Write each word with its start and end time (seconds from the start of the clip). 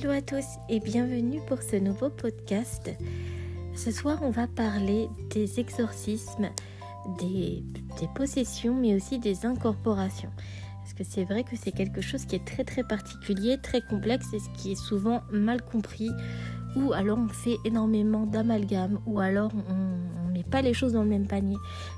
Hello 0.00 0.12
à 0.12 0.22
tous 0.22 0.44
et 0.68 0.78
bienvenue 0.78 1.40
pour 1.48 1.60
ce 1.60 1.74
nouveau 1.74 2.08
podcast. 2.08 2.88
Ce 3.74 3.90
soir, 3.90 4.20
on 4.22 4.30
va 4.30 4.46
parler 4.46 5.08
des 5.30 5.58
exorcismes, 5.58 6.50
des, 7.18 7.64
possessions, 8.14 8.76
mais 8.76 8.94
aussi 8.94 9.18
des 9.18 9.44
incorporations. 9.44 10.30
Parce 10.82 10.94
que 10.94 11.02
c'est 11.02 11.24
vrai 11.24 11.42
que 11.42 11.56
c'est 11.56 11.72
quelque 11.72 12.00
chose 12.00 12.26
qui 12.26 12.36
est 12.36 12.44
très 12.44 12.62
très 12.62 12.84
particulier, 12.84 13.58
très 13.60 13.80
complexe 13.80 14.32
et 14.32 14.38
ce 14.38 14.48
qui 14.50 14.70
est 14.70 14.80
souvent 14.80 15.22
mal 15.32 15.62
compris, 15.62 16.10
ou 16.76 16.92
alors 16.92 17.18
on 17.18 17.28
fait 17.28 17.56
énormément 17.64 18.24
d'amalgames, 18.24 19.00
ou 19.04 19.18
alors 19.18 19.50
on 19.68 20.28
ne 20.28 20.32
met 20.32 20.44
pas 20.44 20.62
les 20.62 20.74
choses 20.74 20.92
dans 20.92 21.02
le 21.02 21.10
même 21.10 21.26
panier. 21.26 21.56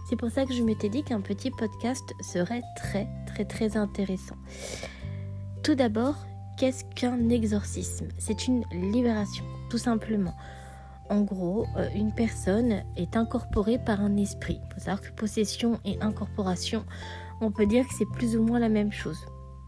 C'est 0.09 0.17
pour 0.17 0.31
ça 0.31 0.47
que 0.47 0.55
je 0.55 0.63
m'étais 0.63 0.89
dit 0.89 1.03
qu'un 1.03 1.21
petit 1.21 1.51
podcast 1.51 2.15
serait 2.23 2.63
très 2.77 3.07
très 3.27 3.45
très 3.45 3.77
intéressant. 3.77 4.37
Tout 5.63 5.75
d'abord, 5.75 6.15
qu'est-ce 6.61 6.85
qu'un 6.95 7.31
exorcisme? 7.31 8.09
C'est 8.19 8.47
une 8.47 8.63
libération, 8.71 9.45
tout 9.71 9.79
simplement. 9.79 10.35
En 11.09 11.23
gros, 11.23 11.65
euh, 11.79 11.89
une 11.95 12.13
personne 12.13 12.83
est 12.99 13.17
incorporée 13.17 13.79
par 13.79 14.03
un 14.03 14.19
esprit. 14.19 14.61
Il 14.63 14.75
faut 14.75 14.81
savoir 14.81 15.01
que 15.01 15.11
possession 15.11 15.81
et 15.87 15.97
incorporation, 16.03 16.85
on 17.41 17.51
peut 17.51 17.65
dire 17.65 17.89
que 17.89 17.95
c'est 17.95 18.09
plus 18.13 18.37
ou 18.37 18.43
moins 18.43 18.59
la 18.59 18.69
même 18.69 18.93
chose. 18.93 19.25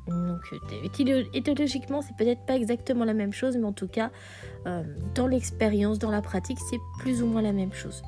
Donc, 0.06 0.40
euh, 0.52 1.24
étymologiquement, 1.32 2.02
c'est 2.02 2.14
peut-être 2.14 2.44
pas 2.44 2.56
exactement 2.56 3.06
la 3.06 3.14
même 3.14 3.32
chose, 3.32 3.56
mais 3.56 3.64
en 3.64 3.72
tout 3.72 3.88
cas, 3.88 4.10
euh, 4.66 4.82
dans 5.14 5.26
l'expérience, 5.26 5.98
dans 5.98 6.10
la 6.10 6.20
pratique, 6.20 6.58
c'est 6.68 6.80
plus 6.98 7.22
ou 7.22 7.26
moins 7.26 7.40
la 7.40 7.54
même 7.54 7.72
chose. 7.72 8.02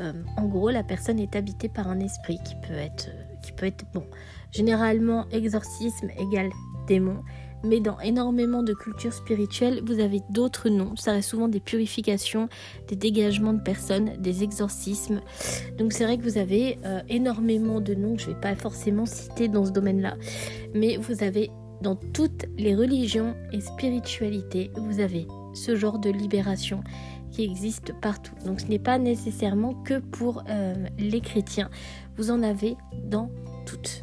en 0.00 0.46
gros, 0.46 0.70
la 0.70 0.84
personne 0.84 1.18
est 1.18 1.34
habitée 1.36 1.68
par 1.68 1.88
un 1.88 1.98
esprit 2.00 2.38
qui 2.44 2.54
peut 2.56 2.74
être, 2.74 3.08
qui 3.42 3.52
peut 3.52 3.66
être 3.66 3.84
bon. 3.92 4.04
Généralement, 4.52 5.26
exorcisme 5.30 6.08
égale 6.16 6.50
démon, 6.86 7.22
mais 7.64 7.80
dans 7.80 7.98
énormément 8.00 8.62
de 8.62 8.72
cultures 8.72 9.12
spirituelles, 9.12 9.82
vous 9.84 10.00
avez 10.00 10.20
d'autres 10.30 10.68
noms. 10.68 10.96
Ça 10.96 11.12
reste 11.12 11.30
souvent 11.30 11.48
des 11.48 11.60
purifications, 11.60 12.48
des 12.88 12.96
dégagements 12.96 13.52
de 13.52 13.62
personnes, 13.62 14.16
des 14.18 14.42
exorcismes. 14.42 15.20
Donc 15.76 15.92
c'est 15.92 16.04
vrai 16.04 16.18
que 16.18 16.22
vous 16.22 16.38
avez 16.38 16.78
euh, 16.84 17.00
énormément 17.08 17.80
de 17.80 17.94
noms 17.94 18.16
que 18.16 18.22
je 18.22 18.28
ne 18.28 18.34
vais 18.34 18.40
pas 18.40 18.54
forcément 18.54 19.06
citer 19.06 19.48
dans 19.48 19.64
ce 19.64 19.72
domaine-là. 19.72 20.16
Mais 20.74 20.96
vous 20.96 21.22
avez 21.22 21.50
dans 21.82 21.96
toutes 21.96 22.46
les 22.56 22.74
religions 22.74 23.34
et 23.52 23.60
spiritualités, 23.60 24.70
vous 24.76 25.00
avez 25.00 25.26
ce 25.54 25.76
genre 25.76 25.98
de 25.98 26.10
libération 26.10 26.82
qui 27.30 27.44
existe 27.44 27.92
partout. 28.00 28.34
Donc 28.44 28.60
ce 28.60 28.66
n'est 28.66 28.78
pas 28.78 28.98
nécessairement 28.98 29.74
que 29.74 29.98
pour 29.98 30.42
euh, 30.48 30.74
les 30.98 31.20
chrétiens. 31.20 31.70
Vous 32.16 32.30
en 32.30 32.42
avez 32.42 32.76
dans 33.04 33.30
toutes. 33.66 34.02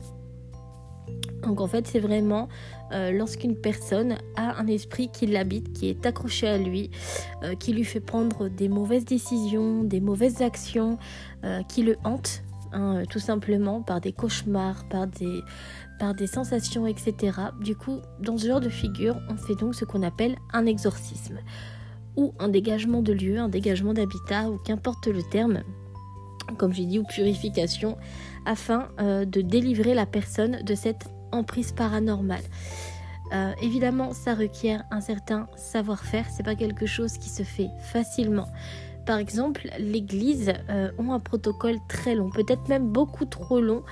Donc 1.46 1.62
en 1.62 1.68
fait, 1.68 1.88
c'est 1.88 2.00
vraiment 2.00 2.48
euh, 2.92 3.12
lorsqu'une 3.12 3.56
personne 3.56 4.18
a 4.36 4.60
un 4.60 4.68
esprit 4.68 5.10
qui 5.10 5.28
l'habite, 5.28 5.74
qui 5.74 5.90
est 5.90 6.06
accroché 6.06 6.48
à 6.48 6.58
lui, 6.58 6.90
euh, 7.44 7.56
qui 7.56 7.74
lui 7.74 7.84
fait 7.84 8.00
prendre 8.00 8.48
des 8.48 8.68
mauvaises 8.68 9.06
décisions, 9.06 9.84
des 9.84 10.00
mauvaises 10.00 10.42
actions, 10.42 10.98
euh, 11.44 11.62
qui 11.64 11.84
le 11.84 11.98
hante, 12.04 12.44
hein, 12.74 13.04
tout 13.10 13.20
simplement 13.20 13.82
par 13.82 14.02
des 14.02 14.12
cauchemars, 14.12 14.88
par 14.90 15.08
des, 15.08 15.42
par 16.00 16.14
des 16.14 16.28
sensations, 16.28 16.88
etc. 16.88 17.40
Du 17.62 17.76
coup, 17.76 18.00
dans 18.20 18.38
ce 18.38 18.48
genre 18.48 18.62
de 18.62 18.70
figure, 18.70 19.18
on 19.30 19.38
fait 19.38 19.56
donc 19.56 19.76
ce 19.76 19.86
qu'on 19.86 20.04
appelle 20.04 20.36
un 20.54 20.66
exorcisme 20.66 21.40
ou 22.16 22.34
un 22.40 22.48
dégagement 22.48 23.02
de 23.02 23.14
lieu, 23.14 23.40
un 23.40 23.50
dégagement 23.50 23.94
d'habitat, 23.94 24.50
ou 24.50 24.58
qu'importe 24.58 25.08
le 25.08 25.22
terme, 25.22 25.64
comme 26.58 26.72
j'ai 26.72 26.86
dit, 26.86 26.98
ou 26.98 27.04
purification, 27.04 27.98
afin 28.46 28.88
de 28.98 29.42
délivrer 29.42 29.94
la 29.94 30.06
personne 30.06 30.64
de 30.64 30.76
cette 30.76 31.10
emprise 31.36 31.72
paranormale. 31.72 32.44
Euh, 33.34 33.54
évidemment, 33.62 34.14
ça 34.14 34.36
requiert 34.36 34.84
un 34.92 35.02
certain 35.02 35.48
savoir-faire, 35.56 36.26
c'est 36.30 36.44
pas 36.44 36.56
quelque 36.56 36.86
chose 36.86 37.18
qui 37.18 37.30
se 37.30 37.44
fait 37.44 37.70
facilement. 37.80 38.48
Par 39.06 39.18
exemple, 39.18 39.70
l'Église 39.80 40.54
euh, 40.70 40.92
ont 40.98 41.12
un 41.12 41.20
protocole 41.20 41.78
très 41.88 42.16
long, 42.16 42.30
peut-être 42.30 42.68
même 42.70 42.88
beaucoup 42.88 43.26
trop 43.26 43.62
long, 43.62 43.84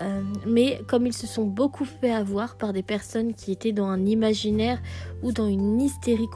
euh, 0.00 0.22
mais 0.46 0.80
comme 0.86 1.06
ils 1.06 1.14
se 1.14 1.26
sont 1.26 1.44
beaucoup 1.44 1.84
fait 1.84 2.12
avoir 2.12 2.56
par 2.56 2.72
des 2.72 2.82
personnes 2.82 3.34
qui 3.34 3.52
étaient 3.52 3.72
dans 3.72 3.86
un 3.86 4.06
imaginaire 4.06 4.80
ou 5.22 5.32
dans 5.32 5.48
une 5.48 5.80
hystérie 5.80 6.28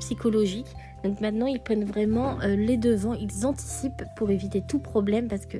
psychologique, 0.00 0.68
donc 1.02 1.20
maintenant 1.20 1.46
ils 1.46 1.60
prennent 1.60 1.84
vraiment 1.84 2.38
les 2.42 2.76
devants, 2.76 3.14
ils 3.14 3.46
anticipent 3.46 4.04
pour 4.16 4.30
éviter 4.30 4.62
tout 4.68 4.78
problème 4.78 5.28
parce 5.28 5.46
que 5.46 5.58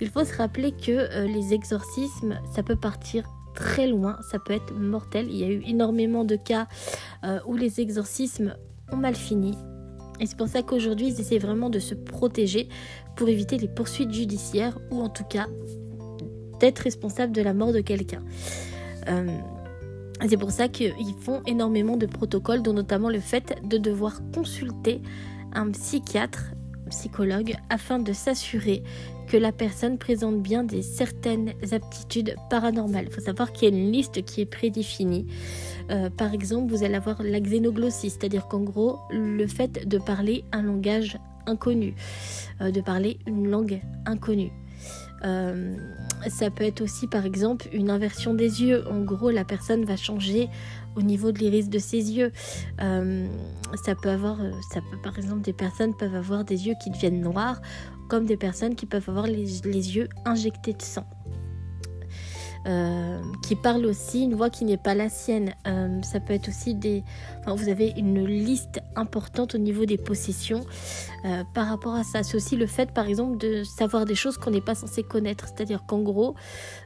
il 0.00 0.08
faut 0.08 0.24
se 0.24 0.36
rappeler 0.36 0.72
que 0.72 1.26
les 1.26 1.54
exorcismes, 1.54 2.40
ça 2.52 2.62
peut 2.62 2.76
partir 2.76 3.24
très 3.54 3.86
loin, 3.86 4.18
ça 4.30 4.38
peut 4.38 4.52
être 4.52 4.72
mortel. 4.74 5.26
Il 5.30 5.36
y 5.36 5.44
a 5.44 5.48
eu 5.48 5.62
énormément 5.66 6.24
de 6.24 6.36
cas 6.36 6.66
euh, 7.24 7.40
où 7.46 7.56
les 7.56 7.80
exorcismes 7.80 8.54
ont 8.92 8.96
mal 8.96 9.14
fini. 9.14 9.54
Et 10.20 10.26
c'est 10.26 10.36
pour 10.36 10.48
ça 10.48 10.62
qu'aujourd'hui, 10.62 11.08
ils 11.08 11.20
essaient 11.20 11.38
vraiment 11.38 11.70
de 11.70 11.78
se 11.78 11.94
protéger 11.94 12.68
pour 13.16 13.28
éviter 13.28 13.58
les 13.58 13.68
poursuites 13.68 14.12
judiciaires 14.12 14.78
ou 14.90 15.00
en 15.00 15.08
tout 15.08 15.24
cas 15.24 15.46
d'être 16.60 16.80
responsable 16.80 17.32
de 17.32 17.42
la 17.42 17.54
mort 17.54 17.72
de 17.72 17.80
quelqu'un. 17.80 18.22
Euh, 19.08 19.26
c'est 20.28 20.36
pour 20.36 20.52
ça 20.52 20.68
qu'ils 20.68 21.14
font 21.20 21.42
énormément 21.46 21.96
de 21.96 22.06
protocoles, 22.06 22.62
dont 22.62 22.72
notamment 22.72 23.08
le 23.08 23.18
fait 23.18 23.58
de 23.64 23.78
devoir 23.78 24.20
consulter 24.32 25.00
un 25.52 25.70
psychiatre, 25.72 26.52
psychologue, 26.88 27.54
afin 27.70 27.98
de 27.98 28.12
s'assurer 28.12 28.84
que 29.26 29.36
la 29.36 29.52
personne 29.52 29.98
présente 29.98 30.42
bien 30.42 30.64
des 30.64 30.82
certaines 30.82 31.52
aptitudes 31.72 32.34
paranormales. 32.50 33.06
Il 33.08 33.12
faut 33.12 33.20
savoir 33.20 33.52
qu'il 33.52 33.68
y 33.68 33.72
a 33.72 33.76
une 33.76 33.92
liste 33.92 34.24
qui 34.24 34.40
est 34.40 34.46
prédéfinie. 34.46 35.26
Euh, 35.90 36.10
par 36.10 36.32
exemple, 36.32 36.72
vous 36.72 36.84
allez 36.84 36.94
avoir 36.94 37.22
la 37.22 37.40
xénoglossie, 37.40 38.10
c'est-à-dire 38.10 38.46
qu'en 38.48 38.60
gros, 38.60 38.98
le 39.10 39.46
fait 39.46 39.86
de 39.86 39.98
parler 39.98 40.44
un 40.52 40.62
langage 40.62 41.18
inconnu, 41.46 41.94
euh, 42.60 42.70
de 42.70 42.80
parler 42.80 43.18
une 43.26 43.48
langue 43.48 43.80
inconnue. 44.06 44.52
Euh, 45.24 45.76
ça 46.28 46.50
peut 46.50 46.64
être 46.64 46.80
aussi 46.80 47.06
par 47.06 47.24
exemple 47.24 47.68
une 47.72 47.90
inversion 47.90 48.34
des 48.34 48.62
yeux. 48.62 48.84
En 48.88 49.02
gros, 49.02 49.30
la 49.30 49.44
personne 49.44 49.84
va 49.84 49.96
changer 49.96 50.48
au 50.96 51.02
niveau 51.02 51.30
de 51.30 51.38
l'iris 51.38 51.68
de 51.68 51.78
ses 51.78 52.12
yeux. 52.12 52.32
ça 52.78 53.94
peut 53.94 54.10
avoir, 54.10 54.38
ça 54.72 54.80
peut 54.80 54.98
par 55.02 55.16
exemple 55.18 55.42
des 55.42 55.52
personnes 55.52 55.94
peuvent 55.96 56.14
avoir 56.14 56.44
des 56.44 56.66
yeux 56.66 56.74
qui 56.82 56.90
deviennent 56.90 57.20
noirs 57.20 57.60
comme 58.12 58.26
des 58.26 58.36
personnes 58.36 58.74
qui 58.74 58.84
peuvent 58.84 59.08
avoir 59.08 59.26
les, 59.26 59.64
yeux 59.64 60.06
injectés 60.26 60.74
de 60.74 60.82
sang. 60.82 61.06
Euh, 62.64 63.20
qui 63.42 63.56
parlent 63.56 63.86
aussi 63.86 64.22
une 64.22 64.34
voix 64.34 64.48
qui 64.48 64.64
n'est 64.64 64.76
pas 64.76 64.94
la 64.94 65.08
sienne. 65.08 65.52
Euh, 65.66 66.00
ça 66.02 66.20
peut 66.20 66.32
être 66.32 66.48
aussi 66.48 66.74
des... 66.74 67.02
Enfin, 67.40 67.56
vous 67.56 67.68
avez 67.68 67.92
une 67.96 68.24
liste 68.24 68.80
importante 68.94 69.56
au 69.56 69.58
niveau 69.58 69.84
des 69.84 69.98
possessions 69.98 70.60
euh, 71.24 71.42
par 71.54 71.66
rapport 71.66 71.94
à 71.94 72.04
ça. 72.04 72.22
C'est 72.22 72.36
aussi 72.36 72.54
le 72.56 72.66
fait, 72.66 72.92
par 72.92 73.06
exemple, 73.06 73.36
de 73.38 73.64
savoir 73.64 74.04
des 74.04 74.14
choses 74.14 74.38
qu'on 74.38 74.52
n'est 74.52 74.60
pas 74.60 74.76
censé 74.76 75.02
connaître. 75.02 75.46
C'est-à-dire 75.48 75.84
qu'en 75.86 76.00
gros, 76.00 76.36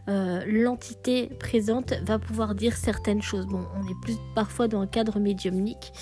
l'entité 0.06 1.26
présente 1.40 1.92
va 2.04 2.18
pouvoir 2.18 2.54
dire 2.54 2.76
certaines 2.76 3.22
choses. 3.22 3.46
Bon, 3.46 3.66
on 3.76 3.86
est 3.86 4.00
plus 4.02 4.16
parfois 4.34 4.68
dans 4.68 4.80
un 4.80 4.86
cadre 4.86 5.18
médiumnique, 5.18 5.92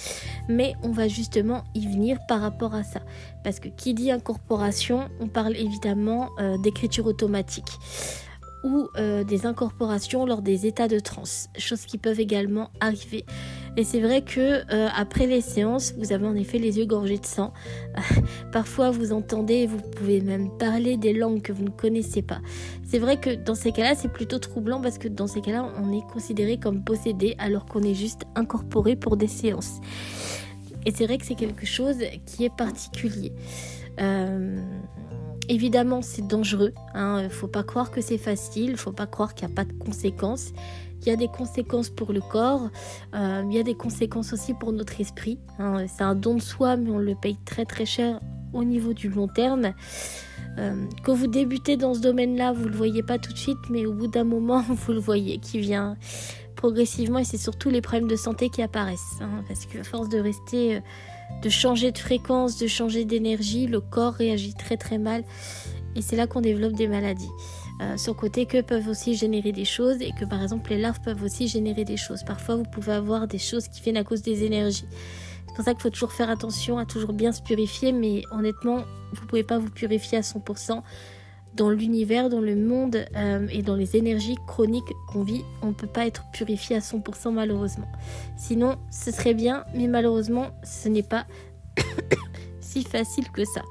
mais 0.49 0.75
on 0.83 0.93
va 0.93 1.09
justement 1.09 1.65
y 1.75 1.89
venir 1.89 2.19
par 2.29 2.43
rapport 2.43 2.75
à 2.75 2.85
ça. 2.85 3.01
Parce 3.43 3.61
que 3.61 3.69
qui 3.69 3.95
dit 3.95 4.11
incorporation, 4.11 5.09
on 5.21 5.29
parle 5.29 5.57
évidemment 5.57 6.29
d'écriture 6.63 7.07
automatique 7.07 7.79
ou 8.65 8.89
euh, 8.97 9.23
des 9.23 9.47
incorporations 9.47 10.27
lors 10.27 10.43
des 10.43 10.67
états 10.67 10.89
de 10.89 10.99
transe, 10.99 11.49
choses 11.59 11.85
qui 11.85 11.99
peuvent 11.99 12.19
également 12.19 12.71
arriver. 12.81 13.25
Et 13.77 13.85
c'est 13.85 14.01
vrai 14.01 14.23
que 14.23 14.63
euh, 14.73 14.89
après 14.97 15.27
les 15.27 15.41
séances, 15.41 15.95
vous 15.99 16.13
avez 16.13 16.27
en 16.27 16.35
effet 16.35 16.59
les 16.59 16.79
yeux 16.79 16.87
gorgés 16.87 17.19
de 17.19 17.27
sang. 17.27 17.53
Parfois, 18.53 18.91
vous 18.91 19.13
entendez, 19.13 19.67
vous 19.67 19.81
pouvez 19.81 20.21
même 20.21 20.49
parler 20.59 20.97
des 20.97 21.13
langues 21.13 21.43
que 21.43 21.53
vous 21.53 21.65
ne 21.65 21.71
connaissez 21.71 22.23
pas. 22.23 22.41
C'est 22.85 22.99
vrai 22.99 23.19
que 23.19 23.31
dans 23.35 23.55
ces 23.55 23.73
cas-là, 23.73 23.95
c'est 23.95 24.13
plutôt 24.13 24.39
troublant 24.39 24.81
parce 24.81 24.99
que 24.99 25.09
dans 25.09 25.27
ces 25.27 25.41
cas-là, 25.41 25.71
on 25.77 25.93
est 25.93 26.07
considéré 26.13 26.59
comme 26.59 26.83
possédé 26.83 27.35
alors 27.39 27.67
qu'on 27.67 27.83
est 27.83 27.95
juste 27.95 28.23
incorporé 28.35 28.97
pour 28.97 29.17
des 29.17 29.29
séances. 29.29 29.81
Et 30.87 30.93
c'est 30.93 31.07
vrai 31.07 31.19
que 31.19 31.27
c'est 31.27 31.35
quelque 31.35 31.67
chose 31.67 31.97
qui 32.27 32.45
est 32.45 32.55
particulier. 32.55 33.33
Euh, 34.01 34.57
Évidemment, 35.49 36.03
c'est 36.03 36.27
dangereux. 36.27 36.73
Il 36.95 36.99
hein. 36.99 37.23
ne 37.23 37.29
faut 37.29 37.49
pas 37.49 37.63
croire 37.63 37.91
que 37.91 38.01
c'est 38.01 38.19
facile. 38.19 38.71
Il 38.71 38.77
faut 38.77 38.93
pas 38.93 39.07
croire 39.07 39.35
qu'il 39.35 39.47
n'y 39.47 39.53
a 39.53 39.57
pas 39.57 39.65
de 39.65 39.73
conséquences. 39.73 40.53
Il 41.03 41.09
y 41.09 41.11
a 41.11 41.17
des 41.17 41.29
conséquences 41.29 41.91
pour 41.91 42.13
le 42.13 42.21
corps. 42.21 42.71
Euh, 43.15 43.43
il 43.47 43.55
y 43.55 43.59
a 43.59 43.63
des 43.63 43.75
conséquences 43.75 44.33
aussi 44.33 44.55
pour 44.55 44.73
notre 44.73 45.01
esprit. 45.01 45.39
Hein. 45.59 45.85
C'est 45.87 46.03
un 46.03 46.15
don 46.15 46.35
de 46.35 46.43
soi, 46.43 46.77
mais 46.77 46.91
on 46.91 46.99
le 46.99 47.15
paye 47.15 47.37
très 47.45 47.67
très 47.67 47.85
cher 47.85 48.21
au 48.55 48.65
niveau 48.65 48.95
du 48.95 49.11
long 49.11 49.29
terme. 49.29 49.75
Euh, 50.59 50.87
quand 51.03 51.15
vous 51.15 51.27
débutez 51.27 51.77
dans 51.77 51.93
ce 51.93 52.01
domaine-là, 52.01 52.53
vous 52.53 52.69
le 52.69 52.77
voyez 52.77 53.03
pas 53.03 53.19
tout 53.19 53.33
de 53.33 53.39
suite, 53.39 53.59
mais 53.69 53.85
au 53.85 53.93
bout 53.93 54.07
d'un 54.07 54.25
moment, 54.25 54.63
vous 54.69 54.93
le 54.93 55.01
voyez 55.01 55.39
qui 55.39 55.59
vient 55.59 55.97
progressivement. 56.57 57.19
Et 57.19 57.25
c'est 57.25 57.37
surtout 57.37 57.69
les 57.69 57.83
problèmes 57.83 58.09
de 58.09 58.17
santé 58.17 58.49
qui 58.49 58.63
apparaissent. 58.63 59.19
Hein, 59.21 59.45
parce 59.47 59.67
que 59.67 59.83
force 59.83 60.09
de 60.09 60.19
rester... 60.19 60.77
Euh, 60.77 60.81
de 61.43 61.49
changer 61.49 61.93
de 61.93 61.99
fréquence, 61.99 62.59
de 62.59 62.67
changer 62.67 63.05
d'énergie, 63.05 63.67
le 63.67 63.81
corps 63.81 64.15
réagit 64.15 64.55
très 64.55 64.77
très 64.77 64.99
mal 64.99 65.25
et 65.97 66.03
c'est 66.03 66.17
là 66.17 66.27
qu'on 66.27 66.41
développe 66.41 66.73
des 66.73 66.89
maladies. 66.89 67.31
euh, 67.81 67.97
sur 67.97 68.17
côté 68.17 68.47
que 68.47 68.61
peuvent 68.61 68.89
aussi 68.89 69.15
générer 69.15 69.53
des 69.53 69.65
choses 69.65 70.01
et 70.01 70.13
que 70.13 70.25
par 70.25 70.43
exemple 70.43 70.71
les 70.71 70.79
larves 70.79 71.01
peuvent 71.01 71.23
aussi 71.23 71.49
générer 71.49 71.85
des 71.85 71.97
choses. 71.97 72.23
Parfois 72.23 72.57
vous 72.57 72.65
pouvez 72.65 72.93
avoir 72.93 73.27
des 73.27 73.39
choses 73.39 73.69
qui 73.69 73.81
viennent 73.83 73.97
à 73.97 74.05
cause 74.05 74.23
des 74.23 74.45
énergies. 74.45 74.87
C'est 75.49 75.55
pour 75.57 75.65
ça 75.65 75.73
qu'il 75.73 75.83
faut 75.83 75.91
toujours 75.91 76.13
faire 76.13 76.31
attention 76.31 76.79
à 76.79 76.87
toujours 76.87 77.13
bien 77.13 77.33
se 77.33 77.43
purifier, 77.43 77.93
mais 77.93 78.23
honnêtement, 78.33 78.85
vous 79.13 79.27
pouvez 79.27 79.45
pas 79.45 79.59
vous 79.59 79.71
purifier 79.71 80.19
à 80.19 80.23
100% 80.23 80.83
dans 81.55 81.71
l'univers, 81.71 82.29
dans 82.29 82.41
le 82.41 82.57
monde 82.57 83.05
euh, 83.17 83.47
et 83.51 83.63
dans 83.63 83.77
les 83.77 83.97
énergies 83.97 84.37
chroniques 84.47 84.93
qu'on 85.09 85.23
vit, 85.23 85.43
on 85.63 85.69
ne 85.69 85.73
peut 85.73 85.87
pas 85.87 86.07
être 86.07 86.25
purifié 86.33 86.77
à 86.77 86.81
100% 86.81 87.33
malheureusement. 87.33 87.89
Sinon, 88.37 88.77
ce 88.91 89.11
serait 89.11 89.35
bien, 89.35 89.65
mais 89.75 89.87
malheureusement, 89.87 90.49
ce 90.65 90.89
n'est 90.89 91.03
pas 91.03 91.27
si 92.61 92.83
facile 92.83 93.31
que 93.31 93.45
ça. 93.45 93.63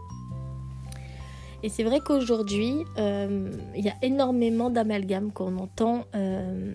Et 1.62 1.70
c'est 1.70 1.84
vrai 1.84 2.00
qu'aujourd'hui, 2.06 2.84
euh, 2.98 3.50
il 3.76 3.86
y 3.86 3.90
a 3.90 3.96
énormément 4.02 4.70
d'amalgames 4.70 5.32
qu'on 5.32 5.58
entend. 5.58 6.06
Euh, 6.14 6.74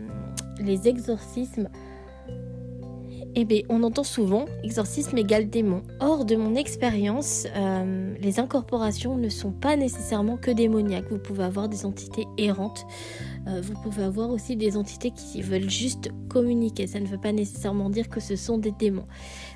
les 0.60 0.88
exorcismes 0.88 1.68
eh 3.40 3.44
bien, 3.44 3.60
on 3.68 3.84
entend 3.84 4.02
souvent 4.02 4.46
exorcisme 4.64 5.16
égale 5.16 5.48
démon. 5.48 5.84
Or, 6.00 6.24
de 6.24 6.34
mon 6.34 6.56
expérience, 6.56 7.46
euh, 7.54 8.12
les 8.20 8.40
incorporations 8.40 9.16
ne 9.16 9.28
sont 9.28 9.52
pas 9.52 9.76
nécessairement 9.76 10.36
que 10.36 10.50
démoniaques. 10.50 11.08
Vous 11.08 11.18
pouvez 11.18 11.44
avoir 11.44 11.68
des 11.68 11.86
entités 11.86 12.26
errantes. 12.36 12.84
Euh, 13.46 13.60
vous 13.62 13.74
pouvez 13.80 14.02
avoir 14.02 14.30
aussi 14.30 14.56
des 14.56 14.76
entités 14.76 15.12
qui 15.12 15.40
veulent 15.42 15.70
juste 15.70 16.10
communiquer. 16.28 16.88
Ça 16.88 16.98
ne 16.98 17.06
veut 17.06 17.20
pas 17.20 17.30
nécessairement 17.30 17.90
dire 17.90 18.08
que 18.08 18.18
ce 18.18 18.34
sont 18.34 18.58
des 18.58 18.72
démons. 18.72 19.06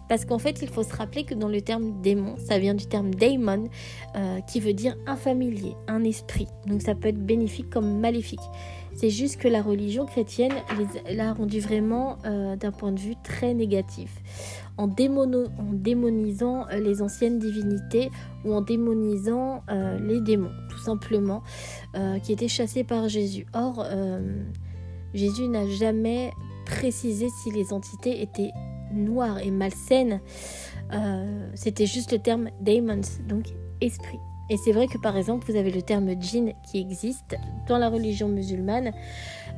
Parce 0.09 0.25
qu'en 0.27 0.39
fait, 0.39 0.63
il 0.63 0.69
faut 0.69 0.85
se 0.85 0.95
rappeler 0.95 1.25
que 1.25 1.35
dans 1.35 1.49
le 1.49 1.61
terme 1.61 2.01
démon, 2.03 2.37
ça 2.37 2.61
vient 2.61 2.75
du 2.75 2.87
terme 2.87 3.13
daemon, 3.13 3.69
euh, 4.15 4.41
qui 4.43 4.61
veut 4.61 4.75
dire 4.75 4.97
un 5.09 5.17
familier, 5.17 5.75
un 5.89 6.05
esprit. 6.05 6.47
Donc 6.67 6.83
ça 6.83 6.95
peut 6.95 7.09
être 7.09 7.25
bénéfique 7.25 7.69
comme 7.69 7.99
maléfique. 7.99 8.39
C'est 8.95 9.11
juste 9.11 9.39
que 9.39 9.49
la 9.49 9.63
religion 9.63 10.07
chrétienne 10.07 10.53
l'a 11.11 11.33
rendu 11.33 11.61
vraiment 11.61 12.19
euh, 12.25 12.57
d'un 12.57 12.73
point 12.73 12.93
de 12.93 13.01
vue 13.01 13.15
très 13.23 13.55
négatif. 13.55 14.11
En, 14.79 14.87
démonisant 14.87 16.67
euh, 16.69 16.79
les 16.79 17.03
anciennes 17.03 17.39
divinités 17.39 18.11
ou 18.45 18.55
en 18.55 18.61
démonisant 18.61 19.63
euh, 19.71 19.99
les 19.99 20.21
démons, 20.21 20.53
tout 20.71 20.79
simplement, 20.79 21.43
qui 22.23 22.33
étaient 22.33 22.49
chassés 22.49 22.85
par 22.85 23.09
Jésus. 23.09 23.47
Or, 23.53 23.87
Jésus 25.15 25.47
n'a 25.47 25.69
jamais 25.69 26.33
précisé 26.65 27.29
si 27.43 27.51
les 27.51 27.73
entités 27.73 28.23
étaient 28.23 28.51
noires 28.93 29.39
et 29.39 29.51
malsaines. 29.51 30.21
C'était 31.55 31.87
juste 31.87 32.13
le 32.13 32.19
terme 32.19 32.51
demons, 32.61 33.03
donc 33.29 33.45
esprit. 33.81 34.19
Et 34.51 34.57
c'est 34.57 34.73
vrai 34.73 34.87
que 34.87 34.99
par 34.99 35.17
exemple, 35.17 35.51
vous 35.51 35.57
avez 35.57 35.71
le 35.71 35.83
terme 35.83 36.11
djinn 36.21 36.53
qui 36.65 36.79
existe 36.79 37.37
dans 37.69 37.79
la 37.79 37.89
religion 37.89 38.29
musulmane, 38.29 38.93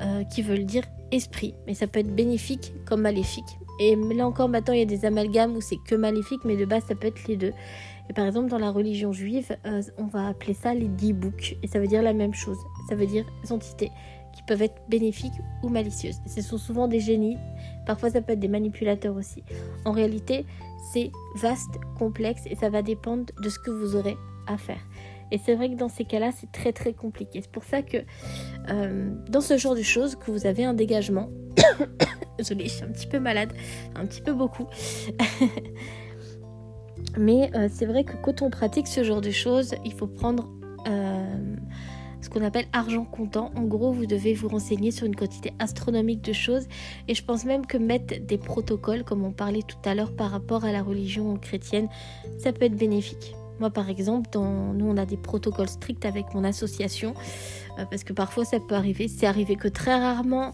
euh, 0.00 0.24
qui 0.24 0.42
veut 0.42 0.58
dire 0.58 0.84
esprit. 1.10 1.54
Mais 1.66 1.74
ça 1.74 1.86
peut 1.86 2.00
être 2.00 2.14
bénéfique 2.14 2.72
comme 2.86 3.02
maléfique. 3.02 3.58
Et 3.80 3.96
là 3.96 4.26
encore, 4.26 4.48
maintenant, 4.48 4.74
il 4.74 4.80
y 4.80 4.82
a 4.82 4.86
des 4.86 5.04
amalgames 5.04 5.56
où 5.56 5.60
c'est 5.60 5.78
que 5.86 5.94
maléfique, 5.94 6.40
mais 6.44 6.56
de 6.56 6.64
base, 6.64 6.84
ça 6.86 6.94
peut 6.94 7.08
être 7.08 7.26
les 7.26 7.36
deux. 7.36 7.52
Et 8.08 8.12
par 8.12 8.26
exemple, 8.26 8.48
dans 8.48 8.58
la 8.58 8.70
religion 8.70 9.12
juive, 9.12 9.56
euh, 9.66 9.82
on 9.98 10.06
va 10.06 10.28
appeler 10.28 10.54
ça 10.54 10.74
les 10.74 10.88
dibouks. 10.88 11.56
Et 11.62 11.66
ça 11.66 11.80
veut 11.80 11.86
dire 11.86 12.02
la 12.02 12.12
même 12.12 12.34
chose. 12.34 12.58
Ça 12.88 12.94
veut 12.94 13.06
dire 13.06 13.24
entités 13.50 13.90
qui 14.34 14.42
peuvent 14.42 14.62
être 14.62 14.82
bénéfiques 14.88 15.32
ou 15.62 15.68
malicieuses. 15.68 16.16
Ce 16.26 16.42
sont 16.42 16.58
souvent 16.58 16.88
des 16.88 17.00
génies. 17.00 17.36
Parfois, 17.86 18.10
ça 18.10 18.20
peut 18.20 18.32
être 18.32 18.40
des 18.40 18.48
manipulateurs 18.48 19.16
aussi. 19.16 19.42
En 19.84 19.92
réalité, 19.92 20.44
c'est 20.92 21.10
vaste, 21.36 21.78
complexe 21.98 22.42
et 22.46 22.56
ça 22.56 22.68
va 22.68 22.82
dépendre 22.82 23.32
de 23.40 23.48
ce 23.48 23.58
que 23.58 23.70
vous 23.70 23.96
aurez 23.96 24.16
faire. 24.58 24.80
Et 25.30 25.38
c'est 25.38 25.54
vrai 25.54 25.70
que 25.70 25.74
dans 25.74 25.88
ces 25.88 26.04
cas-là, 26.04 26.30
c'est 26.32 26.50
très 26.52 26.72
très 26.72 26.92
compliqué. 26.92 27.40
C'est 27.42 27.50
pour 27.50 27.64
ça 27.64 27.82
que 27.82 27.98
euh, 28.68 29.10
dans 29.28 29.40
ce 29.40 29.56
genre 29.56 29.74
de 29.74 29.82
choses, 29.82 30.16
que 30.16 30.30
vous 30.30 30.46
avez 30.46 30.64
un 30.64 30.74
dégagement. 30.74 31.30
Désolée, 32.38 32.64
je 32.64 32.74
suis 32.74 32.84
un 32.84 32.92
petit 32.92 33.06
peu 33.06 33.18
malade, 33.18 33.52
un 33.94 34.06
petit 34.06 34.20
peu 34.20 34.32
beaucoup. 34.32 34.66
Mais 37.18 37.50
euh, 37.54 37.68
c'est 37.70 37.86
vrai 37.86 38.04
que 38.04 38.12
quand 38.22 38.42
on 38.42 38.50
pratique 38.50 38.86
ce 38.86 39.04
genre 39.04 39.20
de 39.20 39.30
choses, 39.30 39.74
il 39.84 39.92
faut 39.92 40.06
prendre 40.06 40.48
euh, 40.88 41.54
ce 42.20 42.28
qu'on 42.28 42.42
appelle 42.42 42.66
argent 42.72 43.04
comptant. 43.04 43.50
En 43.54 43.62
gros, 43.62 43.92
vous 43.92 44.06
devez 44.06 44.34
vous 44.34 44.48
renseigner 44.48 44.90
sur 44.90 45.06
une 45.06 45.14
quantité 45.14 45.52
astronomique 45.58 46.22
de 46.22 46.32
choses. 46.32 46.66
Et 47.08 47.14
je 47.14 47.24
pense 47.24 47.44
même 47.44 47.66
que 47.66 47.76
mettre 47.76 48.14
des 48.20 48.38
protocoles, 48.38 49.04
comme 49.04 49.24
on 49.24 49.32
parlait 49.32 49.62
tout 49.62 49.88
à 49.88 49.94
l'heure 49.94 50.14
par 50.14 50.30
rapport 50.30 50.64
à 50.64 50.72
la 50.72 50.82
religion 50.82 51.36
chrétienne, 51.36 51.88
ça 52.38 52.52
peut 52.52 52.64
être 52.64 52.76
bénéfique. 52.76 53.34
Moi, 53.60 53.70
par 53.70 53.88
exemple, 53.88 54.28
nous, 54.34 54.86
on 54.86 54.96
a 54.96 55.06
des 55.06 55.16
protocoles 55.16 55.68
stricts 55.68 56.04
avec 56.04 56.34
mon 56.34 56.44
association, 56.44 57.14
euh, 57.78 57.84
parce 57.88 58.04
que 58.04 58.12
parfois 58.12 58.44
ça 58.44 58.58
peut 58.60 58.74
arriver. 58.74 59.08
C'est 59.08 59.26
arrivé 59.26 59.56
que 59.56 59.68
très 59.68 59.94
rarement, 59.94 60.52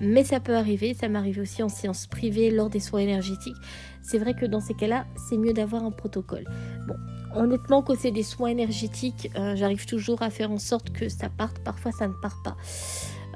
mais 0.00 0.24
ça 0.24 0.40
peut 0.40 0.56
arriver. 0.56 0.94
Ça 0.94 1.08
m'arrive 1.08 1.38
aussi 1.38 1.62
en 1.62 1.68
séance 1.68 2.06
privée, 2.06 2.50
lors 2.50 2.68
des 2.68 2.80
soins 2.80 3.00
énergétiques. 3.00 3.56
C'est 4.02 4.18
vrai 4.18 4.34
que 4.34 4.46
dans 4.46 4.60
ces 4.60 4.74
cas-là, 4.74 5.06
c'est 5.28 5.36
mieux 5.36 5.52
d'avoir 5.52 5.84
un 5.84 5.90
protocole. 5.92 6.44
Bon, 6.88 6.96
honnêtement, 7.34 7.82
quand 7.82 7.96
c'est 7.96 8.10
des 8.10 8.22
soins 8.22 8.48
énergétiques, 8.48 9.30
euh, 9.36 9.54
j'arrive 9.54 9.86
toujours 9.86 10.22
à 10.22 10.30
faire 10.30 10.50
en 10.50 10.58
sorte 10.58 10.90
que 10.90 11.08
ça 11.08 11.28
parte. 11.28 11.60
Parfois, 11.60 11.92
ça 11.92 12.08
ne 12.08 12.14
part 12.14 12.42
pas. 12.42 12.56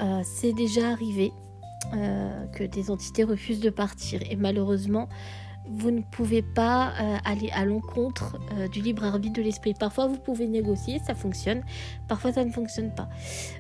Euh, 0.02 0.22
c'est 0.24 0.52
déjà 0.52 0.90
arrivé 0.90 1.32
que 2.54 2.64
des 2.64 2.90
entités 2.90 3.22
refusent 3.22 3.60
de 3.60 3.70
partir. 3.70 4.20
Et 4.28 4.34
malheureusement, 4.34 5.08
vous 5.66 5.90
ne 5.90 6.02
pouvez 6.02 6.42
pas 6.42 6.92
euh, 7.00 7.16
aller 7.24 7.50
à 7.52 7.64
l'encontre 7.64 8.36
euh, 8.52 8.68
du 8.68 8.80
libre 8.80 9.04
arbitre 9.04 9.34
de 9.34 9.42
l'esprit. 9.42 9.74
Parfois, 9.74 10.06
vous 10.06 10.18
pouvez 10.18 10.46
négocier, 10.46 11.00
ça 11.06 11.14
fonctionne. 11.14 11.62
Parfois, 12.08 12.32
ça 12.32 12.44
ne 12.44 12.50
fonctionne 12.50 12.94
pas. 12.94 13.08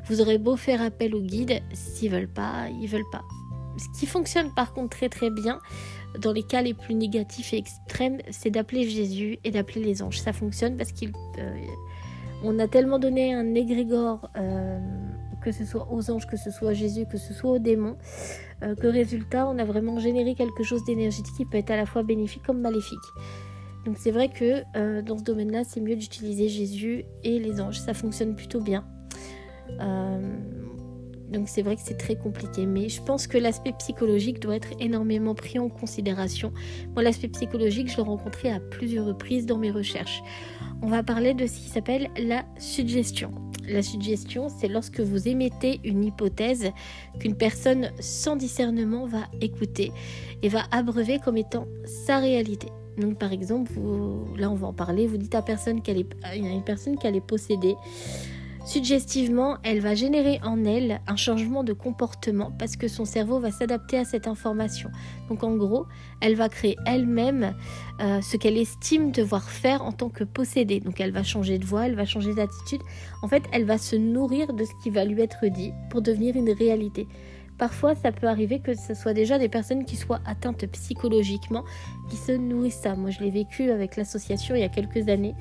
Vous 0.06 0.20
aurez 0.20 0.38
beau 0.38 0.56
faire 0.56 0.82
appel 0.82 1.14
au 1.14 1.20
guide, 1.20 1.60
s'ils 1.72 2.10
veulent 2.10 2.28
pas, 2.28 2.68
ils 2.80 2.88
veulent 2.88 3.10
pas. 3.10 3.22
Ce 3.76 3.98
qui 3.98 4.06
fonctionne 4.06 4.52
par 4.54 4.72
contre 4.72 4.96
très 4.96 5.08
très 5.08 5.30
bien, 5.30 5.58
dans 6.20 6.32
les 6.32 6.44
cas 6.44 6.62
les 6.62 6.74
plus 6.74 6.94
négatifs 6.94 7.52
et 7.52 7.58
extrêmes, 7.58 8.18
c'est 8.30 8.50
d'appeler 8.50 8.88
Jésus 8.88 9.38
et 9.42 9.50
d'appeler 9.50 9.82
les 9.82 10.02
anges. 10.02 10.20
Ça 10.20 10.32
fonctionne 10.32 10.76
parce 10.76 10.92
qu'on 10.92 11.10
euh, 11.38 12.58
a 12.62 12.68
tellement 12.68 13.00
donné 13.00 13.34
un 13.34 13.54
égrégore 13.54 14.30
que 15.44 15.52
ce 15.52 15.64
soit 15.64 15.86
aux 15.92 16.10
anges, 16.10 16.26
que 16.26 16.36
ce 16.36 16.50
soit 16.50 16.70
à 16.70 16.72
Jésus, 16.72 17.04
que 17.06 17.18
ce 17.18 17.34
soit 17.34 17.50
aux 17.50 17.58
démons, 17.58 17.96
euh, 18.62 18.74
que 18.74 18.86
résultat, 18.86 19.46
on 19.48 19.58
a 19.58 19.64
vraiment 19.64 19.98
généré 19.98 20.34
quelque 20.34 20.62
chose 20.62 20.84
d'énergétique 20.84 21.34
qui 21.36 21.44
peut 21.44 21.58
être 21.58 21.70
à 21.70 21.76
la 21.76 21.86
fois 21.86 22.02
bénéfique 22.02 22.42
comme 22.44 22.60
maléfique. 22.60 22.98
Donc 23.84 23.96
c'est 23.98 24.10
vrai 24.10 24.28
que 24.28 24.62
euh, 24.76 25.02
dans 25.02 25.18
ce 25.18 25.24
domaine-là, 25.24 25.64
c'est 25.64 25.80
mieux 25.80 25.96
d'utiliser 25.96 26.48
Jésus 26.48 27.04
et 27.22 27.38
les 27.38 27.60
anges. 27.60 27.78
Ça 27.78 27.94
fonctionne 27.94 28.34
plutôt 28.34 28.60
bien. 28.60 28.86
Euh, 29.80 30.38
donc 31.28 31.48
c'est 31.48 31.62
vrai 31.62 31.76
que 31.76 31.82
c'est 31.84 31.98
très 31.98 32.16
compliqué, 32.16 32.64
mais 32.64 32.88
je 32.88 33.02
pense 33.02 33.26
que 33.26 33.36
l'aspect 33.36 33.72
psychologique 33.78 34.40
doit 34.40 34.56
être 34.56 34.68
énormément 34.80 35.34
pris 35.34 35.58
en 35.58 35.68
considération. 35.68 36.52
Moi, 36.94 37.02
l'aspect 37.02 37.28
psychologique, 37.28 37.90
je 37.90 37.96
l'ai 37.96 38.02
rencontré 38.02 38.50
à 38.50 38.60
plusieurs 38.60 39.06
reprises 39.06 39.44
dans 39.44 39.58
mes 39.58 39.70
recherches. 39.70 40.22
On 40.80 40.86
va 40.86 41.02
parler 41.02 41.34
de 41.34 41.46
ce 41.46 41.54
qui 41.58 41.68
s'appelle 41.68 42.08
la 42.16 42.44
suggestion. 42.58 43.32
La 43.68 43.82
suggestion, 43.82 44.48
c'est 44.48 44.68
lorsque 44.68 45.00
vous 45.00 45.28
émettez 45.28 45.80
une 45.84 46.04
hypothèse 46.04 46.70
qu'une 47.18 47.34
personne 47.34 47.90
sans 47.98 48.36
discernement 48.36 49.06
va 49.06 49.24
écouter 49.40 49.92
et 50.42 50.48
va 50.48 50.64
abreuver 50.70 51.18
comme 51.18 51.36
étant 51.36 51.66
sa 51.84 52.18
réalité. 52.18 52.68
Donc 52.98 53.18
par 53.18 53.32
exemple, 53.32 53.72
là 54.36 54.50
on 54.50 54.54
va 54.54 54.68
en 54.68 54.72
parler, 54.72 55.06
vous 55.06 55.16
dites 55.16 55.34
à 55.34 55.42
a 56.46 56.52
une 56.52 56.64
personne 56.64 56.98
qu'elle 56.98 57.16
est 57.16 57.26
possédée. 57.26 57.74
Suggestivement, 58.64 59.58
elle 59.62 59.80
va 59.80 59.94
générer 59.94 60.40
en 60.42 60.64
elle 60.64 61.02
un 61.06 61.16
changement 61.16 61.64
de 61.64 61.74
comportement 61.74 62.50
parce 62.58 62.76
que 62.76 62.88
son 62.88 63.04
cerveau 63.04 63.38
va 63.38 63.50
s'adapter 63.50 63.98
à 63.98 64.06
cette 64.06 64.26
information. 64.26 64.90
Donc 65.28 65.44
en 65.44 65.54
gros, 65.54 65.84
elle 66.22 66.34
va 66.34 66.48
créer 66.48 66.76
elle-même 66.86 67.54
euh, 68.00 68.22
ce 68.22 68.38
qu'elle 68.38 68.56
estime 68.56 69.12
devoir 69.12 69.50
faire 69.50 69.82
en 69.82 69.92
tant 69.92 70.08
que 70.08 70.24
possédée. 70.24 70.80
Donc 70.80 70.98
elle 70.98 71.12
va 71.12 71.22
changer 71.22 71.58
de 71.58 71.66
voix, 71.66 71.84
elle 71.84 71.94
va 71.94 72.06
changer 72.06 72.32
d'attitude. 72.34 72.80
En 73.22 73.28
fait, 73.28 73.42
elle 73.52 73.66
va 73.66 73.76
se 73.76 73.96
nourrir 73.96 74.54
de 74.54 74.64
ce 74.64 74.72
qui 74.82 74.88
va 74.88 75.04
lui 75.04 75.20
être 75.20 75.46
dit 75.46 75.72
pour 75.90 76.00
devenir 76.00 76.34
une 76.34 76.50
réalité. 76.50 77.06
Parfois, 77.58 77.94
ça 77.94 78.12
peut 78.12 78.26
arriver 78.26 78.60
que 78.60 78.74
ce 78.74 78.94
soit 78.94 79.12
déjà 79.12 79.38
des 79.38 79.50
personnes 79.50 79.84
qui 79.84 79.96
soient 79.96 80.20
atteintes 80.24 80.66
psychologiquement, 80.72 81.64
qui 82.08 82.16
se 82.16 82.32
nourrissent 82.32 82.80
ça. 82.82 82.96
Moi, 82.96 83.10
je 83.10 83.20
l'ai 83.20 83.30
vécu 83.30 83.70
avec 83.70 83.96
l'association 83.96 84.54
il 84.54 84.62
y 84.62 84.64
a 84.64 84.68
quelques 84.68 85.08
années. 85.08 85.34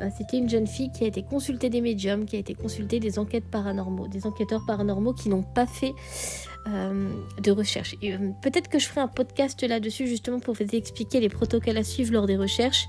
Euh, 0.00 0.08
c'était 0.16 0.38
une 0.38 0.48
jeune 0.48 0.66
fille 0.66 0.90
qui 0.90 1.04
a 1.04 1.06
été 1.06 1.22
consultée 1.22 1.70
des 1.70 1.80
médiums, 1.80 2.24
qui 2.26 2.36
a 2.36 2.38
été 2.38 2.54
consultée 2.54 3.00
des 3.00 3.18
enquêtes 3.18 3.50
paranormaux, 3.50 4.08
des 4.08 4.26
enquêteurs 4.26 4.64
paranormaux 4.66 5.12
qui 5.12 5.28
n'ont 5.28 5.42
pas 5.42 5.66
fait 5.66 5.92
euh, 6.68 7.10
de 7.42 7.50
recherche. 7.50 7.94
Euh, 8.02 8.30
peut-être 8.42 8.68
que 8.68 8.78
je 8.78 8.86
ferai 8.86 9.00
un 9.00 9.08
podcast 9.08 9.62
là-dessus 9.62 10.06
justement 10.06 10.40
pour 10.40 10.54
vous 10.54 10.64
expliquer 10.72 11.20
les 11.20 11.28
protocoles 11.28 11.76
à 11.76 11.84
suivre 11.84 12.12
lors 12.12 12.26
des 12.26 12.36
recherches. 12.36 12.88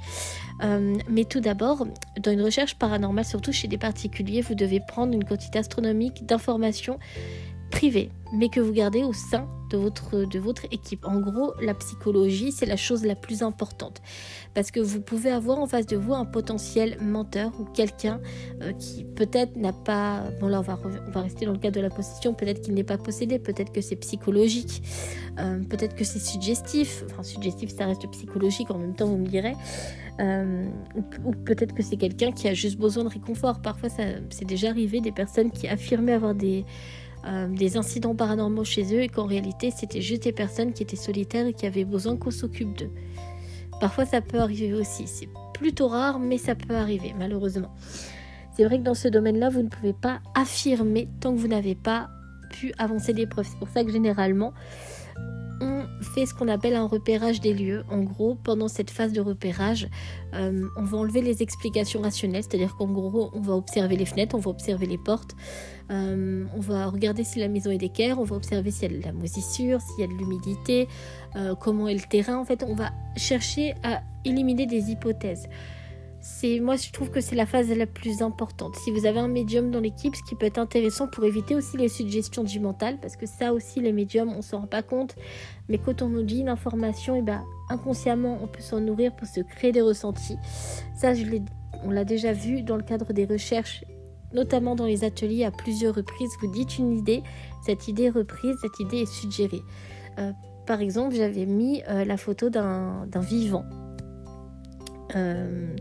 mais 1.09 1.25
tout 1.25 1.41
d'abord, 1.41 1.85
dans 2.19 2.31
une 2.31 2.41
recherche 2.41 2.75
paranormale, 2.75 3.25
surtout 3.25 3.51
chez 3.51 3.67
des 3.67 3.77
particuliers, 3.77 4.41
vous 4.41 4.55
devez 4.55 4.79
prendre 4.79 5.13
une 5.13 5.25
quantité 5.25 5.59
astronomique 5.59 6.25
d'informations 6.25 6.97
privé, 7.71 8.09
mais 8.33 8.49
que 8.49 8.59
vous 8.59 8.73
gardez 8.73 9.03
au 9.03 9.13
sein 9.13 9.47
de 9.69 9.77
votre, 9.77 10.25
de 10.25 10.39
votre 10.39 10.65
équipe. 10.71 11.05
En 11.05 11.19
gros, 11.19 11.53
la 11.61 11.73
psychologie, 11.73 12.51
c'est 12.51 12.65
la 12.65 12.77
chose 12.77 13.03
la 13.05 13.15
plus 13.15 13.41
importante. 13.41 14.01
Parce 14.53 14.71
que 14.71 14.79
vous 14.79 15.01
pouvez 15.01 15.31
avoir 15.31 15.59
en 15.59 15.67
face 15.67 15.85
de 15.85 15.97
vous 15.97 16.13
un 16.13 16.25
potentiel 16.25 16.97
menteur 17.01 17.51
ou 17.59 17.65
quelqu'un 17.65 18.21
euh, 18.61 18.73
qui 18.73 19.03
peut-être 19.03 19.55
n'a 19.55 19.73
pas... 19.73 20.23
Bon 20.39 20.47
là, 20.47 20.59
on 20.59 20.63
va, 20.63 20.79
on 21.07 21.11
va 21.11 21.21
rester 21.21 21.45
dans 21.45 21.53
le 21.53 21.57
cadre 21.57 21.75
de 21.75 21.81
la 21.81 21.89
possession. 21.89 22.33
Peut-être 22.33 22.61
qu'il 22.61 22.73
n'est 22.73 22.83
pas 22.83 22.97
possédé, 22.97 23.39
peut-être 23.39 23.71
que 23.71 23.81
c'est 23.81 23.95
psychologique, 23.95 24.83
euh, 25.39 25.63
peut-être 25.63 25.95
que 25.95 26.03
c'est 26.03 26.19
suggestif. 26.19 27.03
Enfin, 27.09 27.23
suggestif, 27.23 27.75
ça 27.75 27.87
reste 27.87 28.07
psychologique 28.11 28.69
en 28.71 28.77
même 28.77 28.95
temps, 28.95 29.07
vous 29.07 29.17
me 29.17 29.27
direz. 29.27 29.55
Euh, 30.21 30.65
ou, 31.25 31.31
peut-être 31.31 31.73
que 31.73 31.83
c'est 31.83 31.97
quelqu'un 31.97 32.31
qui 32.31 32.47
a 32.47 32.53
juste 32.53 32.77
besoin 32.77 33.03
de 33.03 33.09
réconfort. 33.09 33.61
Parfois, 33.61 33.89
c'est 33.89 34.45
déjà 34.45 34.69
arrivé 34.69 35.01
des 35.01 35.11
personnes 35.11 35.51
qui 35.51 35.67
affirmaient 35.67 36.13
avoir 36.13 36.35
des 36.35 36.65
euh, 37.25 37.47
des 37.47 37.77
incidents 37.77 38.15
paranormaux 38.15 38.63
chez 38.63 38.95
eux 38.95 39.01
et 39.01 39.09
qu'en 39.09 39.25
réalité 39.25 39.71
c'était 39.71 40.01
juste 40.01 40.23
des 40.23 40.31
personnes 40.31 40.73
qui 40.73 40.83
étaient 40.83 40.95
solitaires 40.95 41.47
et 41.47 41.53
qui 41.53 41.65
avaient 41.65 41.85
besoin 41.85 42.17
qu'on 42.17 42.31
s'occupe 42.31 42.77
d'eux. 42.77 42.91
Parfois 43.79 44.05
ça 44.05 44.21
peut 44.21 44.39
arriver 44.39 44.73
aussi, 44.73 45.07
c'est 45.07 45.29
plutôt 45.53 45.87
rare 45.87 46.19
mais 46.19 46.37
ça 46.37 46.55
peut 46.55 46.75
arriver 46.75 47.13
malheureusement. 47.17 47.73
C'est 48.55 48.63
vrai 48.63 48.77
que 48.79 48.83
dans 48.83 48.93
ce 48.93 49.07
domaine-là 49.07 49.49
vous 49.49 49.63
ne 49.63 49.69
pouvez 49.69 49.93
pas 49.93 50.21
affirmer 50.33 51.09
tant 51.19 51.33
que 51.33 51.39
vous 51.39 51.47
n'avez 51.47 51.75
pas 51.75 52.09
pu 52.49 52.73
avancer 52.77 53.13
des 53.13 53.27
preuves. 53.27 53.47
C'est 53.49 53.59
pour 53.59 53.69
ça 53.69 53.83
que 53.83 53.91
généralement 53.91 54.53
on 55.61 55.85
fait 56.01 56.25
ce 56.25 56.33
qu'on 56.33 56.47
appelle 56.47 56.75
un 56.75 56.87
repérage 56.87 57.39
des 57.39 57.53
lieux. 57.53 57.83
En 57.89 58.01
gros, 58.01 58.35
pendant 58.35 58.67
cette 58.67 58.89
phase 58.89 59.13
de 59.13 59.21
repérage, 59.21 59.87
euh, 60.33 60.67
on 60.77 60.83
va 60.83 60.97
enlever 60.97 61.21
les 61.21 61.41
explications 61.41 62.01
rationnelles, 62.01 62.43
c'est-à-dire 62.43 62.75
qu'en 62.75 62.87
gros, 62.87 63.31
on 63.33 63.41
va 63.41 63.53
observer 63.53 63.95
les 63.95 64.05
fenêtres, 64.05 64.35
on 64.35 64.39
va 64.39 64.51
observer 64.51 64.85
les 64.85 64.97
portes, 64.97 65.35
euh, 65.91 66.45
on 66.55 66.59
va 66.59 66.87
regarder 66.87 67.23
si 67.23 67.39
la 67.39 67.47
maison 67.47 67.71
est 67.71 67.77
d'équerre, 67.77 68.19
on 68.19 68.23
va 68.23 68.35
observer 68.35 68.71
s'il 68.71 68.91
y 68.91 68.95
a 68.95 68.99
de 68.99 69.03
la 69.03 69.13
moisissure, 69.13 69.81
s'il 69.81 69.99
y 69.99 70.03
a 70.03 70.07
de 70.07 70.17
l'humidité, 70.17 70.87
euh, 71.35 71.55
comment 71.55 71.87
est 71.87 71.93
le 71.93 72.01
terrain. 72.01 72.37
En 72.37 72.45
fait, 72.45 72.63
on 72.67 72.75
va 72.75 72.91
chercher 73.15 73.75
à 73.83 74.01
éliminer 74.23 74.65
des 74.65 74.91
hypothèses 74.91 75.47
c'est 76.27 76.59
moi 76.59 76.75
je 76.75 76.91
trouve 76.91 77.11
que 77.11 77.21
c'est 77.21 77.35
la 77.35 77.45
phase 77.45 77.69
la 77.69 77.85
plus 77.85 78.23
importante. 78.23 78.75
Si 78.77 78.89
vous 78.89 79.05
avez 79.05 79.19
un 79.19 79.27
médium 79.27 79.69
dans 79.69 79.79
l'équipe, 79.79 80.15
ce 80.15 80.23
qui 80.23 80.33
peut 80.33 80.47
être 80.47 80.57
intéressant 80.57 81.07
pour 81.07 81.23
éviter 81.23 81.53
aussi 81.53 81.77
les 81.77 81.87
suggestions 81.87 82.43
du 82.43 82.59
mental, 82.59 82.97
parce 82.99 83.15
que 83.15 83.27
ça 83.27 83.53
aussi 83.53 83.79
les 83.79 83.93
médiums 83.93 84.33
on 84.35 84.41
s'en 84.41 84.61
rend 84.61 84.67
pas 84.67 84.81
compte, 84.81 85.15
mais 85.69 85.77
quand 85.77 86.01
on 86.01 86.09
nous 86.09 86.23
dit 86.23 86.39
une 86.39 86.49
information, 86.49 87.15
eh 87.15 87.21
ben 87.21 87.43
inconsciemment 87.69 88.39
on 88.41 88.47
peut 88.47 88.63
s'en 88.63 88.79
nourrir 88.79 89.15
pour 89.15 89.27
se 89.27 89.39
créer 89.41 89.71
des 89.71 89.81
ressentis. 89.81 90.37
Ça 90.95 91.13
on 91.83 91.91
l'a 91.91 92.05
déjà 92.05 92.33
vu 92.33 92.63
dans 92.63 92.75
le 92.75 92.81
cadre 92.81 93.13
des 93.13 93.25
recherches, 93.25 93.85
notamment 94.33 94.75
dans 94.75 94.85
les 94.85 95.03
ateliers 95.03 95.43
à 95.45 95.51
plusieurs 95.51 95.95
reprises. 95.95 96.31
Vous 96.41 96.51
dites 96.51 96.77
une 96.77 96.91
idée, 96.97 97.23
cette 97.65 97.87
idée 97.87 98.03
est 98.03 98.09
reprise, 98.09 98.55
cette 98.61 98.79
idée 98.79 98.99
est 98.99 99.11
suggérée. 99.11 99.61
Euh, 100.19 100.31
par 100.65 100.81
exemple, 100.81 101.15
j'avais 101.15 101.45
mis 101.45 101.83
euh, 101.89 102.05
la 102.05 102.17
photo 102.17 102.49
d'un 102.49 103.05
vivant. 103.15 103.65
Euh, 105.15 105.75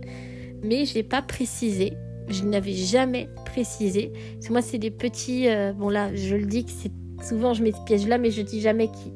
mais 0.62 0.84
je 0.84 0.94
n'ai 0.94 1.02
pas 1.02 1.22
précisé. 1.22 1.94
Je 2.28 2.44
n'avais 2.44 2.72
jamais 2.72 3.28
précisé. 3.44 4.12
Moi, 4.48 4.62
c'est 4.62 4.78
des 4.78 4.90
petits. 4.90 5.46
Bon, 5.76 5.90
là, 5.90 6.14
je 6.14 6.36
le 6.36 6.46
dis 6.46 6.64
que 6.64 6.70
c'est. 6.70 6.92
Souvent, 7.22 7.54
je 7.54 7.62
mets 7.62 7.72
ce 7.72 7.84
piège-là, 7.84 8.18
mais 8.18 8.30
je 8.30 8.42
dis 8.42 8.60
jamais 8.60 8.88
qui. 8.88 9.12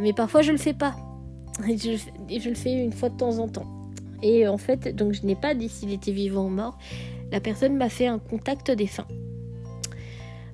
Mais 0.00 0.12
parfois, 0.14 0.40
je 0.40 0.52
le 0.52 0.58
fais 0.58 0.72
pas. 0.72 0.96
Et 1.68 1.76
je, 1.76 1.92
je, 2.38 2.48
le 2.48 2.54
fais 2.54 2.72
une 2.72 2.92
fois 2.92 3.10
de 3.10 3.16
temps 3.16 3.38
en 3.38 3.48
temps. 3.48 3.66
Et 4.22 4.48
en 4.48 4.56
fait, 4.56 4.94
donc, 4.94 5.12
je 5.12 5.26
n'ai 5.26 5.36
pas 5.36 5.54
dit 5.54 5.68
s'il 5.68 5.92
était 5.92 6.12
vivant 6.12 6.46
ou 6.46 6.50
mort. 6.50 6.78
La 7.32 7.40
personne 7.40 7.76
m'a 7.76 7.88
fait 7.88 8.06
un 8.06 8.18
contact 8.18 8.70
défunt. 8.70 9.06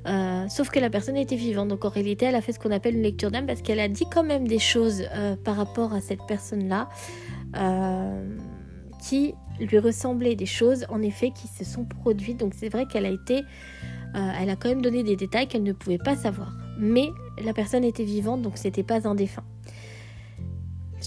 Euh, 0.07 0.49
sauf 0.49 0.71
que 0.71 0.81
la 0.81 0.91
personne 0.91 1.17
était 1.17 1.37
vivante, 1.37 1.69
donc 1.69 1.85
en 1.85 1.89
réalité 1.89 2.27
elle 2.27 2.35
a 2.35 2.41
fait 2.41 2.53
ce 2.53 2.59
qu'on 2.59 2.73
appelle 2.73 2.97
une 2.97 3.03
lecture 3.03 3.31
d'âme 3.31 3.47
parce 3.47 3.63
qu'elle 3.63 3.79
a 3.79 3.87
dit 3.87 4.05
quand 4.13 4.25
même 4.25 4.49
des 4.49 4.59
choses 4.59 5.05
par 5.45 5.55
rapport 5.57 5.93
à 5.93 6.01
cette 6.01 6.27
personne-là 6.27 6.89
qui 9.03 9.35
lui 9.61 9.79
ressemblaient 9.79 10.35
des 10.35 10.47
choses 10.47 10.87
en 10.89 11.03
effet 11.03 11.31
qui 11.31 11.49
se 11.49 11.65
sont 11.65 11.85
produites. 11.85 12.39
Donc 12.39 12.55
c'est 12.55 12.69
vrai 12.69 12.87
qu'elle 12.87 13.07
a 13.07 13.11
été, 13.11 13.39
euh, 14.15 14.31
elle 14.41 14.51
a 14.51 14.57
quand 14.57 14.69
même 14.69 14.83
donné 14.83 15.03
des 15.03 15.17
détails 15.17 15.49
qu'elle 15.49 15.63
ne 15.63 15.73
pouvait 15.73 15.99
pas 15.99 16.17
savoir. 16.17 16.53
Mais 16.79 17.11
la 17.45 17.53
personne 17.53 17.85
était 17.85 18.05
vivante, 18.05 18.43
donc 18.43 18.57
c'était 18.57 18.83
pas 18.83 19.07
un 19.07 19.15
défunt. 19.15 19.45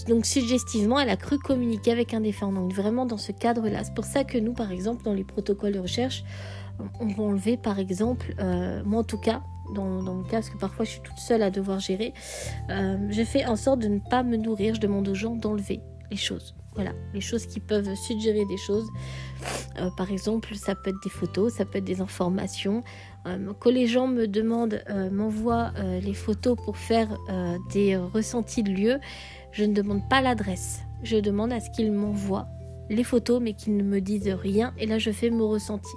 Donc 0.04 0.26
suggestivement, 0.26 1.00
elle 1.00 1.10
a 1.10 1.16
cru 1.16 1.38
communiquer 1.38 1.92
avec 1.92 2.14
un 2.14 2.20
défunt. 2.20 2.52
Donc 2.52 2.72
vraiment 2.72 3.06
dans 3.06 3.18
ce 3.18 3.32
cadre-là. 3.32 3.84
C'est 3.84 3.94
pour 3.94 4.04
ça 4.04 4.24
que 4.24 4.38
nous, 4.38 4.52
par 4.52 4.72
exemple, 4.72 5.02
dans 5.04 5.14
les 5.14 5.24
protocoles 5.24 5.72
de 5.72 5.78
recherche, 5.80 6.24
on 7.00 7.06
va 7.06 7.22
enlever, 7.22 7.56
par 7.56 7.78
exemple, 7.78 8.34
euh, 8.38 8.82
moi 8.84 9.00
en 9.00 9.04
tout 9.04 9.18
cas, 9.18 9.42
dans, 9.74 9.84
mon 9.84 10.22
cas, 10.22 10.38
parce 10.38 10.50
que 10.50 10.58
parfois 10.58 10.84
je 10.84 10.90
suis 10.90 11.00
toute 11.00 11.18
seule 11.18 11.42
à 11.42 11.50
devoir 11.50 11.80
gérer, 11.80 12.12
euh, 12.70 12.96
je 13.10 13.22
fais 13.22 13.44
en 13.46 13.56
sorte 13.56 13.80
de 13.80 13.88
ne 13.88 13.98
pas 13.98 14.22
me 14.22 14.36
nourrir. 14.36 14.74
Je 14.74 14.80
demande 14.80 15.08
aux 15.08 15.14
gens 15.14 15.34
d'enlever 15.34 15.80
les 16.10 16.16
choses. 16.16 16.54
Voilà, 16.74 16.92
les 17.14 17.22
choses 17.22 17.46
qui 17.46 17.58
peuvent 17.58 17.94
suggérer 17.94 18.44
des 18.44 18.58
choses. 18.58 18.86
Euh, 19.80 19.88
par 19.96 20.10
exemple, 20.10 20.54
ça 20.56 20.74
peut 20.74 20.90
être 20.90 21.02
des 21.02 21.10
photos, 21.10 21.54
ça 21.54 21.64
peut 21.64 21.78
être 21.78 21.84
des 21.84 22.02
informations. 22.02 22.82
Euh, 23.26 23.52
quand 23.58 23.70
les 23.70 23.86
gens 23.86 24.06
me 24.06 24.26
demandent, 24.26 24.84
m'envoient 25.10 25.72
les 26.02 26.14
photos 26.14 26.56
pour 26.62 26.76
faire 26.76 27.08
des 27.72 27.96
ressentis 27.96 28.62
de 28.62 28.70
lieux, 28.70 29.00
je 29.56 29.64
ne 29.64 29.74
demande 29.74 30.08
pas 30.08 30.20
l'adresse. 30.20 30.82
Je 31.02 31.16
demande 31.16 31.52
à 31.52 31.60
ce 31.60 31.70
qu'ils 31.70 31.92
m'envoient 31.92 32.48
les 32.88 33.04
photos 33.04 33.40
mais 33.42 33.54
qu'ils 33.54 33.76
ne 33.76 33.82
me 33.82 34.00
disent 34.00 34.28
rien 34.28 34.72
et 34.78 34.86
là 34.86 34.98
je 34.98 35.10
fais 35.10 35.28
mon 35.28 35.48
ressenti 35.48 35.90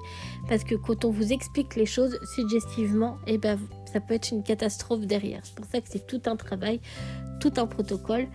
parce 0.48 0.63
que 0.63 0.74
quand 0.74 1.06
on 1.06 1.12
vous 1.12 1.32
explique 1.32 1.75
les 1.75 1.86
choses 1.86 2.18
suggestivement 2.34 3.18
eh 3.28 3.38
ben 3.38 3.60
ça 3.94 4.00
peut 4.00 4.16
être 4.16 4.32
une 4.32 4.42
catastrophe 4.42 5.06
derrière 5.06 5.42
c'est 5.44 5.54
pour 5.54 5.68
ça 5.68 5.82
que 5.82 5.88
c'est 5.88 6.08
tout 6.08 6.22
un 6.25 6.36
travail 6.36 6.82
tout 7.39 7.54
un 7.58 7.68
protocole 7.68 8.28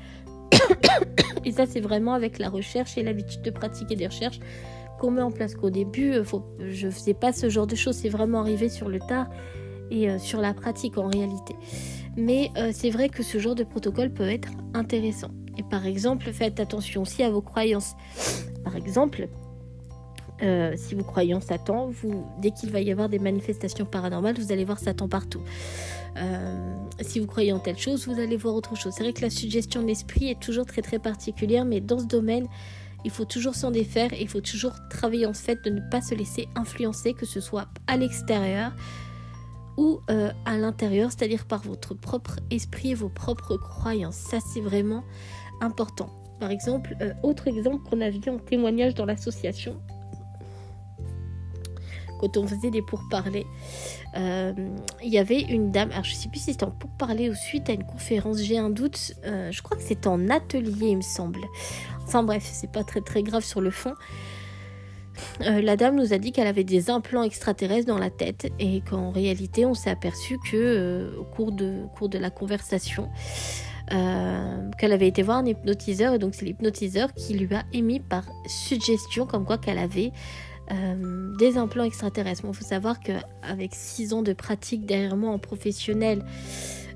et 1.45 1.53
ça, 1.53 1.67
c'est 1.67 1.81
vraiment 1.81 2.15
avec 2.15 2.39
la 2.39 2.49
recherche 2.49 2.97
et 2.99 3.03
l'habitude 3.03 3.43
de 3.43 3.51
pratiquer 3.51 3.97
des 3.97 4.07
recherches 4.07 4.41
qu'on 4.99 5.11
met 5.11 5.23
en 5.23 5.31
place. 5.31 5.55
Qu'au 5.55 5.71
début, 5.71 6.13
euh, 6.13 6.25
je 6.71 6.87
ne 6.87 6.91
faisais 6.91 7.15
pas 7.15 7.33
ce 7.33 7.49
genre 7.49 7.67
de 7.67 7.77
choses, 7.77 7.97
c'est 7.97 8.09
vraiment 8.09 8.41
arrivé 8.41 8.69
sur 8.69 8.89
le 8.89 8.99
tard 9.01 9.29
et 9.91 10.11
euh, 10.11 10.19
sur 10.19 10.41
la 10.41 10.55
pratique 10.55 10.99
en 10.99 11.09
réalité. 11.09 11.55
Mais 12.17 12.51
euh, 12.57 12.71
c'est 12.73 12.91
vrai 12.91 13.09
que 13.09 13.23
ce 13.23 13.39
genre 13.39 13.55
de 13.55 13.65
protocole 13.65 14.13
peut 14.13 14.29
être 14.29 14.49
intéressant. 14.73 15.31
Et 15.59 15.63
par 15.63 15.87
exemple, 15.87 16.31
faites 16.33 16.61
attention 16.61 17.03
aussi 17.03 17.23
à 17.23 17.31
vos 17.31 17.43
croyances. 17.43 17.95
Par 18.65 18.77
exemple, 18.77 19.29
si 20.77 20.95
vous 20.95 21.05
croyez 21.05 21.33
en 21.33 21.41
Satan, 21.41 21.91
dès 22.43 22.51
qu'il 22.51 22.71
va 22.71 22.81
y 22.81 22.93
avoir 22.93 23.09
des 23.09 23.19
manifestations 23.19 23.87
paranormales, 23.87 24.37
vous 24.39 24.53
allez 24.53 24.65
voir 24.67 24.79
Satan 24.79 25.09
partout. 25.09 25.41
Euh, 26.17 26.75
si 27.01 27.19
vous 27.19 27.27
croyez 27.27 27.53
en 27.53 27.59
telle 27.59 27.79
chose, 27.79 28.07
vous 28.07 28.21
allez 28.21 28.37
voir 28.37 28.55
autre 28.55 28.77
chose. 28.77 28.95
C'est 28.97 29.03
vrai 29.03 29.13
que 29.13 29.23
la 29.23 29.31
suggestion 29.31 29.83
de 29.83 29.87
l'esprit 29.87 30.31
est 30.31 30.41
toujours 30.41 30.67
très 30.67 30.83
très 30.83 30.99
particulière, 30.99 31.65
mais 31.65 31.81
dans 31.81 31.99
ce 31.99 32.07
domaine, 32.07 32.47
il 33.05 33.11
faut 33.11 33.25
toujours 33.25 33.55
s'en 33.55 33.71
défaire 33.71 34.13
et 34.13 34.23
il 34.23 34.29
faut 34.29 34.41
toujours 34.41 34.75
travailler 34.89 35.27
en 35.27 35.35
fait 35.35 35.63
de 35.65 35.71
ne 35.71 35.81
pas 35.91 36.01
se 36.01 36.15
laisser 36.15 36.49
influencer, 36.55 37.15
que 37.15 37.27
ce 37.27 37.41
soit 37.41 37.69
à 37.87 37.97
l'extérieur 37.97 38.73
ou 39.77 40.01
euh, 40.11 40.31
à 40.45 40.57
l'intérieur, 40.57 41.11
c'est-à-dire 41.11 41.47
par 41.47 41.63
votre 41.63 41.95
propre 41.95 42.37
esprit 42.51 42.91
et 42.91 42.95
vos 42.95 43.09
propres 43.09 43.57
croyances. 43.57 44.17
Ça, 44.17 44.39
c'est 44.41 44.61
vraiment 44.61 45.05
important. 45.61 46.11
Par 46.41 46.51
exemple, 46.51 46.97
euh, 47.01 47.13
autre 47.23 47.49
exemple 47.49 47.89
qu'on 47.89 48.01
a 48.01 48.11
vu 48.11 48.21
en 48.29 48.39
témoignage 48.39 48.95
dans 48.95 49.05
l'association, 49.05 49.81
quand 52.21 52.37
on 52.37 52.47
faisait 52.47 52.71
des 52.71 52.83
pourparlers, 52.83 53.47
euh, 54.17 54.53
il 55.03 55.13
y 55.13 55.19
avait 55.19 55.41
une 55.41 55.71
dame, 55.71 55.91
alors 55.91 56.05
je 56.05 56.15
sais 56.15 56.29
plus 56.29 56.39
si 56.39 56.53
c'était 56.53 56.65
en 56.65 56.71
pourparler 56.71 57.29
ou 57.29 57.35
suite 57.35 57.69
à 57.69 57.73
une 57.73 57.85
conférence, 57.85 58.39
j'ai 58.39 58.57
un 58.57 58.71
doute, 58.71 59.15
je 59.25 59.63
crois 59.63 59.77
que 59.77 59.83
c'était 59.83 60.07
en 60.07 60.31
atelier 60.31 60.89
il 60.89 60.99
me 60.99 61.03
semble. 61.03 61.41
Enfin 62.05 62.23
bref, 62.23 62.49
c'est 62.51 62.71
pas 62.71 62.85
très 62.85 63.01
très 63.01 63.23
grave 63.23 63.45
sur 63.45 63.61
le 63.61 63.71
fond. 63.71 63.95
Euh, 65.41 65.61
la 65.61 65.77
dame 65.77 65.97
nous 65.97 66.13
a 66.13 66.19
dit 66.19 66.33
qu'elle 66.33 66.47
avait 66.47 66.65
des 66.65 66.91
implants 66.91 67.23
extraterrestres 67.23 67.87
dans 67.87 67.99
la 67.99 68.11
tête 68.11 68.53
et 68.59 68.81
qu'en 68.81 69.11
réalité 69.11 69.67
on 69.67 69.75
s'est 69.75 69.91
aperçu 69.91 70.39
que 70.51 71.15
au 71.19 71.25
cours 71.25 71.53
de, 71.53 72.19
la 72.19 72.31
conversation 72.31 73.09
qu'elle 73.89 74.93
avait 74.93 75.09
été 75.09 75.23
voir 75.23 75.39
un 75.39 75.47
hypnotiseur 75.47 76.15
et 76.15 76.19
donc 76.19 76.35
c'est 76.35 76.47
l'hypnotiseur 76.47 77.13
qui 77.13 77.35
lui 77.35 77.55
a 77.55 77.65
émis 77.75 78.01
par 78.01 78.25
suggestion 78.47 79.27
comme 79.27 79.45
quoi 79.45 79.59
qu'elle 79.59 79.79
avait 79.79 80.11
euh, 80.73 81.37
des 81.37 81.59
implants 81.59 81.85
extraterrestres. 81.85 82.43
Il 82.49 82.55
faut 82.55 82.65
savoir 82.65 82.99
qu'avec 83.01 83.75
6 83.75 84.15
ans 84.15 84.23
de 84.23 84.33
pratique 84.33 84.87
derrière 84.87 85.15
moi 85.15 85.31
en 85.31 85.39
professionnel, 85.39 86.25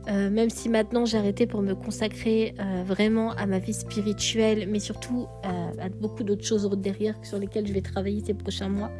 euh, 0.08 0.30
même 0.30 0.50
si 0.50 0.68
maintenant 0.68 1.04
j'ai 1.04 1.18
arrêté 1.18 1.46
pour 1.46 1.62
me 1.62 1.74
consacrer 1.74 2.54
euh, 2.58 2.82
vraiment 2.84 3.32
à 3.32 3.46
ma 3.46 3.58
vie 3.58 3.74
spirituelle, 3.74 4.68
mais 4.68 4.80
surtout 4.80 5.26
à 5.42 5.88
beaucoup 5.88 6.24
d'autres 6.24 6.44
choses 6.44 6.68
derrière 6.78 7.14
sur 7.22 7.38
lesquelles 7.38 7.66
je 7.66 7.72
vais 7.72 7.82
travailler 7.82 8.22
ces 8.24 8.34
prochains 8.34 8.68
mois, 8.68 8.90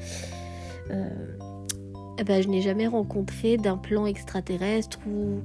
eh 0.91 2.25
ben, 2.25 2.43
je 2.43 2.49
n'ai 2.49 2.63
jamais 2.63 2.87
rencontré 2.87 3.57
d'implant 3.57 4.07
extraterrestre 4.07 4.99
ou, 5.07 5.41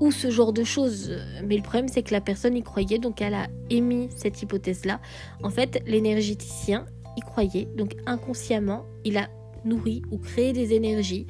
ou 0.00 0.10
ce 0.10 0.30
genre 0.30 0.52
de 0.52 0.64
choses. 0.64 1.12
Mais 1.44 1.56
le 1.56 1.62
problème, 1.62 1.88
c'est 1.88 2.02
que 2.02 2.12
la 2.12 2.20
personne 2.20 2.56
y 2.56 2.62
croyait, 2.62 2.98
donc 2.98 3.20
elle 3.20 3.34
a 3.34 3.48
émis 3.70 4.08
cette 4.14 4.40
hypothèse-là. 4.42 5.00
En 5.42 5.50
fait, 5.50 5.82
l'énergéticien 5.86 6.86
y 7.16 7.20
croyait. 7.20 7.68
Donc 7.76 7.96
inconsciemment, 8.06 8.84
il 9.04 9.16
a 9.16 9.28
nourri 9.64 10.02
ou 10.10 10.18
créé 10.18 10.52
des 10.52 10.72
énergies 10.72 11.26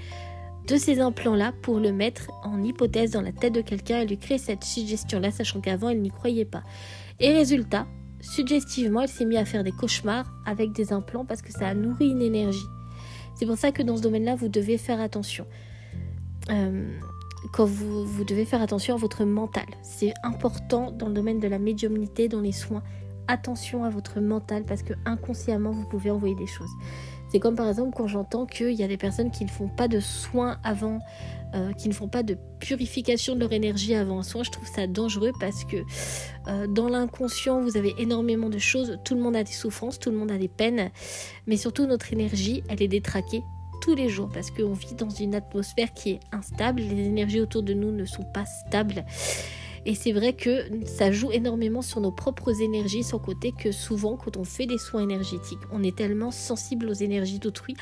de 0.67 0.77
ces 0.77 1.01
implants-là 1.01 1.53
pour 1.63 1.79
le 1.79 1.93
mettre 1.93 2.31
en 2.45 2.63
hypothèse 2.63 3.13
dans 3.13 3.23
la 3.23 3.33
tête 3.33 3.53
de 3.53 3.61
quelqu'un 3.61 4.01
et 4.01 4.07
lui 4.07 4.19
créer 4.19 4.39
cette 4.39 4.65
suggestion-là, 4.65 5.31
sachant 5.31 5.61
qu'avant, 5.61 5.89
elle 5.89 6.01
n'y 6.01 6.11
croyait 6.11 6.45
pas. 6.45 6.63
Et 7.21 7.33
résultat, 7.33 7.87
suggestivement, 8.21 9.03
elle 9.03 9.09
s'est 9.09 9.25
mise 9.25 9.39
à 9.39 9.45
faire 9.45 9.65
des 9.65 9.73
cauchemars 9.73 10.33
avec 10.47 10.73
des 10.73 10.93
implants 10.93 11.25
parce 11.25 11.43
que 11.43 11.53
ça 11.53 11.69
a 11.69 11.75
nourri 11.75 12.11
une 12.11 12.23
énergie. 12.23 12.67
C'est 13.35 13.47
pour 13.47 13.57
ça 13.57 13.73
que 13.73 13.83
dans 13.83 13.97
ce 13.97 14.03
domaine-là, 14.03 14.37
vous 14.37 14.49
devez 14.49 14.79
faire 14.79 15.01
attention. 15.01 15.47
Euh, 16.51 16.99
quand 17.53 17.65
vous, 17.65 18.05
vous 18.05 18.25
devez 18.25 18.45
faire 18.45 18.63
attention 18.63 18.95
à 18.95 18.99
votre 18.99 19.25
mental. 19.25 19.67
C'est 19.83 20.13
important 20.23 20.93
dans 20.93 21.09
le 21.09 21.15
domaine 21.15 21.41
de 21.41 21.49
la 21.49 21.59
médiumnité, 21.59 22.29
dans 22.29 22.41
les 22.41 22.53
soins. 22.53 22.83
Attention 23.29 23.85
à 23.85 23.91
votre 23.91 24.21
mental 24.21 24.65
parce 24.65 24.83
que 24.83 24.95
inconsciemment, 25.05 25.71
vous 25.71 25.87
pouvez 25.87 26.11
envoyer 26.11 26.35
des 26.35 26.47
choses. 26.47 26.71
C'est 27.33 27.41
comme 27.41 27.57
par 27.57 27.67
exemple 27.67 27.97
quand 27.97 28.07
j'entends 28.07 28.45
qu'il 28.45 28.73
y 28.73 28.83
a 28.83 28.89
des 28.89 28.99
personnes 28.99 29.31
qui 29.31 29.47
ne 29.47 29.49
font 29.49 29.67
pas 29.67 29.89
de 29.89 30.01
soins 30.01 30.59
avant, 30.63 30.99
euh, 31.55 31.73
qui 31.73 31.89
ne 31.89 31.95
font 31.95 32.07
pas 32.07 32.23
de 32.23 32.37
purification 32.61 33.35
de 33.35 33.41
leur 33.41 33.55
énergie 33.55 33.95
avant 33.95 34.19
un 34.19 34.23
soin. 34.23 34.43
Je 34.43 34.51
trouve 34.51 34.69
ça 34.69 34.87
dangereux 34.87 35.33
parce 35.41 35.65
que 35.65 35.79
euh, 36.49 36.67
dans 36.67 36.91
l'inconscient, 36.91 37.63
vous 37.63 37.79
avez 37.79 37.95
énormément 37.97 38.51
de 38.51 38.59
choses. 38.59 38.99
Tout 39.07 39.15
le 39.15 39.23
monde 39.23 39.35
a 39.35 39.45
des 39.45 39.53
souffrances, 39.53 39.99
tout 39.99 40.11
le 40.11 40.19
monde 40.19 40.31
a 40.31 40.37
des 40.37 40.49
peines. 40.49 40.91
Mais 41.47 41.57
surtout, 41.57 41.87
notre 41.87 42.13
énergie, 42.13 42.63
elle 42.69 42.83
est 42.83 42.89
détraquée 42.89 43.43
tous 43.81 43.95
les 43.95 44.11
jours 44.11 44.29
parce 44.29 44.51
qu'on 44.51 44.75
vit 44.75 44.95
dans 44.95 45.09
une 45.09 45.35
atmosphère 45.35 45.95
qui 45.95 46.11
est 46.11 46.21
instable. 46.33 46.83
Les 46.83 47.07
énergies 47.07 47.41
autour 47.41 47.63
de 47.63 47.73
nous 47.73 47.93
ne 47.93 48.05
sont 48.05 48.27
pas 48.35 48.45
stables. 48.45 49.07
Et 49.85 49.95
c'est 49.95 50.13
vrai 50.13 50.33
que 50.33 50.65
ça 50.87 51.11
joue 51.11 51.33
énormément 51.33 51.83
sur 51.83 52.01
nos 52.01 52.13
propres 52.13 52.63
énergies, 52.63 53.03
sans 53.03 53.19
côté 53.19 53.53
que 53.53 53.73
souvent, 53.73 54.17
quand 54.17 54.37
on 54.37 54.45
fait 54.45 54.67
des 54.67 54.79
soins 54.79 55.03
énergétiques, 55.03 55.59
on 55.73 55.83
est 55.83 55.97
tellement 55.97 56.31
sensible 56.31 56.89
aux 56.89 56.95
énergies 56.95 57.41
d'autrui 57.41 57.75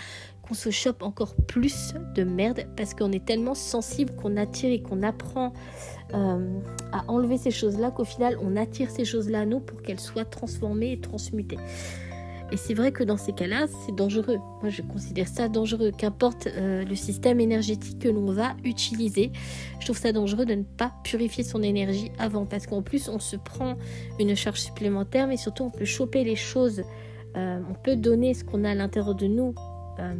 qu'on 0.42 0.54
se 0.54 0.70
chope 0.70 1.02
encore 1.02 1.34
plus 1.36 1.94
de 2.14 2.24
merde 2.24 2.66
parce 2.76 2.94
qu'on 2.94 3.12
est 3.12 3.24
tellement 3.24 3.54
sensible 3.54 4.14
qu'on 4.16 4.36
attire 4.38 4.72
et 4.72 4.80
qu'on 4.80 5.02
apprend 5.02 5.52
euh, 6.14 6.58
à 6.92 7.04
enlever 7.08 7.36
ces 7.36 7.50
choses-là 7.50 7.90
qu'au 7.90 8.04
final, 8.04 8.38
on 8.40 8.56
attire 8.56 8.90
ces 8.90 9.04
choses-là 9.04 9.40
à 9.40 9.46
nous 9.46 9.60
pour 9.60 9.82
qu'elles 9.82 10.00
soient 10.00 10.24
transformées 10.24 10.92
et 10.92 11.00
transmutées. 11.00 11.58
Et 12.52 12.56
c'est 12.56 12.74
vrai 12.74 12.90
que 12.92 13.04
dans 13.04 13.16
ces 13.16 13.32
cas-là, 13.32 13.66
c'est 13.84 13.94
dangereux. 13.94 14.38
Moi, 14.60 14.70
je 14.70 14.82
considère 14.82 15.28
ça 15.28 15.48
dangereux. 15.48 15.92
Qu'importe 15.96 16.48
euh, 16.48 16.84
le 16.84 16.94
système 16.94 17.40
énergétique 17.40 18.00
que 18.00 18.08
l'on 18.08 18.32
va 18.32 18.56
utiliser, 18.64 19.30
je 19.78 19.86
trouve 19.86 19.98
ça 19.98 20.12
dangereux 20.12 20.46
de 20.46 20.54
ne 20.54 20.64
pas 20.64 20.92
purifier 21.04 21.44
son 21.44 21.62
énergie 21.62 22.10
avant. 22.18 22.46
Parce 22.46 22.66
qu'en 22.66 22.82
plus, 22.82 23.08
on 23.08 23.18
se 23.18 23.36
prend 23.36 23.76
une 24.18 24.34
charge 24.34 24.60
supplémentaire, 24.60 25.26
mais 25.26 25.36
surtout, 25.36 25.64
on 25.64 25.70
peut 25.70 25.84
choper 25.84 26.24
les 26.24 26.36
choses. 26.36 26.82
Euh, 27.36 27.60
on 27.70 27.74
peut 27.74 27.96
donner 27.96 28.34
ce 28.34 28.42
qu'on 28.42 28.64
a 28.64 28.70
à 28.70 28.74
l'intérieur 28.74 29.14
de 29.14 29.26
nous 29.26 29.54
euh, 30.00 30.14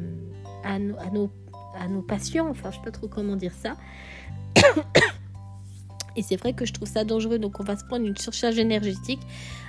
à, 0.62 0.78
nos, 0.78 0.96
à, 0.98 1.10
nos, 1.10 1.30
à 1.78 1.88
nos 1.88 2.02
patients. 2.02 2.48
Enfin, 2.48 2.70
je 2.70 2.78
ne 2.78 2.84
sais 2.84 2.90
pas 2.90 2.96
trop 2.96 3.08
comment 3.08 3.36
dire 3.36 3.52
ça. 3.54 3.76
Et 6.20 6.22
c'est 6.22 6.36
vrai 6.36 6.52
que 6.52 6.66
je 6.66 6.74
trouve 6.74 6.86
ça 6.86 7.02
dangereux. 7.02 7.38
Donc, 7.38 7.60
on 7.60 7.64
va 7.64 7.76
se 7.76 7.84
prendre 7.86 8.04
une 8.06 8.16
surcharge 8.16 8.58
énergétique 8.58 9.22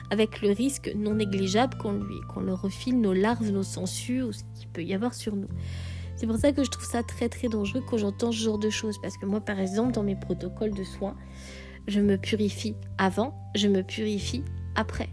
avec 0.09 0.41
le 0.41 0.51
risque 0.51 0.91
non 0.97 1.13
négligeable 1.13 1.77
qu'on 1.77 1.93
lui 1.93 2.19
qu'on 2.27 2.41
leur 2.41 2.61
refile 2.61 2.99
nos 2.99 3.13
larves, 3.13 3.49
nos 3.51 3.63
sangsues 3.63 4.21
ou 4.21 4.33
ce 4.33 4.43
qu'il 4.53 4.67
peut 4.67 4.83
y 4.83 4.93
avoir 4.93 5.13
sur 5.13 5.37
nous. 5.37 5.47
C'est 6.17 6.27
pour 6.27 6.35
ça 6.35 6.51
que 6.51 6.65
je 6.65 6.69
trouve 6.69 6.85
ça 6.85 7.03
très 7.03 7.29
très 7.29 7.47
dangereux 7.47 7.81
quand 7.89 7.97
j'entends 7.97 8.33
ce 8.33 8.43
genre 8.43 8.59
de 8.59 8.69
choses. 8.69 8.97
Parce 9.01 9.17
que 9.17 9.25
moi, 9.25 9.39
par 9.39 9.61
exemple, 9.61 9.93
dans 9.93 10.03
mes 10.03 10.17
protocoles 10.17 10.73
de 10.73 10.83
soins, 10.83 11.15
je 11.87 12.01
me 12.01 12.17
purifie 12.17 12.75
avant, 12.97 13.33
je 13.55 13.69
me 13.69 13.81
purifie 13.81 14.43
après. 14.75 15.07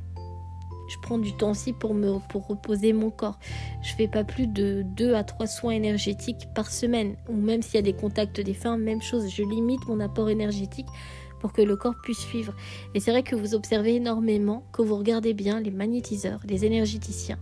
Je 0.88 0.96
prends 1.02 1.18
du 1.18 1.32
temps 1.34 1.50
aussi 1.50 1.72
pour, 1.72 1.94
me, 1.94 2.18
pour 2.30 2.48
reposer 2.48 2.92
mon 2.92 3.10
corps. 3.10 3.38
Je 3.82 3.94
fais 3.94 4.08
pas 4.08 4.24
plus 4.24 4.46
de 4.46 4.82
2 4.96 5.14
à 5.14 5.22
3 5.22 5.46
soins 5.46 5.72
énergétiques 5.72 6.48
par 6.54 6.70
semaine. 6.70 7.16
Ou 7.28 7.34
même 7.34 7.62
s'il 7.62 7.74
y 7.74 7.78
a 7.78 7.82
des 7.82 7.92
contacts 7.92 8.40
des 8.40 8.54
fins, 8.54 8.78
même 8.78 9.02
chose. 9.02 9.30
Je 9.30 9.42
limite 9.42 9.86
mon 9.86 10.00
apport 10.00 10.30
énergétique 10.30 10.86
pour 11.40 11.52
que 11.52 11.62
le 11.62 11.76
corps 11.76 11.94
puisse 12.02 12.18
suivre. 12.18 12.54
Et 12.94 13.00
c'est 13.00 13.10
vrai 13.10 13.22
que 13.22 13.36
vous 13.36 13.54
observez 13.54 13.96
énormément, 13.96 14.64
que 14.72 14.82
vous 14.82 14.96
regardez 14.96 15.34
bien, 15.34 15.60
les 15.60 15.70
magnétiseurs, 15.70 16.40
les 16.44 16.64
énergéticiens 16.64 17.38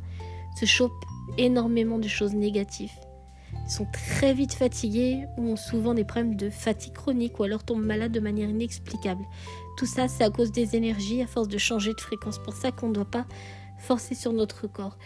se 0.58 0.64
chopent 0.64 1.04
énormément 1.38 1.98
de 1.98 2.08
choses 2.08 2.34
négatives. 2.34 2.92
Ils 3.52 3.70
sont 3.70 3.86
très 3.92 4.32
vite 4.32 4.54
fatigués 4.54 5.24
ou 5.36 5.50
ont 5.50 5.56
souvent 5.56 5.94
des 5.94 6.04
problèmes 6.04 6.36
de 6.36 6.50
fatigue 6.50 6.92
chronique 6.92 7.38
ou 7.38 7.42
alors 7.42 7.64
tombent 7.64 7.84
malades 7.84 8.12
de 8.12 8.20
manière 8.20 8.48
inexplicable. 8.48 9.24
Tout 9.76 9.86
ça, 9.86 10.08
c'est 10.08 10.24
à 10.24 10.30
cause 10.30 10.52
des 10.52 10.76
énergies, 10.76 11.22
à 11.22 11.26
force 11.26 11.48
de 11.48 11.58
changer 11.58 11.92
de 11.92 12.00
fréquence. 12.00 12.38
Pour 12.38 12.54
ça 12.54 12.70
qu'on 12.70 12.88
ne 12.88 12.94
doit 12.94 13.04
pas 13.04 13.26
forcer 13.78 14.14
sur 14.14 14.32
notre 14.32 14.66
corps. 14.66 14.96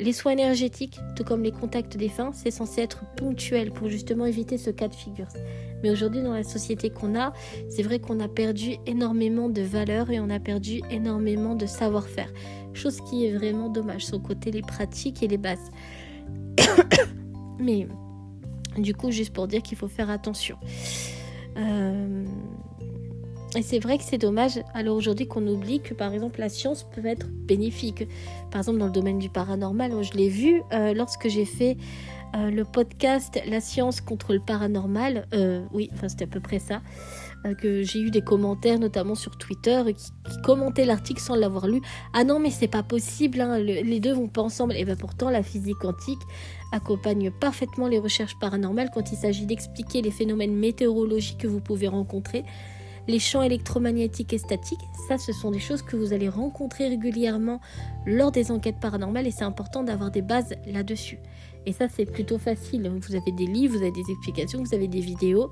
Les 0.00 0.12
soins 0.12 0.32
énergétiques, 0.32 1.00
tout 1.16 1.24
comme 1.24 1.42
les 1.42 1.50
contacts 1.50 1.96
défunts, 1.96 2.30
c'est 2.32 2.52
censé 2.52 2.82
être 2.82 3.04
ponctuel 3.16 3.72
pour 3.72 3.88
justement 3.88 4.26
éviter 4.26 4.56
ce 4.56 4.70
cas 4.70 4.86
de 4.86 4.94
figure. 4.94 5.26
Mais 5.82 5.90
aujourd'hui, 5.90 6.22
dans 6.22 6.32
la 6.32 6.44
société 6.44 6.88
qu'on 6.88 7.18
a, 7.18 7.32
c'est 7.68 7.82
vrai 7.82 7.98
qu'on 7.98 8.20
a 8.20 8.28
perdu 8.28 8.76
énormément 8.86 9.48
de 9.48 9.62
valeur 9.62 10.10
et 10.10 10.20
on 10.20 10.30
a 10.30 10.38
perdu 10.38 10.82
énormément 10.90 11.56
de 11.56 11.66
savoir-faire. 11.66 12.32
Chose 12.74 13.00
qui 13.10 13.26
est 13.26 13.32
vraiment 13.32 13.68
dommage, 13.70 14.06
sur 14.06 14.22
côté 14.22 14.52
les 14.52 14.62
pratiques 14.62 15.22
et 15.24 15.28
les 15.28 15.38
bases. 15.38 15.70
Mais 17.58 17.88
du 18.76 18.94
coup, 18.94 19.10
juste 19.10 19.32
pour 19.32 19.48
dire 19.48 19.62
qu'il 19.62 19.76
faut 19.76 19.88
faire 19.88 20.10
attention. 20.10 20.56
Euh, 21.56 22.24
et 23.58 23.62
c'est 23.62 23.80
vrai 23.80 23.98
que 23.98 24.04
c'est 24.04 24.18
dommage, 24.18 24.60
alors 24.72 24.96
aujourd'hui 24.96 25.26
qu'on 25.26 25.44
oublie 25.48 25.80
que 25.80 25.92
par 25.92 26.12
exemple 26.12 26.38
la 26.38 26.48
science 26.48 26.86
peut 26.94 27.04
être 27.04 27.26
bénéfique. 27.28 28.06
Par 28.52 28.60
exemple 28.60 28.78
dans 28.78 28.86
le 28.86 28.92
domaine 28.92 29.18
du 29.18 29.28
paranormal, 29.28 29.90
je 30.00 30.12
l'ai 30.12 30.28
vu 30.28 30.62
euh, 30.72 30.94
lorsque 30.94 31.26
j'ai 31.26 31.44
fait 31.44 31.76
euh, 32.36 32.52
le 32.52 32.64
podcast 32.64 33.40
La 33.48 33.60
science 33.60 34.00
contre 34.00 34.32
le 34.32 34.38
paranormal. 34.38 35.26
Euh, 35.34 35.64
oui, 35.72 35.90
enfin 35.92 36.08
c'était 36.08 36.22
à 36.22 36.28
peu 36.28 36.38
près 36.38 36.60
ça. 36.60 36.82
que 37.60 37.82
j'ai 37.82 37.98
eu 37.98 38.12
des 38.12 38.20
commentaires 38.20 38.78
notamment 38.78 39.16
sur 39.16 39.36
Twitter 39.36 39.82
qui, 39.96 40.12
commentaient 40.44 40.84
l'article 40.84 41.20
sans 41.20 41.34
l'avoir 41.34 41.66
lu. 41.66 41.80
Ah 42.14 42.22
non 42.22 42.38
mais 42.38 42.50
c'est 42.50 42.68
pas 42.68 42.84
possible, 42.84 43.40
hein, 43.40 43.58
les 43.58 43.98
deux 43.98 44.12
vont 44.12 44.28
pas 44.28 44.42
ensemble. 44.42 44.76
Et 44.76 44.84
bien 44.84 44.94
pourtant 44.94 45.30
la 45.30 45.42
physique 45.42 45.78
quantique 45.80 46.22
accompagne 46.70 47.32
parfaitement 47.32 47.88
les 47.88 47.98
recherches 47.98 48.38
paranormales 48.38 48.90
quand 48.94 49.10
il 49.10 49.16
s'agit 49.16 49.46
d'expliquer 49.46 50.00
les 50.00 50.12
phénomènes 50.12 50.54
météorologiques 50.54 51.38
que 51.38 51.48
vous 51.48 51.60
pouvez 51.60 51.88
rencontrer 51.88 52.44
les 53.08 53.18
champs 53.18 53.42
électromagnétiques 53.42 54.34
et 54.34 54.38
statiques, 54.38 54.86
ça 55.08 55.16
ce 55.18 55.32
sont 55.32 55.50
des 55.50 55.58
choses 55.58 55.82
que 55.82 55.96
vous 55.96 56.12
allez 56.12 56.28
rencontrer 56.28 56.88
régulièrement 56.88 57.60
lors 58.06 58.30
des 58.30 58.52
enquêtes 58.52 58.78
paranormales 58.78 59.26
et 59.26 59.30
c'est 59.30 59.44
important 59.44 59.82
d'avoir 59.82 60.10
des 60.10 60.22
bases 60.22 60.54
là-dessus. 60.66 61.18
Et 61.66 61.72
ça 61.72 61.88
c'est 61.88 62.04
plutôt 62.04 62.38
facile. 62.38 62.88
Vous 62.88 63.14
avez 63.16 63.32
des 63.32 63.46
livres, 63.46 63.76
vous 63.76 63.82
avez 63.82 63.92
des 63.92 64.10
explications, 64.10 64.62
vous 64.62 64.74
avez 64.74 64.88
des 64.88 65.00
vidéos. 65.00 65.50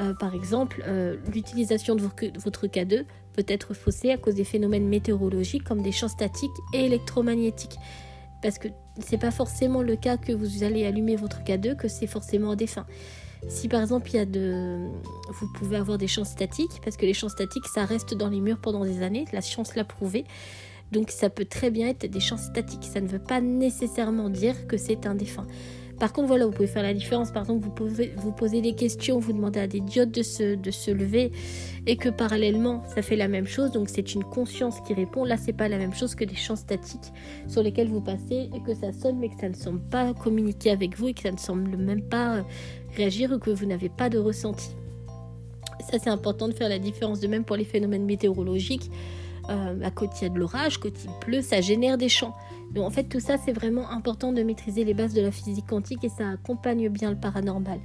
Euh, 0.00 0.12
par 0.14 0.34
exemple, 0.34 0.84
euh, 0.86 1.16
l'utilisation 1.32 1.94
de 1.94 2.02
votre 2.02 2.66
K2 2.66 3.04
peut 3.32 3.46
être 3.46 3.74
faussée 3.74 4.10
à 4.10 4.18
cause 4.18 4.34
des 4.34 4.44
phénomènes 4.44 4.88
météorologiques 4.88 5.64
comme 5.64 5.82
des 5.82 5.92
champs 5.92 6.08
statiques 6.08 6.50
et 6.74 6.84
électromagnétiques. 6.84 7.78
Parce 8.42 8.58
que 8.58 8.68
c'est 9.00 9.18
pas 9.18 9.30
forcément 9.30 9.82
le 9.82 9.96
cas 9.96 10.16
que 10.16 10.32
vous 10.32 10.64
allez 10.64 10.84
allumer 10.84 11.16
votre 11.16 11.42
K2 11.42 11.76
que 11.76 11.88
c'est 11.88 12.06
forcément 12.06 12.50
à 12.50 12.56
des 12.56 12.66
fins. 12.66 12.86
Si 13.46 13.68
par 13.68 13.80
exemple 13.80 14.10
il 14.10 14.16
y 14.16 14.18
a 14.18 14.24
de, 14.24 14.88
vous 15.32 15.46
pouvez 15.54 15.76
avoir 15.76 15.98
des 15.98 16.08
champs 16.08 16.24
statiques, 16.24 16.80
parce 16.84 16.96
que 16.96 17.06
les 17.06 17.14
champs 17.14 17.28
statiques 17.28 17.66
ça 17.66 17.84
reste 17.84 18.14
dans 18.14 18.28
les 18.28 18.40
murs 18.40 18.58
pendant 18.58 18.84
des 18.84 19.02
années, 19.02 19.26
la 19.32 19.40
science 19.40 19.74
l'a 19.76 19.84
prouvé. 19.84 20.24
Donc 20.90 21.10
ça 21.10 21.30
peut 21.30 21.44
très 21.44 21.70
bien 21.70 21.88
être 21.88 22.06
des 22.06 22.20
champs 22.20 22.38
statiques. 22.38 22.84
Ça 22.84 23.00
ne 23.00 23.08
veut 23.08 23.18
pas 23.18 23.40
nécessairement 23.40 24.30
dire 24.30 24.66
que 24.66 24.76
c'est 24.76 25.06
un 25.06 25.14
défunt. 25.14 25.46
Par 25.98 26.12
contre, 26.12 26.28
voilà, 26.28 26.46
vous 26.46 26.52
pouvez 26.52 26.68
faire 26.68 26.82
la 26.82 26.94
différence. 26.94 27.32
Par 27.32 27.42
exemple, 27.42 27.64
vous 27.64 27.70
pouvez 27.70 28.12
vous 28.16 28.30
poser 28.30 28.60
des 28.60 28.74
questions, 28.74 29.18
vous 29.18 29.32
demandez 29.32 29.58
à 29.58 29.66
des 29.66 29.80
diodes 29.80 30.12
de 30.12 30.22
se, 30.22 30.54
de 30.54 30.70
se 30.70 30.90
lever 30.90 31.32
et 31.86 31.96
que 31.96 32.08
parallèlement, 32.08 32.82
ça 32.94 33.02
fait 33.02 33.16
la 33.16 33.26
même 33.26 33.46
chose. 33.46 33.72
Donc, 33.72 33.88
c'est 33.88 34.14
une 34.14 34.22
conscience 34.22 34.80
qui 34.86 34.94
répond. 34.94 35.24
Là, 35.24 35.36
c'est 35.36 35.52
pas 35.52 35.68
la 35.68 35.78
même 35.78 35.94
chose 35.94 36.14
que 36.14 36.24
des 36.24 36.36
champs 36.36 36.56
statiques 36.56 37.12
sur 37.48 37.62
lesquels 37.62 37.88
vous 37.88 38.00
passez 38.00 38.48
et 38.54 38.60
que 38.64 38.74
ça 38.74 38.92
sonne, 38.92 39.18
mais 39.18 39.28
que 39.28 39.40
ça 39.40 39.48
ne 39.48 39.54
semble 39.54 39.80
pas 39.80 40.14
communiquer 40.14 40.70
avec 40.70 40.96
vous 40.96 41.08
et 41.08 41.14
que 41.14 41.22
ça 41.22 41.32
ne 41.32 41.38
semble 41.38 41.76
même 41.76 42.02
pas 42.02 42.36
euh, 42.36 42.42
réagir 42.96 43.32
ou 43.32 43.38
que 43.38 43.50
vous 43.50 43.66
n'avez 43.66 43.88
pas 43.88 44.08
de 44.08 44.18
ressenti. 44.18 44.70
Ça, 45.90 45.98
c'est 45.98 46.10
important 46.10 46.46
de 46.48 46.52
faire 46.52 46.68
la 46.68 46.78
différence. 46.78 47.18
De 47.20 47.26
même 47.26 47.44
pour 47.44 47.56
les 47.56 47.64
phénomènes 47.64 48.04
météorologiques. 48.04 48.90
Euh, 49.50 49.80
à 49.82 49.90
côté 49.90 50.12
il 50.20 50.22
y 50.24 50.26
a 50.26 50.28
de 50.30 50.38
l'orage, 50.38 50.78
quand 50.78 50.88
il 50.88 51.10
pleut, 51.20 51.40
ça 51.40 51.60
génère 51.60 51.96
des 51.96 52.08
champs. 52.08 52.34
Donc 52.72 52.84
en 52.84 52.90
fait 52.90 53.04
tout 53.04 53.20
ça 53.20 53.36
c'est 53.38 53.52
vraiment 53.52 53.90
important 53.90 54.32
de 54.32 54.42
maîtriser 54.42 54.84
les 54.84 54.92
bases 54.92 55.14
de 55.14 55.22
la 55.22 55.30
physique 55.30 55.66
quantique 55.66 56.04
et 56.04 56.10
ça 56.10 56.28
accompagne 56.28 56.88
bien 56.90 57.10
le 57.10 57.16
paranormal. 57.16 57.80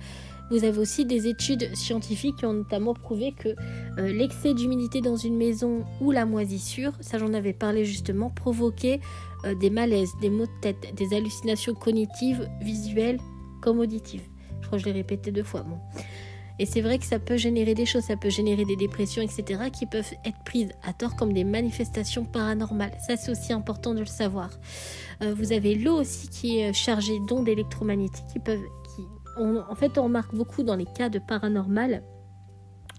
Vous 0.51 0.65
avez 0.65 0.77
aussi 0.77 1.05
des 1.05 1.27
études 1.27 1.73
scientifiques 1.73 2.35
qui 2.37 2.45
ont 2.45 2.53
notamment 2.53 2.93
prouvé 2.93 3.31
que 3.31 3.49
euh, 3.97 4.11
l'excès 4.11 4.53
d'humidité 4.53 4.99
dans 4.99 5.15
une 5.15 5.37
maison 5.37 5.85
ou 6.01 6.11
la 6.11 6.25
moisissure, 6.25 6.91
ça 6.99 7.17
j'en 7.17 7.33
avais 7.33 7.53
parlé 7.53 7.85
justement, 7.85 8.29
provoquait 8.29 8.99
euh, 9.45 9.55
des 9.55 9.69
malaises, 9.69 10.11
des 10.21 10.29
maux 10.29 10.45
de 10.45 10.61
tête, 10.61 10.93
des 10.95 11.15
hallucinations 11.15 11.73
cognitives, 11.73 12.49
visuelles 12.61 13.19
comme 13.61 13.79
auditives. 13.79 14.23
Je 14.61 14.67
crois 14.67 14.77
que 14.77 14.83
je 14.83 14.89
l'ai 14.89 14.95
répété 14.99 15.31
deux 15.31 15.43
fois. 15.43 15.61
Bon. 15.61 15.77
Et 16.59 16.65
c'est 16.65 16.81
vrai 16.81 16.99
que 16.99 17.05
ça 17.05 17.19
peut 17.19 17.37
générer 17.37 17.73
des 17.73 17.85
choses, 17.85 18.03
ça 18.03 18.15
peut 18.15 18.29
générer 18.29 18.65
des 18.65 18.75
dépressions, 18.75 19.21
etc., 19.21 19.71
qui 19.71 19.85
peuvent 19.85 20.13
être 20.25 20.37
prises 20.45 20.71
à 20.83 20.93
tort 20.93 21.15
comme 21.15 21.33
des 21.33 21.43
manifestations 21.43 22.25
paranormales. 22.25 22.93
Ça, 23.07 23.17
c'est 23.17 23.31
aussi 23.31 23.53
important 23.53 23.93
de 23.93 24.01
le 24.01 24.05
savoir. 24.05 24.49
Euh, 25.21 25.33
vous 25.33 25.51
avez 25.51 25.75
l'eau 25.75 25.99
aussi 25.99 26.27
qui 26.29 26.59
est 26.59 26.73
chargée 26.73 27.19
d'ondes 27.27 27.47
électromagnétiques 27.47 28.27
qui 28.31 28.39
peuvent, 28.39 28.63
en 29.37 29.75
fait, 29.75 29.97
on 29.97 30.03
remarque 30.03 30.35
beaucoup 30.35 30.61
dans 30.61 30.75
les 30.75 30.85
cas 30.85 31.09
de 31.09 31.19
paranormal, 31.19 32.03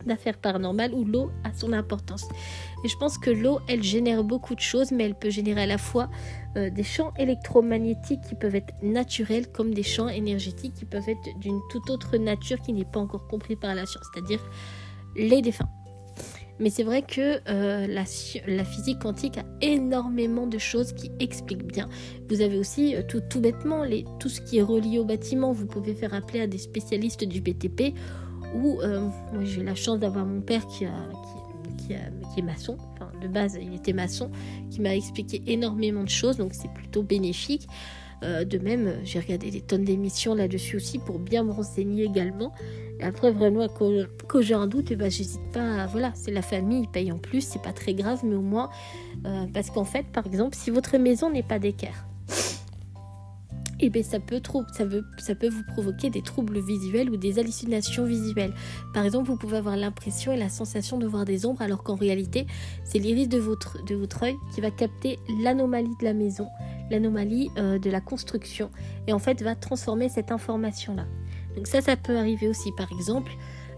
d'affaires 0.06 0.38
paranormales 0.38 0.92
où 0.94 1.04
l'eau 1.04 1.30
a 1.44 1.52
son 1.52 1.72
importance. 1.72 2.26
Et 2.84 2.88
je 2.88 2.96
pense 2.96 3.18
que 3.18 3.30
l'eau, 3.30 3.60
elle 3.68 3.82
génère 3.82 4.24
beaucoup 4.24 4.54
de 4.54 4.60
choses, 4.60 4.90
mais 4.92 5.04
elle 5.04 5.14
peut 5.14 5.30
générer 5.30 5.62
à 5.62 5.66
la 5.66 5.78
fois 5.78 6.08
euh, 6.56 6.70
des 6.70 6.82
champs 6.82 7.12
électromagnétiques 7.18 8.20
qui 8.28 8.34
peuvent 8.34 8.54
être 8.54 8.74
naturels 8.82 9.50
comme 9.50 9.74
des 9.74 9.82
champs 9.82 10.08
énergétiques 10.08 10.74
qui 10.74 10.84
peuvent 10.84 11.08
être 11.08 11.38
d'une 11.40 11.60
toute 11.70 11.90
autre 11.90 12.16
nature 12.16 12.60
qui 12.60 12.72
n'est 12.72 12.84
pas 12.84 13.00
encore 13.00 13.26
compris 13.28 13.56
par 13.56 13.74
la 13.74 13.86
science, 13.86 14.04
c'est-à-dire 14.12 14.40
les 15.16 15.42
défunts. 15.42 15.68
Mais 16.60 16.70
c'est 16.70 16.84
vrai 16.84 17.02
que 17.02 17.40
euh, 17.48 17.86
la, 17.86 18.64
physique 18.64 19.00
quantique 19.00 19.38
a 19.38 19.44
énormément 19.60 20.46
de 20.46 20.58
choses 20.58 20.92
qui 20.92 21.10
expliquent 21.18 21.66
bien. 21.66 21.88
Vous 22.28 22.42
avez 22.42 22.58
aussi 22.58 22.94
euh, 22.94 23.02
tout, 23.02 23.40
bêtement 23.40 23.82
tout 24.20 24.28
ce 24.28 24.40
qui 24.40 24.58
est 24.58 24.62
relié 24.62 24.98
au 24.98 25.04
bâtiment. 25.04 25.52
Vous 25.52 25.66
pouvez 25.66 25.94
faire 25.94 26.14
appeler 26.14 26.40
à 26.40 26.46
des 26.46 26.58
spécialistes 26.58 27.24
du 27.24 27.40
BTP. 27.40 27.94
Ou 28.54 28.80
euh, 28.80 29.08
j'ai 29.42 29.62
la 29.62 29.74
chance 29.74 29.98
d'avoir 29.98 30.24
mon 30.24 30.40
père 30.40 30.66
qui, 30.66 30.84
est 30.84 32.42
maçon. 32.42 32.78
De 33.20 33.28
base, 33.28 33.58
il 33.60 33.74
était 33.74 33.92
maçon, 33.92 34.30
qui 34.70 34.80
m'a 34.80 34.94
expliqué 34.94 35.42
énormément 35.46 36.02
de 36.02 36.08
choses. 36.08 36.36
Donc 36.36 36.54
c'est 36.54 36.72
plutôt 36.72 37.02
bénéfique. 37.02 37.66
de 38.22 38.58
même, 38.58 38.94
j'ai 39.04 39.20
regardé 39.20 39.50
des 39.50 39.60
tonnes 39.60 39.84
d'émissions 39.84 40.34
là-dessus 40.34 40.76
aussi 40.76 40.98
pour 40.98 41.18
bien 41.18 41.42
me 41.42 41.52
renseigner 41.52 42.04
également. 42.04 42.52
Après, 43.00 43.30
vraiment, 43.32 43.66
quand, 43.68 44.40
j'ai 44.40 44.54
un 44.54 44.66
doute, 44.66 44.90
eh 44.90 44.96
ben, 44.96 45.10
j'hésite 45.10 45.52
pas. 45.52 45.86
Voilà, 45.86 46.12
c'est 46.14 46.30
la 46.30 46.42
famille, 46.42 46.82
ils 46.82 46.88
payent 46.88 47.12
en 47.12 47.18
plus, 47.18 47.40
c'est 47.40 47.62
pas 47.62 47.72
très 47.72 47.94
grave, 47.94 48.20
mais 48.24 48.36
au 48.36 48.42
moins, 48.42 48.70
euh, 49.26 49.46
parce 49.52 49.70
qu'en 49.70 49.84
fait, 49.84 50.06
par 50.06 50.26
exemple, 50.26 50.56
si 50.56 50.70
votre 50.70 50.96
maison 50.96 51.30
n'est 51.30 51.42
pas 51.42 51.58
d'équerre, 51.58 52.06
eh 53.86 53.90
bien, 53.90 54.02
ça 54.02 54.18
peut, 54.18 54.40
vous 55.48 55.62
provoquer 55.64 56.10
des 56.10 56.22
troubles 56.22 56.58
visuels 56.60 57.10
ou 57.10 57.16
des 57.16 57.38
hallucinations 57.38 58.04
visuelles. 58.04 58.52
Par 58.92 59.04
exemple, 59.04 59.28
vous 59.28 59.36
pouvez 59.36 59.58
avoir 59.58 59.76
l'impression 59.76 60.32
et 60.32 60.36
la 60.36 60.48
sensation 60.48 60.98
de 60.98 61.06
voir 61.06 61.24
des 61.24 61.46
ombres 61.46 61.62
alors 61.62 61.82
qu'en 61.82 61.94
réalité, 61.94 62.46
c'est 62.84 62.98
l'iris 62.98 63.28
de 63.28 63.38
votre, 63.38 63.84
de 63.84 63.94
votre 63.94 64.22
œil 64.22 64.36
qui 64.54 64.60
va 64.60 64.70
capter 64.70 65.18
l'anomalie 65.42 65.94
de 66.00 66.04
la 66.04 66.14
maison, 66.14 66.48
l'anomalie 66.90 67.50
euh, 67.58 67.78
de 67.78 67.90
la 67.90 68.00
construction, 68.00 68.70
et 69.06 69.12
en 69.12 69.18
fait 69.18 69.42
va 69.42 69.54
transformer 69.54 70.08
cette 70.08 70.32
information-là. 70.32 71.06
Donc 71.56 71.66
ça, 71.66 71.80
ça 71.80 71.96
peut 71.96 72.16
arriver 72.16 72.48
aussi. 72.48 72.70
Par 72.76 72.90
exemple, 72.92 73.32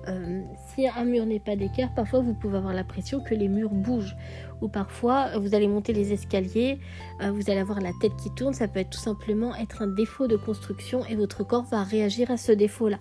euh, 0.08 0.42
si 0.68 0.86
un 0.86 1.04
mur 1.04 1.26
n'est 1.26 1.40
pas 1.40 1.56
d'équerre, 1.56 1.92
parfois 1.94 2.20
vous 2.20 2.34
pouvez 2.34 2.58
avoir 2.58 2.74
l'impression 2.74 3.20
que 3.20 3.34
les 3.34 3.48
murs 3.48 3.70
bougent. 3.70 4.16
Ou 4.60 4.68
parfois, 4.68 5.38
vous 5.38 5.54
allez 5.54 5.68
monter 5.68 5.92
les 5.92 6.12
escaliers, 6.12 6.78
euh, 7.22 7.30
vous 7.30 7.50
allez 7.50 7.60
avoir 7.60 7.80
la 7.80 7.92
tête 8.00 8.12
qui 8.16 8.30
tourne. 8.34 8.54
Ça 8.54 8.68
peut 8.68 8.80
être 8.80 8.90
tout 8.90 8.98
simplement 8.98 9.54
être 9.56 9.82
un 9.82 9.88
défaut 9.88 10.26
de 10.26 10.36
construction 10.36 11.04
et 11.06 11.16
votre 11.16 11.44
corps 11.44 11.64
va 11.64 11.82
réagir 11.82 12.30
à 12.30 12.36
ce 12.36 12.52
défaut-là. 12.52 12.98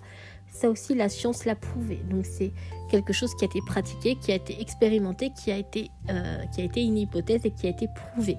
Ça 0.48 0.70
aussi, 0.70 0.94
la 0.94 1.08
science 1.08 1.44
l'a 1.44 1.54
prouvé. 1.54 2.00
Donc 2.10 2.24
c'est 2.24 2.52
quelque 2.90 3.12
chose 3.12 3.34
qui 3.34 3.44
a 3.44 3.46
été 3.46 3.60
pratiqué, 3.66 4.16
qui 4.16 4.32
a 4.32 4.36
été 4.36 4.60
expérimenté, 4.60 5.30
qui 5.30 5.50
a 5.50 5.56
été, 5.56 5.90
euh, 6.10 6.38
qui 6.54 6.60
a 6.60 6.64
été 6.64 6.82
une 6.82 6.98
hypothèse 6.98 7.44
et 7.44 7.50
qui 7.50 7.66
a 7.66 7.70
été 7.70 7.88
prouvé. 7.88 8.36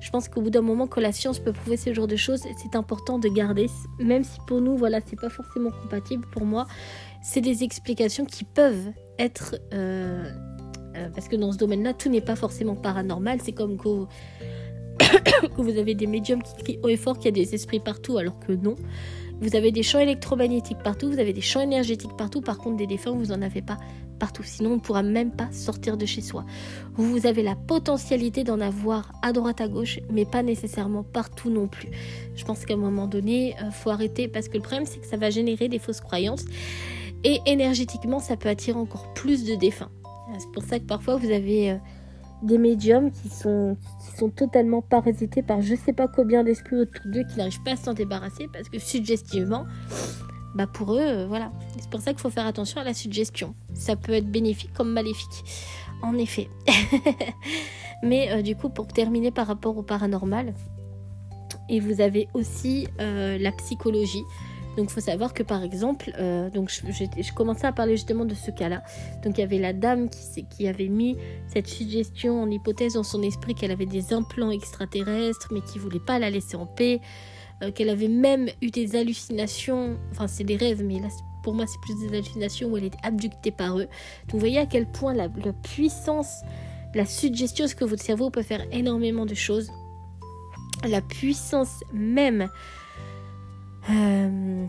Je 0.00 0.10
pense 0.10 0.28
qu'au 0.28 0.40
bout 0.40 0.50
d'un 0.50 0.62
moment, 0.62 0.88
quand 0.88 1.00
la 1.00 1.12
science 1.12 1.38
peut 1.38 1.52
prouver 1.52 1.76
ce 1.76 1.94
genre 1.94 2.08
de 2.08 2.16
choses, 2.16 2.42
c'est 2.56 2.74
important 2.74 3.20
de 3.20 3.28
garder, 3.28 3.70
même 4.00 4.24
si 4.24 4.38
pour 4.48 4.60
nous, 4.60 4.76
voilà, 4.76 4.98
c'est 5.06 5.18
pas 5.18 5.28
forcément 5.28 5.70
compatible. 5.70 6.26
Pour 6.32 6.44
moi, 6.44 6.66
c'est 7.22 7.40
des 7.40 7.64
explications 7.64 8.24
qui 8.24 8.44
peuvent 8.44 8.92
être, 9.18 9.56
euh, 9.72 10.24
euh, 10.96 11.08
parce 11.14 11.28
que 11.28 11.36
dans 11.36 11.52
ce 11.52 11.58
domaine-là, 11.58 11.94
tout 11.94 12.08
n'est 12.08 12.20
pas 12.20 12.36
forcément 12.36 12.74
paranormal. 12.74 13.38
C'est 13.42 13.52
comme 13.52 13.76
que, 13.76 14.04
que 14.98 15.62
vous 15.62 15.78
avez 15.78 15.94
des 15.94 16.06
médiums 16.06 16.42
qui 16.42 16.54
crient 16.62 16.78
haut 16.82 16.88
et 16.88 16.96
fort 16.96 17.16
qu'il 17.16 17.26
y 17.26 17.28
a 17.28 17.44
des 17.44 17.54
esprits 17.54 17.80
partout, 17.80 18.18
alors 18.18 18.38
que 18.40 18.52
non. 18.52 18.74
Vous 19.40 19.56
avez 19.56 19.72
des 19.72 19.82
champs 19.82 19.98
électromagnétiques 19.98 20.78
partout, 20.84 21.10
vous 21.10 21.18
avez 21.18 21.32
des 21.32 21.40
champs 21.40 21.60
énergétiques 21.60 22.16
partout, 22.16 22.40
par 22.40 22.58
contre 22.58 22.76
des 22.76 22.86
défunts, 22.86 23.10
vous 23.10 23.26
n'en 23.26 23.42
avez 23.42 23.60
pas 23.60 23.76
partout. 24.20 24.44
Sinon, 24.44 24.70
on 24.70 24.76
ne 24.76 24.80
pourra 24.80 25.02
même 25.02 25.32
pas 25.32 25.50
sortir 25.50 25.96
de 25.96 26.06
chez 26.06 26.20
soi. 26.20 26.44
Vous 26.94 27.26
avez 27.26 27.42
la 27.42 27.56
potentialité 27.56 28.44
d'en 28.44 28.60
avoir 28.60 29.10
à 29.20 29.32
droite, 29.32 29.60
à 29.60 29.66
gauche, 29.66 29.98
mais 30.12 30.24
pas 30.24 30.44
nécessairement 30.44 31.02
partout 31.02 31.50
non 31.50 31.66
plus. 31.66 31.88
Je 32.36 32.44
pense 32.44 32.64
qu'à 32.64 32.74
un 32.74 32.76
moment 32.76 33.08
donné, 33.08 33.56
il 33.58 33.64
euh, 33.64 33.70
faut 33.72 33.90
arrêter 33.90 34.28
parce 34.28 34.46
que 34.46 34.58
le 34.58 34.62
problème, 34.62 34.86
c'est 34.86 35.00
que 35.00 35.06
ça 35.06 35.16
va 35.16 35.28
générer 35.30 35.68
des 35.68 35.80
fausses 35.80 36.00
croyances. 36.00 36.44
Et 37.24 37.40
énergétiquement, 37.46 38.18
ça 38.18 38.36
peut 38.36 38.48
attirer 38.48 38.78
encore 38.78 39.12
plus 39.14 39.44
de 39.44 39.54
défunts. 39.54 39.90
C'est 40.38 40.50
pour 40.52 40.62
ça 40.62 40.78
que 40.78 40.84
parfois, 40.84 41.16
vous 41.16 41.30
avez... 41.30 41.72
Euh, 41.72 41.76
des 42.42 42.58
médiums 42.58 43.12
qui 43.12 43.28
sont, 43.28 43.76
totalement 44.36 44.82
parasités 44.82 45.42
par 45.42 45.62
je 45.62 45.76
sais 45.76 45.92
pas 45.92 46.08
combien 46.08 46.42
d'esprits 46.42 46.76
autour 46.76 47.04
d'eux 47.06 47.24
qui 47.24 47.38
n'arrivent 47.38 47.62
pas 47.62 47.72
à 47.72 47.76
s'en 47.76 47.94
débarrasser 47.94 48.48
parce 48.52 48.68
que 48.68 48.78
suggestivement, 48.78 49.64
bah 50.54 50.66
pour 50.66 50.94
eux, 50.94 51.00
euh, 51.00 51.26
voilà. 51.26 51.52
C'est 51.78 51.88
pour 51.88 52.00
ça 52.00 52.12
qu'il 52.12 52.20
faut 52.20 52.30
faire 52.30 52.46
attention 52.46 52.80
à 52.80 52.84
la 52.84 52.94
suggestion. 52.94 53.54
Ça 53.74 53.96
peut 53.96 54.12
être 54.12 54.30
bénéfique 54.30 54.72
comme 54.74 54.92
maléfique. 54.92 55.44
En 56.02 56.18
effet. 56.18 56.50
Mais 58.02 58.32
euh, 58.32 58.42
du 58.42 58.56
coup, 58.56 58.68
pour 58.68 58.88
terminer 58.88 59.30
par 59.30 59.46
rapport 59.46 59.76
au 59.76 59.82
paranormal, 59.82 60.52
et 61.68 61.78
vous 61.78 62.00
avez 62.00 62.28
aussi 62.34 62.88
la 62.98 63.52
psychologie. 63.52 64.24
Donc 64.76 64.88
il 64.88 64.92
faut 64.92 65.00
savoir 65.00 65.34
que 65.34 65.42
par 65.42 65.62
exemple, 65.62 66.12
euh, 66.18 66.48
je, 66.52 67.32
commençais 67.34 67.66
à 67.66 67.72
parler 67.72 67.96
justement 67.96 68.24
de 68.24 68.34
ce 68.34 68.50
cas-là. 68.50 68.82
Donc 69.22 69.36
il 69.36 69.40
y 69.40 69.44
avait 69.44 69.58
la 69.58 69.72
dame 69.72 70.08
qui, 70.08 70.66
avait 70.66 70.88
mis 70.88 71.16
cette 71.46 71.66
suggestion 71.66 72.42
en 72.42 72.50
hypothèse 72.50 72.94
dans 72.94 73.02
son 73.02 73.22
esprit 73.22 73.54
qu'elle 73.54 73.70
avait 73.70 73.86
des 73.86 74.12
implants 74.12 74.50
extraterrestres, 74.50 75.48
mais 75.52 75.60
qui 75.60 75.78
voulait 75.78 76.00
pas 76.00 76.18
la 76.18 76.30
laisser 76.30 76.56
en 76.56 76.66
paix, 76.66 77.00
euh, 77.62 77.70
qu'elle 77.70 77.90
avait 77.90 78.08
même 78.08 78.48
eu 78.62 78.70
des 78.70 78.96
hallucinations, 78.96 79.98
enfin 80.12 80.26
c'est 80.26 80.44
des 80.44 80.56
rêves, 80.56 80.82
mais 80.82 81.00
là 81.00 81.08
pour 81.42 81.54
moi 81.54 81.66
c'est 81.66 81.80
plus 81.80 81.98
des 82.06 82.16
hallucinations 82.16 82.68
où 82.68 82.76
elle 82.76 82.84
est 82.84 82.96
abductée 83.02 83.50
par 83.50 83.78
eux. 83.78 83.88
Donc 84.26 84.32
vous 84.32 84.38
voyez 84.38 84.58
à 84.58 84.66
quel 84.66 84.86
point 84.86 85.12
la, 85.12 85.28
la 85.44 85.52
puissance, 85.52 86.42
la 86.94 87.04
suggestion, 87.04 87.66
ce 87.66 87.74
que 87.74 87.84
votre 87.84 88.02
cerveau 88.02 88.30
peut 88.30 88.42
faire 88.42 88.64
énormément 88.72 89.26
de 89.26 89.34
choses. 89.34 89.70
La 90.88 91.00
puissance 91.00 91.84
même 91.92 92.48
euh, 93.90 94.66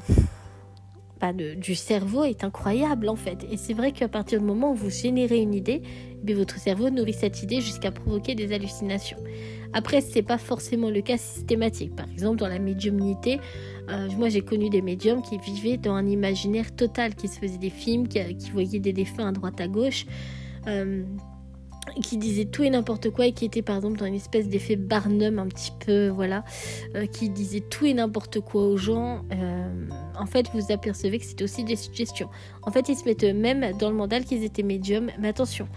bah, 1.22 1.32
du 1.32 1.76
cerveau 1.76 2.24
est 2.24 2.44
incroyable 2.44 3.08
en 3.08 3.16
fait. 3.16 3.46
Et 3.50 3.58
c'est 3.58 3.74
vrai 3.74 3.92
qu'à 3.92 4.08
partir 4.08 4.40
du 4.40 4.46
moment 4.46 4.72
où 4.72 4.76
vous 4.76 4.90
générez 4.90 5.40
une 5.40 5.54
idée, 5.54 5.82
eh 6.28 6.34
votre 6.34 6.58
cerveau 6.58 6.90
nourrit 6.90 7.14
cette 7.14 7.44
idée 7.44 7.62
jusqu'à 7.62 7.92
provoquer 7.92 8.36
des 8.36 8.54
hallucinations. 8.54 9.18
Après, 9.74 10.02
ce 10.02 10.16
n'est 10.16 10.22
pas 10.22 10.38
forcément 10.38 10.90
le 10.90 11.02
cas 11.02 11.18
systématique. 11.18 11.96
Par 11.96 12.10
exemple, 12.12 12.38
dans 12.38 12.48
la 12.48 12.60
médiumnité, 12.60 13.40
euh, 13.90 14.10
moi 14.18 14.30
j'ai 14.30 14.42
connu 14.42 14.70
des 14.70 14.82
médiums 14.82 15.22
qui 15.22 15.38
vivaient 15.38 15.78
dans 15.78 15.94
un 15.94 16.08
imaginaire 16.08 16.76
total, 16.76 17.16
qui 17.16 17.28
se 17.28 17.40
faisaient 17.40 17.58
des 17.58 17.70
films, 17.70 18.08
qui, 18.08 18.20
voyaient 18.52 18.80
des 18.80 18.94
défunts 18.94 19.28
à 19.28 19.32
droite 19.32 19.60
à 19.62 19.68
gauche. 19.68 20.06
Euh, 20.68 21.04
qui 22.02 22.18
disait 22.18 22.46
tout 22.46 22.64
et 22.64 22.70
n'importe 22.70 23.10
quoi 23.10 23.28
et 23.28 23.32
qui 23.34 23.46
était 23.46 23.62
par 23.62 23.76
exemple 23.76 23.98
dans 23.98 24.06
une 24.06 24.16
espèce 24.16 24.48
d'effet 24.48 24.76
Barnum 24.76 25.40
un 25.40 25.48
petit 25.48 25.72
peu, 25.86 26.08
voilà, 26.08 26.44
euh, 26.96 27.06
qui 27.06 27.30
disait 27.30 27.62
tout 27.62 27.86
et 27.86 27.94
n'importe 27.94 28.40
quoi 28.40 28.68
aux 28.68 28.78
gens, 28.78 29.24
euh, 29.32 29.88
en 30.18 30.26
fait 30.26 30.48
vous 30.54 30.72
apercevez 30.72 31.20
que 31.20 31.26
c'était 31.26 31.44
aussi 31.44 31.64
des 31.64 31.76
suggestions. 31.76 32.30
En 32.64 32.72
fait 32.72 32.90
ils 32.90 32.96
se 32.96 33.06
mettent 33.06 33.24
eux-mêmes 33.24 33.78
dans 33.78 33.90
le 33.90 33.96
mental 33.96 34.26
qu'ils 34.26 34.44
étaient 34.44 34.64
médiums, 34.64 35.12
mais 35.20 35.28
attention, 35.28 35.68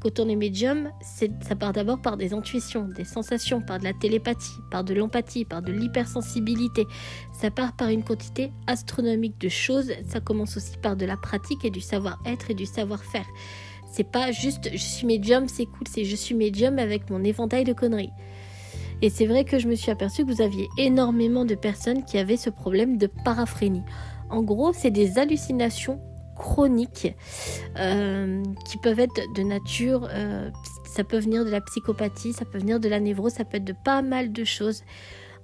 quand 0.00 0.20
on 0.20 0.28
est 0.28 0.36
médium, 0.36 0.90
ça 1.00 1.56
part 1.56 1.72
d'abord 1.72 2.00
par 2.00 2.16
des 2.16 2.32
intuitions, 2.32 2.86
des 2.86 3.04
sensations, 3.04 3.60
par 3.60 3.80
de 3.80 3.84
la 3.84 3.92
télépathie, 3.92 4.60
par 4.70 4.84
de 4.84 4.94
l'empathie, 4.94 5.44
par 5.44 5.60
de 5.60 5.72
l'hypersensibilité. 5.72 6.86
Ça 7.32 7.50
part 7.50 7.74
par 7.74 7.88
une 7.88 8.04
quantité 8.04 8.52
astronomique 8.68 9.40
de 9.40 9.48
choses, 9.48 9.90
ça 10.06 10.20
commence 10.20 10.56
aussi 10.56 10.76
par 10.78 10.94
de 10.94 11.04
la 11.04 11.16
pratique 11.16 11.64
et 11.64 11.70
du 11.70 11.80
savoir-être 11.80 12.50
et 12.50 12.54
du 12.54 12.64
savoir-faire. 12.64 13.26
C'est 13.90 14.10
pas 14.10 14.30
juste 14.32 14.70
je 14.72 14.78
suis 14.78 15.06
médium, 15.06 15.48
c'est 15.48 15.66
cool, 15.66 15.86
c'est 15.88 16.04
je 16.04 16.16
suis 16.16 16.34
médium 16.34 16.78
avec 16.78 17.10
mon 17.10 17.24
éventail 17.24 17.64
de 17.64 17.72
conneries. 17.72 18.12
Et 19.00 19.10
c'est 19.10 19.26
vrai 19.26 19.44
que 19.44 19.58
je 19.58 19.68
me 19.68 19.74
suis 19.74 19.90
aperçue 19.90 20.24
que 20.24 20.32
vous 20.32 20.42
aviez 20.42 20.68
énormément 20.76 21.44
de 21.44 21.54
personnes 21.54 22.04
qui 22.04 22.18
avaient 22.18 22.36
ce 22.36 22.50
problème 22.50 22.98
de 22.98 23.06
paraphrénie. 23.06 23.84
En 24.28 24.42
gros, 24.42 24.72
c'est 24.72 24.90
des 24.90 25.18
hallucinations 25.18 26.00
chroniques 26.36 27.14
euh, 27.78 28.42
qui 28.64 28.78
peuvent 28.78 29.00
être 29.00 29.20
de 29.34 29.42
nature, 29.42 30.08
euh, 30.12 30.50
ça 30.86 31.04
peut 31.04 31.18
venir 31.18 31.44
de 31.44 31.50
la 31.50 31.60
psychopathie, 31.60 32.32
ça 32.32 32.44
peut 32.44 32.58
venir 32.58 32.80
de 32.80 32.88
la 32.88 33.00
névrose, 33.00 33.32
ça 33.32 33.44
peut 33.44 33.58
être 33.58 33.64
de 33.64 33.74
pas 33.84 34.02
mal 34.02 34.32
de 34.32 34.44
choses. 34.44 34.82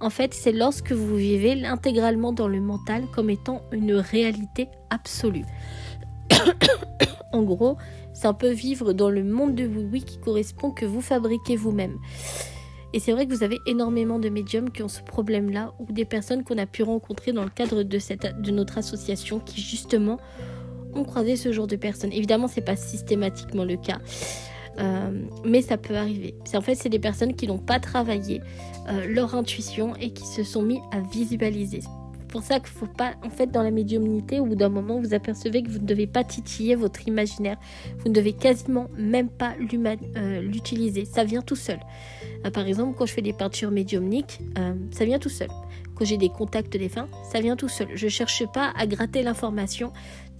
En 0.00 0.10
fait, 0.10 0.34
c'est 0.34 0.52
lorsque 0.52 0.92
vous 0.92 1.16
vivez 1.16 1.64
intégralement 1.64 2.32
dans 2.32 2.48
le 2.48 2.60
mental 2.60 3.04
comme 3.12 3.30
étant 3.30 3.62
une 3.72 3.94
réalité 3.94 4.68
absolue. 4.90 5.44
en 7.32 7.42
gros, 7.42 7.76
c'est 8.24 8.28
un 8.28 8.32
peu 8.32 8.52
vivre 8.52 8.94
dans 8.94 9.10
le 9.10 9.22
monde 9.22 9.54
de 9.54 9.66
oui 9.66 10.02
qui 10.02 10.16
correspond 10.16 10.70
que 10.70 10.86
vous 10.86 11.02
fabriquez 11.02 11.56
vous-même. 11.56 11.98
Et 12.94 12.98
c'est 12.98 13.12
vrai 13.12 13.26
que 13.26 13.34
vous 13.34 13.42
avez 13.42 13.58
énormément 13.66 14.18
de 14.18 14.30
médiums 14.30 14.70
qui 14.70 14.82
ont 14.82 14.88
ce 14.88 15.02
problème-là, 15.02 15.74
ou 15.78 15.92
des 15.92 16.06
personnes 16.06 16.42
qu'on 16.42 16.56
a 16.56 16.64
pu 16.64 16.82
rencontrer 16.82 17.32
dans 17.32 17.44
le 17.44 17.50
cadre 17.50 17.82
de 17.82 18.50
notre 18.50 18.78
association 18.78 19.40
qui 19.40 19.60
justement 19.60 20.18
ont 20.94 21.04
croisé 21.04 21.36
ce 21.36 21.52
genre 21.52 21.66
de 21.66 21.76
personnes. 21.76 22.14
Évidemment, 22.14 22.48
c'est 22.48 22.64
pas 22.64 22.76
systématiquement 22.76 23.64
le 23.64 23.76
cas. 23.76 23.98
Euh, 24.78 25.10
mais 25.44 25.60
ça 25.60 25.76
peut 25.76 25.94
arriver. 25.94 26.34
En 26.54 26.62
fait, 26.62 26.76
c'est 26.76 26.88
des 26.88 26.98
personnes 26.98 27.34
qui 27.34 27.46
n'ont 27.46 27.58
pas 27.58 27.78
travaillé 27.78 28.40
euh, 28.88 29.06
leur 29.06 29.34
intuition 29.34 29.94
et 29.96 30.14
qui 30.14 30.24
se 30.24 30.44
sont 30.44 30.62
mis 30.62 30.80
à 30.92 31.00
visualiser 31.00 31.80
pour 32.34 32.42
ça 32.42 32.58
qu'il 32.58 32.70
faut 32.70 32.86
pas, 32.86 33.14
en 33.22 33.30
fait, 33.30 33.46
dans 33.46 33.62
la 33.62 33.70
médiumnité, 33.70 34.40
bout 34.40 34.56
d'un 34.56 34.68
moment, 34.68 34.98
vous 34.98 35.14
apercevez 35.14 35.62
que 35.62 35.70
vous 35.70 35.78
ne 35.78 35.86
devez 35.86 36.08
pas 36.08 36.24
titiller 36.24 36.74
votre 36.74 37.06
imaginaire. 37.06 37.58
Vous 37.98 38.08
ne 38.08 38.12
devez 38.12 38.32
quasiment 38.32 38.88
même 38.98 39.28
pas 39.28 39.54
euh, 40.16 40.40
l'utiliser. 40.42 41.04
Ça 41.04 41.22
vient 41.22 41.42
tout 41.42 41.54
seul. 41.54 41.78
Euh, 42.44 42.50
par 42.50 42.66
exemple, 42.66 42.96
quand 42.98 43.06
je 43.06 43.12
fais 43.12 43.22
des 43.22 43.32
peintures 43.32 43.70
médiumniques, 43.70 44.40
euh, 44.58 44.74
ça 44.90 45.04
vient 45.04 45.20
tout 45.20 45.28
seul. 45.28 45.46
Quand 45.94 46.04
j'ai 46.04 46.16
des 46.16 46.28
contacts 46.28 46.76
défunts, 46.76 47.06
ça 47.30 47.38
vient 47.38 47.54
tout 47.54 47.68
seul. 47.68 47.86
Je 47.94 48.08
cherche 48.08 48.44
pas 48.52 48.72
à 48.76 48.84
gratter 48.88 49.22
l'information. 49.22 49.92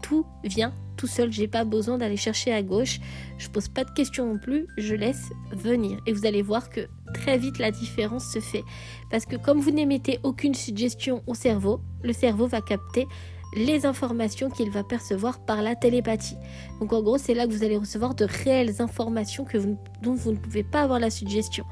Tout 0.03 0.27
vient 0.43 0.75
tout 1.05 1.11
seul. 1.11 1.31
J'ai 1.31 1.49
pas 1.49 1.65
besoin 1.65 1.99
d'aller 1.99 2.17
chercher 2.17 2.51
à 2.51 2.63
gauche. 2.63 2.99
Je 3.37 3.49
pose 3.49 3.69
pas 3.69 3.85
de 3.85 3.91
questions 3.91 4.27
non 4.27 4.39
plus. 4.39 4.67
Je 4.79 4.95
laisse 4.95 5.31
venir. 5.53 6.01
Et 6.07 6.15
vous 6.15 6.25
allez 6.25 6.41
voir 6.41 6.71
que 6.71 6.89
très 7.13 7.37
vite 7.37 7.59
la 7.59 7.71
différence 7.71 8.25
se 8.33 8.41
fait. 8.41 8.65
Parce 9.11 9.27
que 9.27 9.37
comme 9.37 9.61
vous 9.61 9.71
n'émettez 9.71 10.19
aucune 10.23 10.55
suggestion 10.55 11.23
au 11.27 11.35
cerveau, 11.35 11.83
le 12.03 12.15
cerveau 12.15 12.47
va 12.47 12.63
capter 12.63 13.07
les 13.55 13.85
informations 13.85 14.49
qu'il 14.49 14.71
va 14.71 14.83
percevoir 14.83 15.45
par 15.45 15.61
la 15.61 15.75
télépathie. 15.75 16.39
Donc 16.81 16.95
en 16.95 17.03
gros, 17.03 17.19
c'est 17.19 17.35
là 17.35 17.47
que 17.47 17.53
vous 17.53 17.65
allez 17.65 17.77
recevoir 17.77 18.15
de 18.15 18.25
réelles 18.25 18.81
informations 18.81 19.45
que 19.45 19.59
dont 20.03 20.15
vous 20.15 20.33
ne 20.33 20.39
pouvez 20.39 20.65
pas 20.65 20.81
avoir 20.81 20.99
la 20.99 21.11
suggestion. 21.11 21.67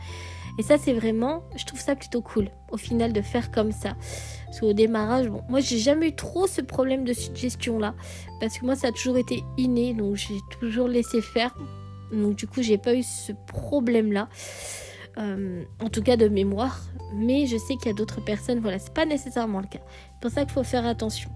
Et 0.59 0.63
ça, 0.63 0.77
c'est 0.79 0.93
vraiment, 0.93 1.43
je 1.57 1.65
trouve 1.65 1.81
ça 1.81 1.97
plutôt 1.97 2.21
cool, 2.21 2.49
au 2.71 2.77
final, 2.77 3.13
de 3.13 3.23
faire 3.23 3.51
comme 3.51 3.73
ça. 3.73 3.97
Parce 4.47 4.61
qu'au 4.61 4.73
démarrage, 4.73 5.29
bon, 5.29 5.43
moi, 5.49 5.61
j'ai 5.61 5.79
jamais 5.79 6.09
eu 6.09 6.15
trop 6.15 6.47
ce 6.47 6.61
problème 6.61 7.05
de 7.05 7.13
suggestion-là. 7.13 7.95
Parce 8.41 8.59
que 8.59 8.67
moi, 8.67 8.77
ça 8.77 8.89
a 8.89 8.93
toujours 8.93 9.17
été 9.17 9.43
inné, 9.57 9.95
donc 9.95 10.17
j'ai 10.17 10.39
toujours 10.61 10.89
laissé 10.89 11.23
faire. 11.23 11.55
Donc 12.13 12.37
du 12.37 12.47
coup, 12.47 12.63
j'ai 12.63 12.79
pas 12.79 12.95
eu 12.95 13.03
ce 13.03 13.33
problème-là. 13.47 14.29
Euh, 15.19 15.63
en 15.79 15.91
tout 15.91 16.03
cas 16.03 16.17
de 16.17 16.27
mémoire, 16.27 16.81
mais 17.15 17.47
je 17.47 17.59
sais 17.59 17.77
qu'il 17.77 17.87
y 17.87 17.91
a 17.91 17.93
d'autres 17.93 18.25
personnes, 18.25 18.61
voilà, 18.61 18.79
c'est 18.79 18.95
pas 18.95 19.05
nécessairement 19.05 19.61
le 19.61 19.67
cas. 19.67 19.81
C'est 19.85 20.21
pour 20.23 20.31
ça 20.31 20.45
qu'il 20.45 20.53
faut 20.53 20.63
faire 20.63 20.87
attention. 20.87 21.31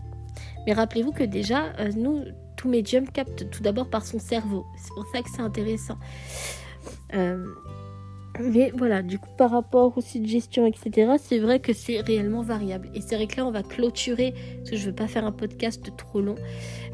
Mais 0.67 0.73
rappelez-vous 0.73 1.13
que 1.13 1.25
déjà, 1.25 1.75
euh, 1.79 1.93
nous, 1.95 2.25
tout 2.57 2.71
médium 2.71 3.07
capte 3.07 3.51
tout 3.51 3.63
d'abord 3.63 3.91
par 3.91 4.07
son 4.07 4.19
cerveau. 4.19 4.65
C'est 4.79 4.95
pour 4.95 5.07
ça 5.13 5.21
que 5.21 5.29
c'est 5.31 5.43
intéressant. 5.43 5.99
Euh, 7.15 7.45
mais 8.41 8.73
voilà, 8.75 9.03
du 9.03 9.19
coup, 9.19 9.29
par 9.37 9.51
rapport 9.51 9.97
aux 9.97 10.01
suggestions, 10.01 10.67
etc., 10.67 11.13
c'est 11.19 11.39
vrai 11.39 11.61
que 11.61 11.73
c'est 11.73 12.01
réellement 12.01 12.43
variable. 12.43 12.91
Et 12.95 13.01
c'est 13.01 13.17
vrai 13.17 13.27
que 13.27 13.37
là, 13.37 13.47
on 13.47 13.51
va 13.51 13.63
clôturer, 13.63 14.35
parce 14.59 14.71
que 14.71 14.77
je 14.77 14.83
ne 14.83 14.87
veux 14.91 14.95
pas 14.95 15.09
faire 15.09 15.25
un 15.25 15.33
podcast 15.33 15.91
trop 15.97 16.21
long, 16.21 16.37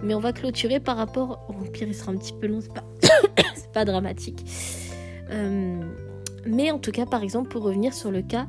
mais 0.02 0.14
on 0.14 0.20
va 0.20 0.32
clôturer 0.32 0.80
par 0.80 0.96
rapport. 0.96 1.44
Au 1.48 1.64
pire, 1.64 1.88
il 1.88 1.94
sera 1.94 2.12
un 2.12 2.16
petit 2.16 2.32
peu 2.32 2.46
long, 2.46 2.60
c'est 2.60 2.72
pas, 2.72 2.84
pas 3.72 3.84
dramatique. 3.84 4.44
Euh, 5.30 5.80
mais 6.46 6.70
en 6.70 6.78
tout 6.78 6.92
cas, 6.92 7.06
par 7.06 7.22
exemple, 7.22 7.48
pour 7.48 7.62
revenir 7.62 7.94
sur 7.94 8.10
le 8.10 8.22
cas 8.22 8.46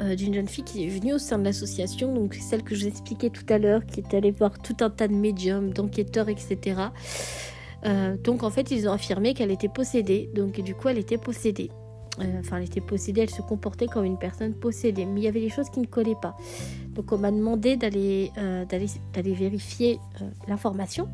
euh, 0.00 0.14
d'une 0.14 0.34
jeune 0.34 0.48
fille 0.48 0.64
qui 0.64 0.84
est 0.84 0.88
venue 0.88 1.14
au 1.14 1.18
sein 1.18 1.38
de 1.38 1.44
l'association, 1.44 2.14
donc 2.14 2.34
celle 2.34 2.62
que 2.62 2.74
je 2.74 2.82
vous 2.82 2.88
expliquais 2.88 3.30
tout 3.30 3.46
à 3.48 3.58
l'heure, 3.58 3.84
qui 3.86 4.00
est 4.00 4.14
allée 4.14 4.30
voir 4.30 4.58
tout 4.58 4.76
un 4.80 4.90
tas 4.90 5.08
de 5.08 5.14
médiums, 5.14 5.72
d'enquêteurs, 5.72 6.28
etc. 6.28 6.80
Euh, 7.86 8.16
donc 8.16 8.42
en 8.42 8.50
fait, 8.50 8.70
ils 8.70 8.88
ont 8.88 8.92
affirmé 8.92 9.34
qu'elle 9.34 9.50
était 9.50 9.68
possédée. 9.68 10.30
Donc 10.34 10.60
du 10.60 10.74
coup, 10.74 10.88
elle 10.88 10.98
était 10.98 11.18
possédée. 11.18 11.70
Euh, 12.20 12.40
enfin, 12.40 12.58
elle 12.58 12.64
était 12.64 12.80
possédée, 12.80 13.22
elle 13.22 13.30
se 13.30 13.42
comportait 13.42 13.86
comme 13.86 14.04
une 14.04 14.18
personne 14.18 14.54
possédée. 14.54 15.06
Mais 15.06 15.20
il 15.20 15.24
y 15.24 15.28
avait 15.28 15.40
des 15.40 15.50
choses 15.50 15.70
qui 15.70 15.80
ne 15.80 15.86
collaient 15.86 16.14
pas. 16.20 16.36
Donc 16.94 17.12
on 17.12 17.18
m'a 17.18 17.30
demandé 17.30 17.76
d'aller 17.76 18.30
d'aller 18.36 19.32
vérifier 19.32 19.98
l'information. 20.48 21.08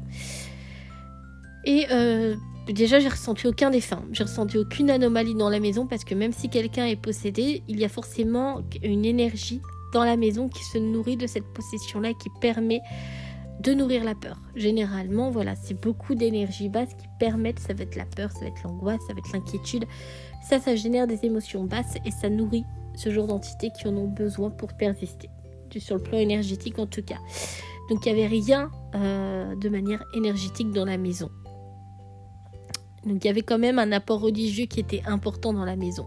Et 1.65 1.87
Déjà, 2.69 2.99
j'ai 2.99 3.09
ressenti 3.09 3.47
aucun 3.47 3.71
défunt. 3.71 4.03
J'ai 4.13 4.25
ressenti 4.25 4.59
aucune 4.59 4.91
anomalie 4.91 5.35
dans 5.35 5.51
la 5.51 5.61
maison 5.61 5.87
parce 5.87 6.05
que 6.05 6.15
même 6.15 6.33
si 6.33 6.49
quelqu'un 6.49 6.87
est 6.87 7.01
possédé, 7.01 7.63
il 7.69 7.79
y 7.79 7.85
a 7.85 7.89
forcément 7.89 8.63
une 8.83 9.05
énergie 9.05 9.61
dans 9.93 10.03
la 10.03 10.17
maison 10.17 10.49
qui 10.49 10.65
se 10.65 10.79
nourrit 10.79 11.17
de 11.17 11.29
cette 11.29 11.47
possession-là 11.55 12.13
qui 12.15 12.29
permet 12.41 12.81
de 13.61 13.73
nourrir 13.73 14.05
la 14.05 14.15
peur. 14.15 14.41
Généralement, 14.55 15.31
voilà, 15.31 15.55
c'est 15.57 15.81
beaucoup 15.81 16.15
d'énergie 16.15 16.69
basse 16.69 16.95
qui 16.95 17.07
permettent, 17.19 17.59
ça 17.59 17.75
va 17.75 17.85
être 17.85 17.97
la 17.97 18.05
peur, 18.05 18.31
ça 18.33 18.41
va 18.41 18.47
être 18.47 18.63
l'angoisse, 18.65 19.01
ça 19.07 19.13
va 19.13 19.19
être 19.19 19.33
l'inquiétude. 19.33 19.87
Ça, 20.49 20.61
ça 20.61 20.77
génère 20.77 21.07
des 21.07 21.25
émotions 21.25 21.65
basses 21.65 21.97
et 22.05 22.11
ça 22.11 22.29
nourrit 22.29 22.65
ce 22.95 23.11
genre 23.11 23.27
d'entités 23.27 23.71
qui 23.71 23.89
en 23.89 23.97
ont 23.97 24.09
besoin 24.09 24.51
pour 24.51 24.75
persister. 24.75 25.31
Sur 25.79 25.97
le 25.97 26.03
plan 26.03 26.17
énergétique 26.17 26.79
en 26.79 26.87
tout 26.87 27.03
cas. 27.03 27.19
Donc 27.91 28.07
il 28.07 28.15
n'y 28.15 28.19
avait 28.23 28.35
rien 28.35 28.71
euh, 28.95 29.55
de 29.57 29.69
manière 29.69 30.03
énergétique 30.15 30.71
dans 30.71 30.87
la 30.87 30.97
maison. 30.97 31.31
Donc 33.05 33.23
il 33.23 33.27
y 33.27 33.31
avait 33.31 33.43
quand 33.43 33.59
même 33.59 33.79
un 33.79 33.93
apport 33.93 34.21
religieux 34.21 34.65
qui 34.65 34.81
était 34.81 35.03
important 35.07 35.53
dans 35.53 35.67
la 35.67 35.77
maison. 35.77 36.07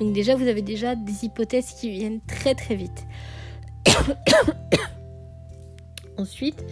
Donc 0.00 0.12
déjà, 0.12 0.34
vous 0.34 0.48
avez 0.48 0.62
déjà 0.62 0.96
des 0.96 1.24
hypothèses 1.24 1.72
qui 1.80 1.90
viennent 1.90 2.20
très 2.26 2.54
très 2.54 2.74
vite. 2.74 3.06
Ensuite, 6.20 6.64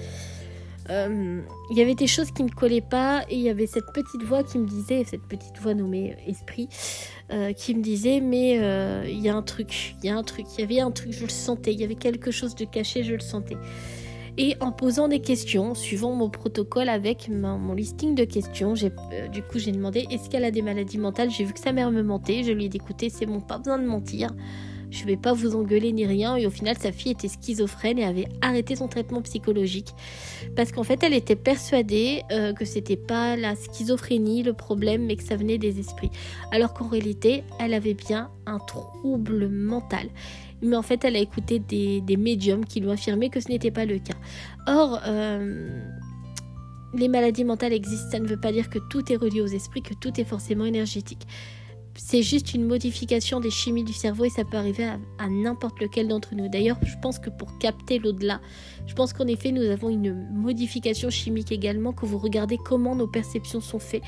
euh, 0.90 1.42
il 1.70 1.76
y 1.76 1.82
avait 1.82 1.94
des 1.94 2.06
choses 2.06 2.30
qui 2.30 2.42
ne 2.42 2.48
collaient 2.48 2.80
pas 2.80 3.24
et 3.28 3.34
il 3.34 3.42
y 3.42 3.50
avait 3.50 3.66
cette 3.66 3.92
petite 3.92 4.22
voix 4.22 4.42
qui 4.42 4.58
me 4.58 4.66
disait, 4.66 5.04
cette 5.04 5.22
petite 5.22 5.58
voix 5.61 5.74
nommée 5.74 6.16
esprit, 6.26 6.68
euh, 7.30 7.52
qui 7.52 7.74
me 7.74 7.82
disait 7.82 8.20
mais 8.20 8.58
euh, 8.58 9.04
il 9.06 9.20
y 9.20 9.28
a 9.28 9.34
un 9.34 9.42
truc, 9.42 9.96
il 10.02 10.06
y 10.06 10.11
a 10.11 10.16
un 10.16 10.22
truc, 10.22 10.46
il 10.56 10.61
y 10.61 10.64
avait 10.64 10.80
un 10.80 10.90
truc, 10.90 11.12
je 11.12 11.22
le 11.22 11.28
sentais, 11.28 11.72
il 11.74 11.80
y 11.80 11.84
avait 11.84 11.94
quelque 11.94 12.30
chose 12.30 12.54
de 12.54 12.64
caché, 12.64 13.02
je 13.02 13.12
le 13.14 13.20
sentais. 13.20 13.56
Et 14.40 14.54
en 14.61 14.70
posant 14.70 15.08
des 15.08 15.20
questions, 15.20 15.74
suivant 15.74 16.14
mon 16.14 16.30
protocole 16.30 16.88
avec 16.88 17.28
mon 17.28 17.74
listing 17.74 18.14
de 18.14 18.24
questions, 18.24 18.74
du 18.74 19.42
coup 19.42 19.58
j'ai 19.58 19.72
demandé 19.72 20.06
est-ce 20.12 20.30
qu'elle 20.30 20.44
a 20.44 20.52
des 20.52 20.62
maladies 20.62 20.98
mentales? 20.98 21.28
J'ai 21.28 21.44
vu 21.44 21.52
que 21.52 21.58
sa 21.58 21.72
mère 21.72 21.90
me 21.90 22.02
mentait, 22.02 22.44
je 22.44 22.52
lui 22.52 22.66
ai 22.66 22.68
dit 22.68 22.76
écoutez 22.76 23.11
c'est 23.11 23.26
bon, 23.26 23.40
pas 23.40 23.58
besoin 23.58 23.78
de 23.78 23.87
mentir, 23.87 24.30
je 24.90 25.05
vais 25.05 25.16
pas 25.16 25.33
vous 25.33 25.55
engueuler 25.55 25.92
ni 25.92 26.07
rien. 26.07 26.37
Et 26.37 26.46
au 26.46 26.51
final 26.51 26.77
sa 26.79 26.92
fille 26.92 27.12
était 27.12 27.29
schizophrène 27.29 27.98
et 27.98 28.05
avait 28.05 28.29
arrêté 28.40 28.77
son 28.77 28.88
traitement 28.88 29.22
psychologique 29.22 29.88
parce 30.57 30.72
qu'en 30.72 30.85
fait 30.85 31.03
elle 31.03 31.14
était 31.14 31.37
persuadée 31.37 32.22
euh, 32.33 32.53
que 32.53 32.64
c'était 32.64 32.96
pas 32.96 33.37
la 33.37 33.55
schizophrénie 33.55 34.42
le 34.42 34.53
problème 34.53 35.07
mais 35.07 35.16
que 35.16 35.24
ça 35.24 35.37
venait 35.37 35.59
des 35.59 35.79
esprits. 35.79 36.11
Alors 36.53 36.74
qu'en 36.74 36.88
réalité 36.88 37.44
elle 37.61 37.74
avait 37.74 37.94
bien 37.94 38.31
un 38.46 38.59
trouble 38.59 39.48
mental 39.48 40.09
mais 40.62 40.77
en 40.77 40.83
fait 40.83 41.05
elle 41.05 41.16
a 41.16 41.20
écouté 41.20 41.59
des, 41.59 42.16
médiums 42.16 42.64
qui 42.64 42.81
lui 42.81 42.90
affirmé 42.90 43.31
que 43.31 43.40
ce 43.40 43.48
n'était 43.48 43.70
pas 43.70 43.85
le 43.85 43.98
cas. 43.98 44.16
Or, 44.66 45.01
euh, 45.07 45.68
les 46.94 47.09
maladies 47.09 47.44
mentales 47.44 47.72
existent, 47.72 48.11
ça 48.11 48.18
ne 48.18 48.27
veut 48.27 48.40
pas 48.40 48.53
dire 48.53 48.70
que 48.70 48.79
tout 48.90 49.12
est 49.12 49.16
relié 49.16 49.40
aux 49.40 49.46
esprits, 49.46 49.83
que 49.83 49.94
tout 49.94 50.20
est 50.20 50.24
forcément 50.24 50.64
énergétique. 50.64 51.27
C'est 52.00 52.22
juste 52.22 52.54
une 52.54 52.64
modification 52.64 53.40
des 53.40 53.50
chimies 53.50 53.82
du 53.82 53.92
cerveau 53.92 54.24
et 54.24 54.30
ça 54.30 54.44
peut 54.44 54.56
arriver 54.56 54.84
à, 54.84 55.28
n'importe 55.28 55.80
lequel 55.80 56.06
d'entre 56.06 56.37
nous. 56.37 56.48
D'ailleurs, 56.48 56.78
je 56.84 56.94
pense 57.02 57.18
que 57.18 57.28
pour 57.28 57.58
capter 57.58 57.98
l'au-delà, 57.98 58.40
je 58.87 58.94
pense 58.94 59.12
qu'en 59.12 59.26
effet, 59.26 59.50
nous 59.50 59.62
avons 59.62 59.90
une 59.90 60.14
modification 60.30 61.11
chimique 61.11 61.50
également, 61.50 61.92
que 61.92 62.06
vous 62.06 62.18
regardez 62.18 62.56
comment 62.56 62.94
nos 62.94 63.08
perceptions 63.08 63.61
sont 63.61 63.80
faites 63.80 64.04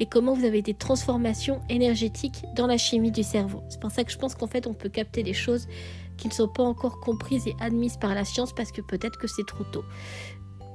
et 0.00 0.06
comment 0.06 0.32
vous 0.32 0.46
avez 0.46 0.62
des 0.62 0.72
transformations 0.72 1.60
énergétiques 1.68 2.42
dans 2.56 2.66
la 2.66 2.78
chimie 2.78 3.12
du 3.12 3.22
cerveau. 3.22 3.62
C'est 3.68 3.78
pour 3.78 3.90
ça 3.90 4.04
que 4.04 4.10
je 4.10 4.18
pense 4.18 4.34
qu'en 4.34 4.48
fait, 4.48 4.66
on 4.66 4.74
peut 4.74 4.88
capter 4.88 5.22
des 5.22 5.34
choses 5.34 5.68
qui 6.16 6.28
ne 6.28 6.32
sont 6.32 6.48
pas 6.48 6.62
encore 6.62 7.00
comprises 7.00 7.46
et 7.46 7.54
admises 7.60 7.98
par 7.98 8.14
la 8.14 8.24
science 8.24 8.52
parce 8.54 8.72
que 8.72 8.80
peut-être 8.80 9.18
que 9.18 9.26
c'est 9.26 9.46
trop 9.46 9.64
tôt 9.64 9.84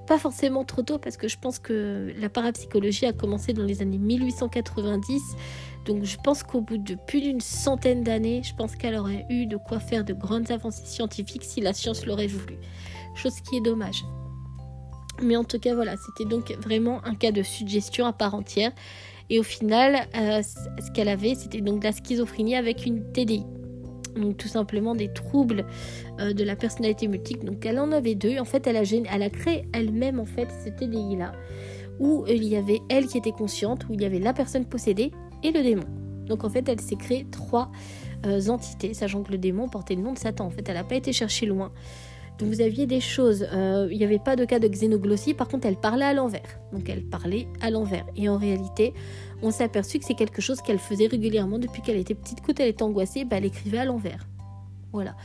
pas 0.09 0.17
forcément 0.17 0.65
trop 0.65 0.81
tôt 0.81 0.97
parce 0.97 1.17
que 1.17 1.27
je 1.27 1.37
pense 1.37 1.59
que 1.59 2.11
la 2.19 2.29
parapsychologie 2.29 3.05
a 3.05 3.13
commencé 3.13 3.53
dans 3.53 3.63
les 3.63 3.83
années 3.83 3.99
1890. 3.99 5.21
Donc 5.85 6.03
je 6.03 6.17
pense 6.17 6.41
qu'au 6.41 6.61
bout 6.61 6.79
de 6.79 6.95
plus 6.95 7.21
d'une 7.21 7.39
centaine 7.39 8.03
d'années, 8.03 8.41
je 8.43 8.55
pense 8.55 8.75
qu'elle 8.75 8.95
aurait 8.95 9.27
eu 9.29 9.45
de 9.45 9.55
quoi 9.55 9.79
faire 9.79 10.03
de 10.03 10.13
grandes 10.13 10.49
avancées 10.49 10.87
scientifiques 10.87 11.43
si 11.43 11.61
la 11.61 11.73
science 11.73 12.07
l'aurait 12.07 12.25
voulu. 12.25 12.57
Chose 13.13 13.35
qui 13.41 13.57
est 13.57 13.61
dommage. 13.61 14.03
Mais 15.21 15.35
en 15.35 15.43
tout 15.43 15.59
cas, 15.59 15.75
voilà, 15.75 15.93
c'était 15.95 16.27
donc 16.27 16.57
vraiment 16.59 17.05
un 17.05 17.13
cas 17.13 17.31
de 17.31 17.43
suggestion 17.43 18.07
à 18.07 18.13
part 18.13 18.33
entière. 18.33 18.71
Et 19.29 19.39
au 19.39 19.43
final, 19.43 20.07
euh, 20.15 20.41
ce 20.41 20.91
qu'elle 20.91 21.09
avait, 21.09 21.35
c'était 21.35 21.61
donc 21.61 21.83
la 21.83 21.91
schizophrénie 21.91 22.55
avec 22.55 22.87
une 22.87 23.11
TDI 23.11 23.45
donc 24.19 24.37
tout 24.37 24.47
simplement 24.47 24.95
des 24.95 25.11
troubles 25.11 25.65
euh, 26.19 26.33
de 26.33 26.43
la 26.43 26.55
personnalité 26.55 27.07
multiple. 27.07 27.45
Donc 27.45 27.65
elle 27.65 27.79
en 27.79 27.91
avait 27.91 28.15
deux. 28.15 28.37
En 28.39 28.45
fait, 28.45 28.67
elle 28.67 28.77
a, 28.77 28.83
elle 28.83 29.23
a 29.23 29.29
créé 29.29 29.67
elle-même 29.73 30.19
en 30.19 30.25
fait 30.25 30.47
ce 30.63 30.69
TDI 30.69 31.15
là, 31.15 31.31
où 31.99 32.25
il 32.27 32.43
y 32.43 32.55
avait 32.55 32.79
elle 32.89 33.07
qui 33.07 33.17
était 33.17 33.31
consciente, 33.31 33.85
où 33.89 33.93
il 33.93 34.01
y 34.01 34.05
avait 34.05 34.19
la 34.19 34.33
personne 34.33 34.65
possédée 34.65 35.11
et 35.43 35.51
le 35.51 35.63
démon. 35.63 35.85
Donc 36.25 36.43
en 36.43 36.49
fait, 36.49 36.67
elle 36.69 36.79
s'est 36.79 36.95
créée 36.95 37.25
trois 37.31 37.71
euh, 38.25 38.47
entités, 38.47 38.93
sachant 38.93 39.23
que 39.23 39.31
le 39.31 39.37
démon 39.37 39.67
portait 39.67 39.95
le 39.95 40.01
nom 40.01 40.13
de 40.13 40.19
Satan. 40.19 40.45
En 40.45 40.49
fait, 40.49 40.67
elle 40.69 40.75
n'a 40.75 40.83
pas 40.83 40.95
été 40.95 41.11
chercher 41.11 41.45
loin. 41.45 41.71
Donc 42.39 42.47
vous 42.47 42.61
aviez 42.61 42.87
des 42.87 43.01
choses, 43.01 43.45
euh, 43.51 43.89
il 43.91 43.97
n'y 43.97 44.05
avait 44.05 44.19
pas 44.19 44.37
de 44.37 44.45
cas 44.45 44.59
de 44.59 44.67
xénoglossie, 44.67 45.33
par 45.33 45.49
contre 45.49 45.67
elle 45.67 45.75
parlait 45.75 46.05
à 46.05 46.13
l'envers. 46.13 46.59
Donc 46.71 46.87
elle 46.87 47.03
parlait 47.03 47.47
à 47.59 47.69
l'envers. 47.69 48.05
Et 48.15 48.29
en 48.29 48.37
réalité, 48.37 48.93
on 49.41 49.51
s'est 49.51 49.63
aperçu 49.63 49.99
que 49.99 50.05
c'est 50.05 50.15
quelque 50.15 50.41
chose 50.41 50.61
qu'elle 50.61 50.79
faisait 50.79 51.07
régulièrement 51.07 51.59
depuis 51.59 51.81
qu'elle 51.81 51.97
était 51.97 52.15
petite. 52.15 52.41
Quand 52.45 52.59
elle 52.59 52.69
était 52.69 52.83
angoissée, 52.83 53.25
bah, 53.25 53.37
elle 53.37 53.45
écrivait 53.45 53.79
à 53.79 53.85
l'envers. 53.85 54.27
Voilà. 54.91 55.15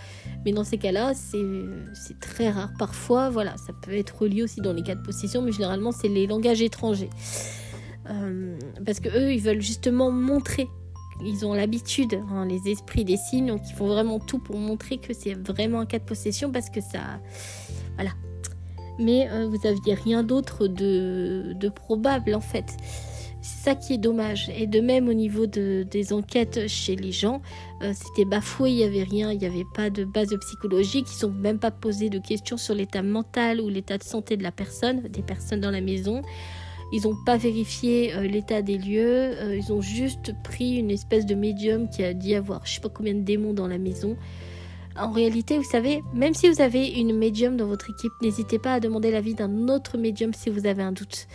Mais 0.44 0.52
dans 0.52 0.64
ces 0.64 0.76
cas-là, 0.76 1.12
c'est 1.14 2.20
très 2.20 2.50
rare. 2.50 2.70
Parfois, 2.78 3.30
voilà, 3.30 3.56
ça 3.56 3.72
peut 3.82 3.94
être 3.94 4.22
relié 4.22 4.42
aussi 4.42 4.60
dans 4.60 4.72
les 4.72 4.82
cas 4.82 4.94
de 4.94 5.02
possession, 5.02 5.42
mais 5.42 5.52
généralement, 5.52 5.90
c'est 5.90 6.08
les 6.08 6.26
langages 6.26 6.60
étrangers. 6.60 7.10
Euh, 8.10 8.58
parce 8.84 9.00
que 9.00 9.08
eux, 9.08 9.32
ils 9.32 9.40
veulent 9.40 9.62
justement 9.62 10.10
montrer 10.10 10.68
ils 11.22 11.46
ont 11.46 11.54
l'habitude, 11.54 12.20
hein, 12.30 12.46
les 12.46 12.70
esprits 12.70 13.04
des 13.04 13.16
signes, 13.16 13.46
donc 13.46 13.62
ils 13.68 13.74
font 13.74 13.86
vraiment 13.86 14.18
tout 14.18 14.38
pour 14.38 14.58
montrer 14.58 14.98
que 14.98 15.14
c'est 15.14 15.34
vraiment 15.34 15.80
un 15.80 15.86
cas 15.86 15.98
de 15.98 16.04
possession 16.04 16.50
parce 16.50 16.70
que 16.70 16.80
ça. 16.80 17.20
Voilà. 17.94 18.10
Mais 18.98 19.28
euh, 19.30 19.46
vous 19.48 19.58
n'aviez 19.58 19.94
rien 19.94 20.22
d'autre 20.22 20.66
de, 20.66 21.68
probable 21.68 22.34
en 22.34 22.40
fait. 22.40 22.76
C'est 23.44 23.72
ça 23.72 23.74
qui 23.74 23.92
est 23.92 23.98
dommage. 23.98 24.50
Et 24.56 24.66
de 24.66 24.80
même 24.80 25.06
au 25.06 25.12
niveau 25.12 25.46
de, 25.46 25.82
des 25.82 26.14
enquêtes 26.14 26.66
chez 26.66 26.96
les 26.96 27.12
gens, 27.12 27.42
euh, 27.82 27.92
c'était 27.92 28.24
bafoué, 28.24 28.70
il 28.70 28.76
n'y 28.76 28.84
avait 28.84 29.02
rien, 29.02 29.32
il 29.32 29.38
n'y 29.38 29.44
avait 29.44 29.66
pas 29.74 29.90
de 29.90 30.04
base 30.04 30.34
psychologique, 30.40 31.06
ils 31.20 31.26
n'ont 31.26 31.32
même 31.32 31.58
pas 31.58 31.70
posé 31.70 32.08
de 32.08 32.18
questions 32.18 32.56
sur 32.56 32.74
l'état 32.74 33.02
mental 33.02 33.60
ou 33.60 33.68
l'état 33.68 33.98
de 33.98 34.02
santé 34.02 34.38
de 34.38 34.42
la 34.42 34.50
personne, 34.50 35.02
des 35.02 35.20
personnes 35.20 35.60
dans 35.60 35.70
la 35.70 35.82
maison. 35.82 36.22
Ils 36.90 37.02
n'ont 37.02 37.16
pas 37.26 37.36
vérifié 37.36 38.14
euh, 38.14 38.22
l'état 38.22 38.62
des 38.62 38.78
lieux, 38.78 39.36
euh, 39.36 39.56
ils 39.56 39.74
ont 39.74 39.82
juste 39.82 40.32
pris 40.42 40.76
une 40.76 40.90
espèce 40.90 41.26
de 41.26 41.34
médium 41.34 41.90
qui 41.90 42.02
a 42.02 42.14
dit 42.14 42.34
avoir 42.34 42.64
je 42.64 42.72
sais 42.72 42.80
pas 42.80 42.88
combien 42.88 43.12
de 43.12 43.24
démons 43.24 43.52
dans 43.52 43.68
la 43.68 43.76
maison. 43.76 44.16
En 44.96 45.12
réalité, 45.12 45.58
vous 45.58 45.64
savez, 45.64 46.02
même 46.14 46.32
si 46.32 46.48
vous 46.48 46.62
avez 46.62 46.86
une 46.86 47.14
médium 47.14 47.58
dans 47.58 47.66
votre 47.66 47.90
équipe, 47.90 48.12
n'hésitez 48.22 48.58
pas 48.58 48.72
à 48.74 48.80
demander 48.80 49.10
l'avis 49.10 49.34
d'un 49.34 49.68
autre 49.68 49.98
médium 49.98 50.32
si 50.32 50.48
vous 50.48 50.66
avez 50.66 50.82
un 50.82 50.92
doute. 50.92 51.26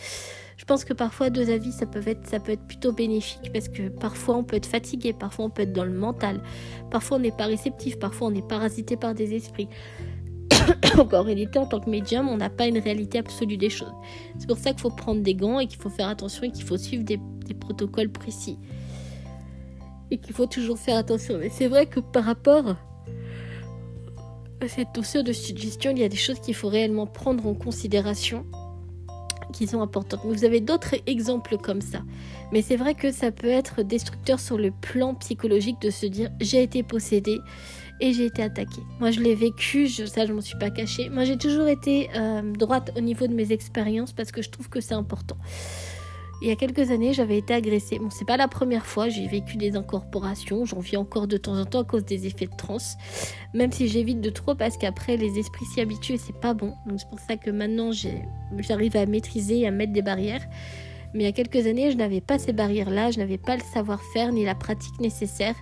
Je 0.60 0.66
pense 0.66 0.84
que 0.84 0.92
parfois 0.92 1.30
deux 1.30 1.50
avis 1.52 1.72
ça 1.72 1.86
peut 1.86 2.04
être 2.06 2.28
ça 2.28 2.38
peut 2.38 2.52
être 2.52 2.68
plutôt 2.68 2.92
bénéfique 2.92 3.50
parce 3.54 3.70
que 3.70 3.88
parfois 3.88 4.36
on 4.36 4.44
peut 4.44 4.58
être 4.58 4.66
fatigué, 4.66 5.14
parfois 5.14 5.46
on 5.46 5.50
peut 5.50 5.62
être 5.62 5.72
dans 5.72 5.86
le 5.86 5.94
mental, 5.94 6.42
parfois 6.92 7.16
on 7.16 7.22
n'est 7.22 7.32
pas 7.32 7.46
réceptif, 7.46 7.98
parfois 7.98 8.28
on 8.28 8.36
est 8.36 8.46
parasité 8.46 8.98
par 8.98 9.14
des 9.16 9.34
esprits. 9.36 9.70
en 11.14 11.24
réalité, 11.24 11.60
en 11.60 11.66
tant 11.66 11.80
que 11.80 11.90
médium, 11.90 12.28
on 12.28 12.36
n'a 12.36 12.50
pas 12.50 12.68
une 12.68 12.78
réalité 12.78 13.20
absolue 13.20 13.56
des 13.56 13.70
choses. 13.70 13.94
C'est 14.38 14.48
pour 14.48 14.58
ça 14.58 14.72
qu'il 14.72 14.82
faut 14.82 14.90
prendre 14.90 15.22
des 15.22 15.34
gants 15.34 15.60
et 15.60 15.68
qu'il 15.68 15.82
faut 15.82 15.90
faire 15.90 16.10
attention 16.10 16.44
et 16.44 16.52
qu'il 16.52 16.66
faut 16.66 16.78
suivre 16.78 17.06
des, 17.06 17.20
protocoles 17.54 18.10
précis. 18.10 18.60
Et 20.12 20.18
qu'il 20.18 20.36
faut 20.36 20.46
toujours 20.46 20.78
faire 20.78 20.98
attention. 20.98 21.38
Mais 21.40 21.50
c'est 21.50 21.68
vrai 21.68 21.86
que 21.86 22.02
par 22.02 22.26
rapport 22.26 22.76
à 24.60 24.68
cette 24.68 24.94
notion 24.98 25.24
de 25.24 25.32
suggestion, 25.32 25.92
il 25.92 26.00
y 26.00 26.04
a 26.04 26.10
des 26.10 26.18
choses 26.18 26.42
qu'il 26.42 26.54
faut 26.54 26.68
réellement 26.68 27.08
prendre 27.08 27.48
en 27.48 27.54
considération 27.54 28.46
qui 29.54 29.68
sont 29.68 29.82
importantes. 29.82 30.22
Vous 30.24 30.46
avez 30.46 30.62
d'autres 30.62 30.96
exemples 31.08 31.58
comme 31.58 31.82
ça. 31.82 32.02
Mais 32.52 32.62
c'est 32.62 32.76
vrai 32.76 32.96
que 32.96 33.12
ça 33.12 33.32
peut 33.32 33.48
être 33.48 33.84
destructeur 33.84 34.40
sur 34.40 34.58
le 34.58 34.72
plan 34.72 35.16
psychologique 35.16 35.82
de 35.82 35.90
se 35.90 36.06
dire 36.06 36.30
j'ai 36.40 36.64
été 36.64 36.84
possédé 36.84 37.40
et 38.02 38.14
j'ai 38.14 38.26
été 38.26 38.42
attaquée. 38.42 38.82
Moi, 39.00 39.12
je 39.12 39.20
l'ai 39.20 39.36
vécu, 39.36 39.88
je, 39.88 40.06
ça, 40.06 40.26
je 40.26 40.34
m'en 40.34 40.42
suis 40.42 40.58
pas 40.58 40.70
cachée. 40.70 41.10
Moi, 41.10 41.26
j'ai 41.26 41.38
toujours 41.38 41.68
été 41.68 42.10
euh, 42.16 42.42
droite 42.54 42.92
au 42.98 43.02
niveau 43.02 43.28
de 43.28 43.34
mes 43.34 43.52
expériences 43.52 44.14
parce 44.14 44.32
que 44.32 44.42
je 44.42 44.50
trouve 44.50 44.70
que 44.70 44.80
c'est 44.80 44.94
important. 44.94 45.38
Il 46.42 46.48
y 46.48 46.52
a 46.52 46.56
quelques 46.56 46.92
années, 46.92 47.12
j'avais 47.14 47.38
été 47.38 47.54
agressée. 47.54 48.00
Bon, 48.00 48.10
c'est 48.10 48.26
pas 48.26 48.38
la 48.38 48.48
première 48.48 48.86
fois, 48.86 49.10
j'ai 49.10 49.28
vécu 49.28 49.58
des 49.58 49.76
incorporations, 49.76 50.64
j'en 50.64 50.80
vis 50.80 50.96
encore 50.96 51.28
de 51.28 51.36
temps 51.36 51.60
en 51.60 51.66
temps 51.66 51.82
à 51.82 51.84
cause 51.84 52.06
des 52.06 52.28
effets 52.28 52.46
de 52.46 52.56
transe. 52.56 52.96
Même 53.54 53.72
si 53.74 53.90
j'évite 53.90 54.22
de 54.22 54.30
trop 54.30 54.56
parce 54.56 54.78
qu'après 54.78 55.18
les 55.18 55.38
esprits 55.38 55.66
s'y 55.66 55.82
habituent 55.82 56.14
et 56.14 56.18
c'est 56.18 56.40
pas 56.40 56.54
bon. 56.54 56.74
Donc 56.86 57.00
c'est 57.00 57.10
pour 57.10 57.20
ça 57.20 57.36
que 57.36 57.50
maintenant 57.50 57.92
j'arrive 58.60 58.96
à 58.96 59.06
maîtriser 59.06 59.60
et 59.60 59.68
à 59.68 59.72
mettre 59.72 59.92
des 59.92 60.02
barrières. 60.02 60.46
Mais 61.14 61.24
il 61.24 61.26
y 61.26 61.30
a 61.30 61.34
quelques 61.34 61.68
années, 61.68 61.92
je 61.92 61.98
n'avais 61.98 62.22
pas 62.22 62.40
ces 62.40 62.54
barrières-là, 62.54 63.12
je 63.12 63.18
n'avais 63.18 63.40
pas 63.40 63.58
le 63.58 63.64
savoir-faire 63.74 64.32
ni 64.32 64.46
la 64.46 64.56
pratique 64.56 65.00
nécessaire 65.02 65.56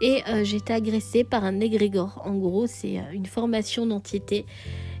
et 0.00 0.22
euh, 0.28 0.44
été 0.44 0.72
agressée 0.72 1.24
par 1.24 1.44
un 1.44 1.60
égrégore. 1.60 2.22
En 2.24 2.34
gros, 2.34 2.66
c'est 2.66 2.98
euh, 2.98 3.12
une 3.12 3.26
formation 3.26 3.86
d'entité 3.86 4.46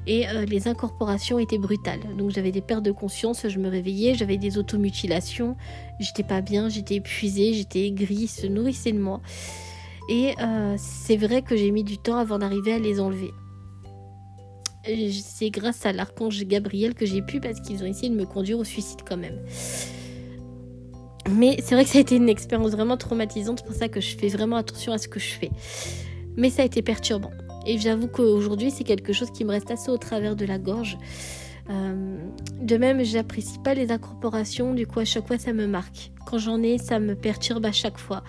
et 0.08 0.26
euh, 0.26 0.46
les 0.46 0.66
incorporations 0.66 1.38
étaient 1.38 1.58
brutales. 1.58 2.00
Donc 2.16 2.30
j'avais 2.30 2.50
des 2.50 2.62
pertes 2.62 2.82
de 2.82 2.90
conscience, 2.90 3.46
je 3.46 3.58
me 3.58 3.68
réveillais, 3.68 4.14
j'avais 4.14 4.38
des 4.38 4.56
automutilations, 4.56 5.54
j'étais 6.00 6.22
pas 6.22 6.40
bien, 6.40 6.70
j'étais 6.70 6.96
épuisée, 6.96 7.52
j'étais 7.52 7.86
aigrie, 7.86 8.26
se 8.26 8.46
nourrissait 8.46 8.92
de 8.92 8.98
moi. 8.98 9.20
Et 10.08 10.34
c'est 10.78 11.18
vrai 11.18 11.42
que 11.42 11.54
j'ai 11.54 11.70
mis 11.70 11.84
du 11.84 11.98
temps 11.98 12.16
avant 12.16 12.38
d'arriver 12.38 12.72
à 12.72 12.78
les 12.78 12.98
enlever. 12.98 13.30
C'est 15.10 15.50
grâce 15.50 15.84
à 15.84 15.92
l'archange 15.92 16.42
Gabriel 16.44 16.94
que 16.94 17.04
j'ai 17.04 17.20
pu 17.20 17.40
parce 17.40 17.60
qu'ils 17.60 17.82
ont 17.82 17.86
essayé 17.86 18.08
de 18.08 18.14
me 18.14 18.24
conduire 18.24 18.58
au 18.58 18.64
suicide 18.64 19.00
quand 19.06 19.18
même. 19.18 19.38
Mais 21.30 21.58
c'est 21.62 21.74
vrai 21.74 21.84
que 21.84 21.90
ça 21.90 21.98
a 21.98 22.00
été 22.00 22.16
une 22.16 22.30
expérience 22.30 22.70
vraiment 22.70 22.96
traumatisante, 22.96 23.58
c'est 23.58 23.66
pour 23.66 23.74
ça 23.74 23.88
que 23.88 24.00
je 24.00 24.16
fais 24.16 24.28
vraiment 24.28 24.56
attention 24.56 24.94
à 24.94 24.98
ce 24.98 25.08
que 25.08 25.20
je 25.20 25.28
fais. 25.28 25.50
Mais 26.36 26.48
ça 26.48 26.62
a 26.62 26.64
été 26.64 26.80
perturbant. 26.80 27.32
Et 27.68 27.78
j'avoue 27.78 28.08
qu'aujourd'hui, 28.08 28.70
c'est 28.70 28.82
quelque 28.82 29.12
chose 29.12 29.30
qui 29.30 29.44
me 29.44 29.50
reste 29.50 29.70
assez 29.70 29.90
au 29.90 29.98
travers 29.98 30.34
de 30.34 30.46
la 30.46 30.58
gorge. 30.58 30.96
Euh, 31.68 32.16
de 32.62 32.76
même, 32.78 33.04
j'apprécie 33.04 33.58
pas 33.58 33.74
les 33.74 33.92
incorporations, 33.92 34.72
du 34.72 34.86
coup, 34.86 35.00
à 35.00 35.04
chaque 35.04 35.26
fois, 35.26 35.36
ça 35.36 35.52
me 35.52 35.66
marque. 35.66 36.10
Quand 36.26 36.38
j'en 36.38 36.62
ai, 36.62 36.78
ça 36.78 36.98
me 36.98 37.14
perturbe 37.14 37.66
à 37.66 37.72
chaque 37.72 37.98
fois. 37.98 38.24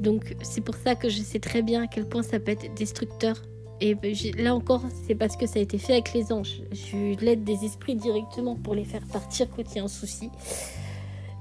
Donc, 0.00 0.34
c'est 0.42 0.60
pour 0.60 0.74
ça 0.74 0.96
que 0.96 1.08
je 1.08 1.22
sais 1.22 1.38
très 1.38 1.62
bien 1.62 1.84
à 1.84 1.86
quel 1.86 2.08
point 2.08 2.24
ça 2.24 2.40
peut 2.40 2.50
être 2.50 2.74
destructeur. 2.74 3.40
Et 3.80 3.94
là 4.36 4.56
encore, 4.56 4.82
c'est 5.06 5.14
parce 5.14 5.36
que 5.36 5.46
ça 5.46 5.60
a 5.60 5.62
été 5.62 5.78
fait 5.78 5.92
avec 5.92 6.12
les 6.12 6.32
anges. 6.32 6.62
Je 6.72 7.16
l'aide 7.24 7.44
des 7.44 7.64
esprits 7.64 7.94
directement 7.94 8.56
pour 8.56 8.74
les 8.74 8.84
faire 8.84 9.06
partir 9.12 9.46
quand 9.54 9.62
il 9.72 9.76
y 9.76 9.80
a 9.80 9.84
un 9.84 9.88
souci. 9.88 10.30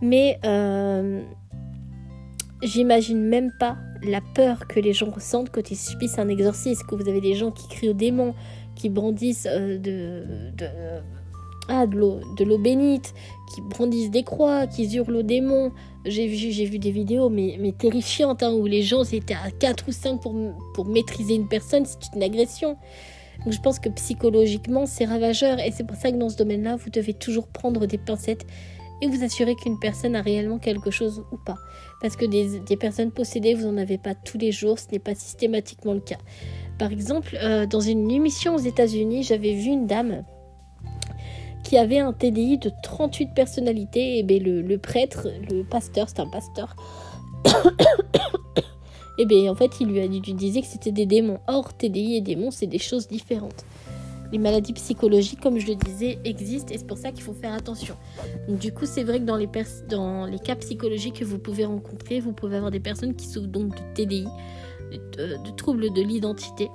Mais 0.03 0.39
euh, 0.45 1.23
j'imagine 2.62 3.22
même 3.22 3.52
pas 3.60 3.78
la 4.04 4.22
peur 4.22 4.67
que 4.67 4.80
les 4.80 4.93
gens 4.93 5.10
ressentent 5.10 5.50
quand 5.50 5.72
ils 5.72 5.78
subissent 5.78 6.20
un 6.20 6.30
exorcisme. 6.30 6.86
Que 6.88 6.96
vous 6.96 7.08
avez 7.08 7.22
des 7.22 7.36
gens 7.36 7.52
qui 7.52 7.67
crient 7.67 7.89
aux 7.89 7.93
démons, 7.93 8.34
qui 8.76 8.89
brandissent 8.89 9.48
euh, 9.50 9.78
de, 9.78 10.24
ah, 11.70 11.86
de 11.86 12.43
l'eau 12.43 12.58
bénite, 12.58 13.13
qui 13.54 13.62
brandissent 13.62 14.12
des 14.12 14.24
croix, 14.24 14.67
qui 14.67 14.86
hurlent 14.96 15.17
aux 15.17 15.24
démons. 15.24 15.72
J'ai 16.06 16.28
vu, 16.28 16.36
j'ai 16.36 16.65
vu 16.65 16.80
des 16.80 16.91
vidéos 16.91 17.30
mais, 17.30 17.58
mais 17.60 17.74
terrifiantes 17.74 18.43
hein, 18.43 18.54
où 18.54 18.65
les 18.65 18.82
gens 18.82 19.04
étaient 19.04 19.34
à 19.34 19.52
4 19.52 19.86
ou 19.88 19.91
5 19.91 20.22
pour, 20.22 20.34
pour 20.74 20.86
maîtriser 20.86 21.36
une 21.36 21.48
personne, 21.48 21.86
c'est 21.86 22.15
une 22.15 22.24
agression. 22.24 22.78
Donc 23.43 23.54
je 23.54 23.60
pense 23.60 23.80
que 23.80 23.89
psychologiquement 23.89 24.86
c'est 24.86 25.06
ravageur 25.06 25.60
et 25.60 25.72
c'est 25.72 25.84
pour 25.86 25.98
ça 25.98 26.12
que 26.12 26.17
dans 26.17 26.30
ce 26.30 26.38
domaine-là 26.38 26.76
vous 26.76 26.89
devez 26.89 27.13
toujours 27.13 27.48
prendre 27.48 27.86
des 27.86 27.98
pincettes 27.98 28.46
et 29.02 29.08
vous 29.08 29.24
assurer 29.24 29.56
qu'une 29.56 29.80
personne 29.80 30.15
a 30.15 30.22
réellement 30.22 30.58
quelque 30.58 30.91
chose 30.91 31.24
ou 31.32 31.38
pas. 31.38 31.56
Parce 32.02 32.16
que 32.16 32.26
des, 32.26 32.78
personnes 32.78 33.12
possédées, 33.12 33.56
vous 33.56 33.68
n'en 33.68 33.78
avez 33.78 33.98
pas 33.98 34.14
tous 34.14 34.38
les 34.38 34.52
jours, 34.52 34.78
ce 34.78 34.86
n'est 34.92 35.00
pas 35.00 35.16
systématiquement 35.16 35.94
le 35.94 36.00
cas. 36.00 36.18
Par 36.78 36.92
exemple, 36.92 37.36
euh, 37.42 37.66
dans 37.66 37.80
une 37.80 38.12
émission 38.12 38.56
aux 38.56 38.60
États-Unis, 38.60 39.24
j'avais 39.24 39.54
vu 39.54 39.70
une 39.70 39.88
dame 39.88 40.24
qui 41.64 41.78
avait 41.78 42.00
un 42.00 42.14
TDI 42.14 42.60
de 42.60 42.72
38 42.84 43.34
personnalités. 43.34 44.20
Et 44.20 44.24
bien 44.24 44.40
le, 44.40 44.78
prêtre, 44.78 45.28
le 45.50 45.64
pasteur, 45.64 46.08
c'est 46.08 46.20
un 46.20 46.30
pasteur. 46.30 46.76
et 49.18 49.26
bien 49.26 49.52
en 49.52 49.56
fait, 49.56 49.72
il 49.82 49.88
lui 49.88 50.00
a 50.00 50.08
dit, 50.08 50.22
il 50.28 50.36
disait 50.36 50.62
que 50.62 50.68
c'était 50.68 50.92
des 50.92 51.08
démons. 51.08 51.40
Or, 51.48 51.74
TDI 51.74 52.18
et 52.18 52.22
démons, 52.22 52.52
c'est 52.52 52.68
des 52.68 52.80
choses 52.80 53.08
différentes 53.08 53.66
les 54.32 54.38
maladies 54.38 54.74
psychologiques, 54.74 55.40
comme 55.42 55.58
je 55.58 55.68
le 55.68 55.76
disais, 55.76 56.20
existent 56.26 56.74
et 56.74 56.78
c'est 56.78 56.88
pour 56.88 56.98
ça 56.98 57.12
qu'il 57.12 57.24
faut 57.24 57.34
faire 57.34 57.54
attention. 57.54 57.96
du 58.48 58.74
coup, 58.74 58.86
c'est 58.86 59.04
vrai 59.04 59.20
que 59.20 59.26
dans 59.26 59.36
les, 59.38 60.40
cas 60.40 60.56
psychologiques 60.56 61.20
que 61.20 61.26
vous 61.26 61.40
pouvez 61.40 61.66
rencontrer, 61.66 62.20
vous 62.20 62.34
pouvez 62.34 62.58
avoir 62.58 62.72
des 62.72 62.80
personnes 62.80 63.16
qui 63.16 63.28
souffrent 63.28 63.48
donc 63.48 63.76
de 63.76 63.94
TDI, 63.94 64.28
de, 64.92 65.56
troubles 65.56 65.94
de 65.94 66.02
l'identité. 66.02 66.70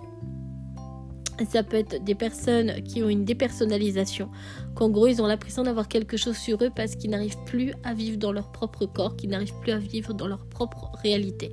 Ça 1.49 1.62
peut 1.62 1.79
être 1.79 2.05
des 2.05 2.15
personnes 2.15 2.83
qui 2.85 3.03
ont 3.03 3.09
une 3.09 3.25
dépersonnalisation, 3.25 4.31
qu'en 4.75 4.91
gros 4.91 5.09
ils 5.09 5.21
ont 5.21 5.27
l'impression 5.27 5.65
d'avoir 5.65 5.88
quelque 5.88 6.17
chose 6.17 6.37
sur 6.37 6.62
eux 6.62 6.71
parce 6.75 6.95
qu'ils 6.95 7.11
n'arrivent 7.11 7.43
plus 7.47 7.73
à 7.83 7.95
vivre 7.95 8.19
dans 8.19 8.33
leur 8.33 8.53
propre 8.53 8.87
corps, 8.87 9.17
qu'ils 9.17 9.31
n'arrivent 9.31 9.59
plus 9.61 9.73
à 9.73 9.79
vivre 9.79 10.15
dans 10.15 10.29
leur 10.29 10.47
propre 10.47 10.93
réalité. 11.03 11.53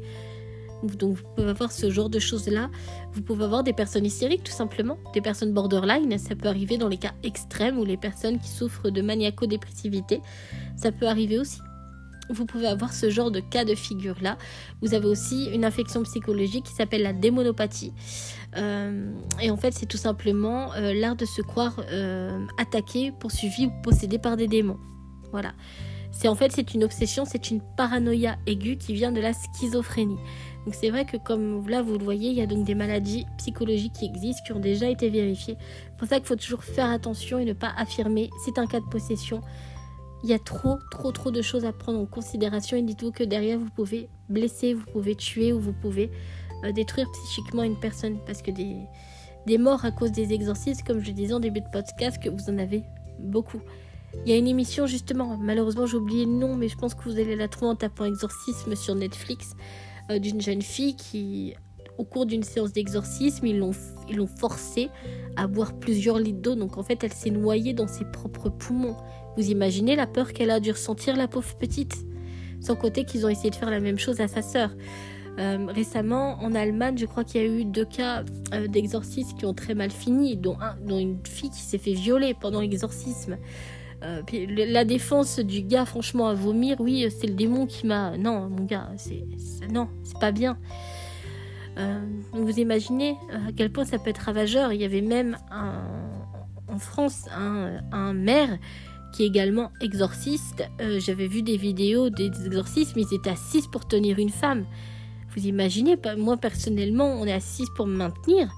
Donc 0.83 1.15
vous 1.15 1.23
pouvez 1.35 1.49
avoir 1.49 1.71
ce 1.71 1.89
genre 1.89 2.09
de 2.09 2.19
choses-là. 2.19 2.69
Vous 3.13 3.21
pouvez 3.21 3.43
avoir 3.43 3.63
des 3.63 3.73
personnes 3.73 4.05
hystériques 4.05 4.43
tout 4.43 4.51
simplement, 4.51 4.97
des 5.13 5.21
personnes 5.21 5.53
borderline. 5.53 6.17
Ça 6.17 6.35
peut 6.35 6.47
arriver 6.47 6.77
dans 6.77 6.87
les 6.87 6.97
cas 6.97 7.13
extrêmes 7.23 7.77
ou 7.77 7.85
les 7.85 7.97
personnes 7.97 8.39
qui 8.39 8.49
souffrent 8.49 8.89
de 8.89 9.01
maniaco-dépressivité. 9.01 10.21
Ça 10.75 10.91
peut 10.91 11.07
arriver 11.07 11.37
aussi. 11.39 11.59
Vous 12.29 12.45
pouvez 12.45 12.67
avoir 12.67 12.93
ce 12.93 13.09
genre 13.09 13.31
de 13.31 13.39
cas 13.39 13.65
de 13.65 13.73
figure-là. 13.73 14.37
Vous 14.81 14.93
avez 14.93 15.07
aussi 15.07 15.45
une 15.45 15.65
infection 15.65 16.03
psychologique 16.03 16.65
qui 16.65 16.73
s'appelle 16.73 17.01
la 17.01 17.13
démonopathie. 17.13 17.91
Euh, 18.55 19.11
et 19.41 19.49
en 19.49 19.57
fait, 19.57 19.73
c'est 19.73 19.87
tout 19.87 19.97
simplement 19.97 20.73
euh, 20.75 20.93
l'art 20.93 21.15
de 21.15 21.25
se 21.25 21.41
croire 21.41 21.81
euh, 21.91 22.45
attaqué, 22.59 23.11
poursuivi 23.19 23.65
ou 23.65 23.71
possédé 23.81 24.19
par 24.19 24.37
des 24.37 24.47
démons. 24.47 24.77
Voilà. 25.31 25.53
C'est 26.11 26.27
en 26.27 26.35
fait 26.35 26.51
c'est 26.51 26.73
une 26.73 26.83
obsession, 26.83 27.23
c'est 27.25 27.51
une 27.51 27.61
paranoïa 27.77 28.37
aiguë 28.47 28.77
qui 28.77 28.93
vient 28.93 29.11
de 29.11 29.21
la 29.21 29.31
schizophrénie. 29.33 30.17
Donc 30.65 30.75
c'est 30.75 30.89
vrai 30.89 31.05
que 31.05 31.17
comme 31.17 31.67
là 31.67 31.81
vous 31.81 31.97
le 31.97 32.03
voyez, 32.03 32.29
il 32.29 32.35
y 32.35 32.41
a 32.41 32.45
donc 32.45 32.65
des 32.65 32.75
maladies 32.75 33.25
psychologiques 33.37 33.93
qui 33.93 34.05
existent, 34.05 34.43
qui 34.45 34.51
ont 34.51 34.59
déjà 34.59 34.89
été 34.89 35.09
vérifiées. 35.09 35.57
C'est 35.59 35.97
pour 35.97 36.07
ça 36.07 36.17
qu'il 36.17 36.27
faut 36.27 36.35
toujours 36.35 36.63
faire 36.63 36.89
attention 36.89 37.39
et 37.39 37.45
ne 37.45 37.53
pas 37.53 37.71
affirmer 37.77 38.29
c'est 38.45 38.57
un 38.57 38.67
cas 38.67 38.79
de 38.79 38.85
possession. 38.85 39.41
Il 40.23 40.29
y 40.29 40.33
a 40.33 40.39
trop, 40.39 40.77
trop, 40.91 41.11
trop 41.13 41.31
de 41.31 41.41
choses 41.41 41.63
à 41.63 41.71
prendre 41.71 41.99
en 41.99 42.05
considération 42.05 42.75
et 42.75 42.81
dites-vous 42.81 43.11
que 43.11 43.23
derrière 43.23 43.57
vous 43.57 43.69
pouvez 43.73 44.09
blesser, 44.27 44.73
vous 44.73 44.85
pouvez 44.91 45.15
tuer 45.15 45.53
ou 45.53 45.59
vous 45.59 45.73
pouvez 45.73 46.11
euh, 46.65 46.73
détruire 46.73 47.09
psychiquement 47.11 47.63
une 47.63 47.79
personne 47.79 48.17
parce 48.25 48.41
que 48.41 48.51
des, 48.51 48.75
des 49.45 49.57
morts 49.57 49.85
à 49.85 49.91
cause 49.91 50.11
des 50.11 50.33
exorcismes, 50.33 50.83
comme 50.85 50.99
je 50.99 51.11
disais 51.11 51.33
en 51.33 51.39
début 51.39 51.61
de 51.61 51.69
podcast, 51.71 52.21
que 52.21 52.29
vous 52.29 52.49
en 52.49 52.57
avez 52.57 52.83
beaucoup. 53.17 53.61
Il 54.25 54.31
y 54.31 54.33
a 54.33 54.37
une 54.37 54.47
émission 54.47 54.87
justement, 54.87 55.37
malheureusement 55.37 55.85
j'ai 55.85 55.97
oublié 55.97 56.25
le 56.25 56.31
nom, 56.31 56.55
mais 56.55 56.67
je 56.67 56.77
pense 56.77 56.95
que 56.95 57.03
vous 57.03 57.17
allez 57.17 57.35
la 57.35 57.47
trouver 57.47 57.71
en 57.71 57.75
tapant 57.75 58.05
exorcisme 58.05 58.75
sur 58.75 58.95
Netflix, 58.95 59.55
d'une 60.17 60.41
jeune 60.41 60.61
fille 60.61 60.95
qui, 60.95 61.53
au 61.99 62.05
cours 62.05 62.25
d'une 62.25 62.43
séance 62.43 62.71
d'exorcisme, 62.71 63.45
ils 63.45 63.59
l'ont, 63.59 63.73
forcée 64.25 64.89
à 65.35 65.47
boire 65.47 65.73
plusieurs 65.77 66.17
litres 66.17 66.39
d'eau. 66.39 66.55
Donc 66.55 66.77
en 66.77 66.83
fait, 66.83 67.03
elle 67.03 67.13
s'est 67.13 67.29
noyée 67.29 67.73
dans 67.73 67.87
ses 67.87 68.05
propres 68.05 68.49
poumons. 68.49 68.95
Vous 69.35 69.51
imaginez 69.51 69.95
la 69.95 70.07
peur 70.07 70.31
qu'elle 70.31 70.49
a 70.49 70.61
dû 70.61 70.71
ressentir, 70.71 71.15
la 71.17 71.27
pauvre 71.27 71.55
petite 71.57 72.05
Sans 72.61 72.75
côté 72.75 73.03
qu'ils 73.03 73.25
ont 73.25 73.29
essayé 73.29 73.49
de 73.49 73.55
faire 73.55 73.69
la 73.69 73.81
même 73.81 73.99
chose 73.99 74.21
à 74.21 74.29
sa 74.29 74.41
sœur. 74.41 74.71
Euh, 75.39 75.67
récemment, 75.67 76.41
en 76.41 76.55
Allemagne, 76.55 76.97
je 76.97 77.05
crois 77.05 77.23
qu'il 77.23 77.41
y 77.41 77.43
a 77.43 77.47
eu 77.47 77.65
deux 77.65 77.85
cas 77.85 78.23
euh, 78.53 78.67
d'exorcisme 78.67 79.37
qui 79.37 79.45
ont 79.45 79.53
très 79.53 79.75
mal 79.75 79.91
fini, 79.91 80.37
dont, 80.37 80.57
dont 80.85 80.99
une 80.99 81.19
fille 81.25 81.49
qui 81.49 81.61
s'est 81.61 81.77
fait 81.77 81.93
violer 81.93 82.33
pendant 82.33 82.61
l'exorcisme. 82.61 83.37
Euh, 84.03 84.21
la 84.47 84.85
défense 84.85 85.39
du 85.39 85.61
gars, 85.61 85.85
franchement, 85.85 86.27
à 86.27 86.33
vomir, 86.33 86.79
oui, 86.79 87.07
c'est 87.09 87.27
le 87.27 87.33
démon 87.33 87.65
qui 87.65 87.85
m'a. 87.85 88.17
Non, 88.17 88.49
mon 88.49 88.63
gars, 88.65 88.89
c'est 88.97 89.25
non, 89.71 89.89
c'est 90.03 90.19
pas 90.19 90.31
bien. 90.31 90.57
vous 92.33 92.59
imaginez 92.59 93.17
à 93.31 93.51
quel 93.55 93.71
point 93.71 93.85
ça 93.85 93.99
peut 93.99 94.09
être 94.09 94.19
ravageur. 94.19 94.73
Il 94.73 94.81
y 94.81 94.85
avait 94.85 95.01
même 95.01 95.37
en 96.67 96.79
France 96.79 97.25
un, 97.35 97.79
un 97.91 98.13
maire 98.13 98.57
qui 99.13 99.23
est 99.23 99.27
également 99.27 99.71
exorciste. 99.81 100.63
J'avais 100.99 101.27
vu 101.27 101.41
des 101.41 101.57
vidéos 101.57 102.09
des 102.09 102.27
exorcismes, 102.45 102.99
ils 102.99 103.13
étaient 103.13 103.29
à 103.29 103.35
6 103.35 103.67
pour 103.67 103.87
tenir 103.87 104.19
une 104.19 104.29
femme. 104.29 104.65
Vous 105.35 105.45
imaginez, 105.45 105.97
moi 106.17 106.37
personnellement, 106.37 107.05
on 107.05 107.25
est 107.25 107.33
assis 107.33 107.65
pour 107.75 107.87
me 107.87 107.95
maintenir. 107.95 108.49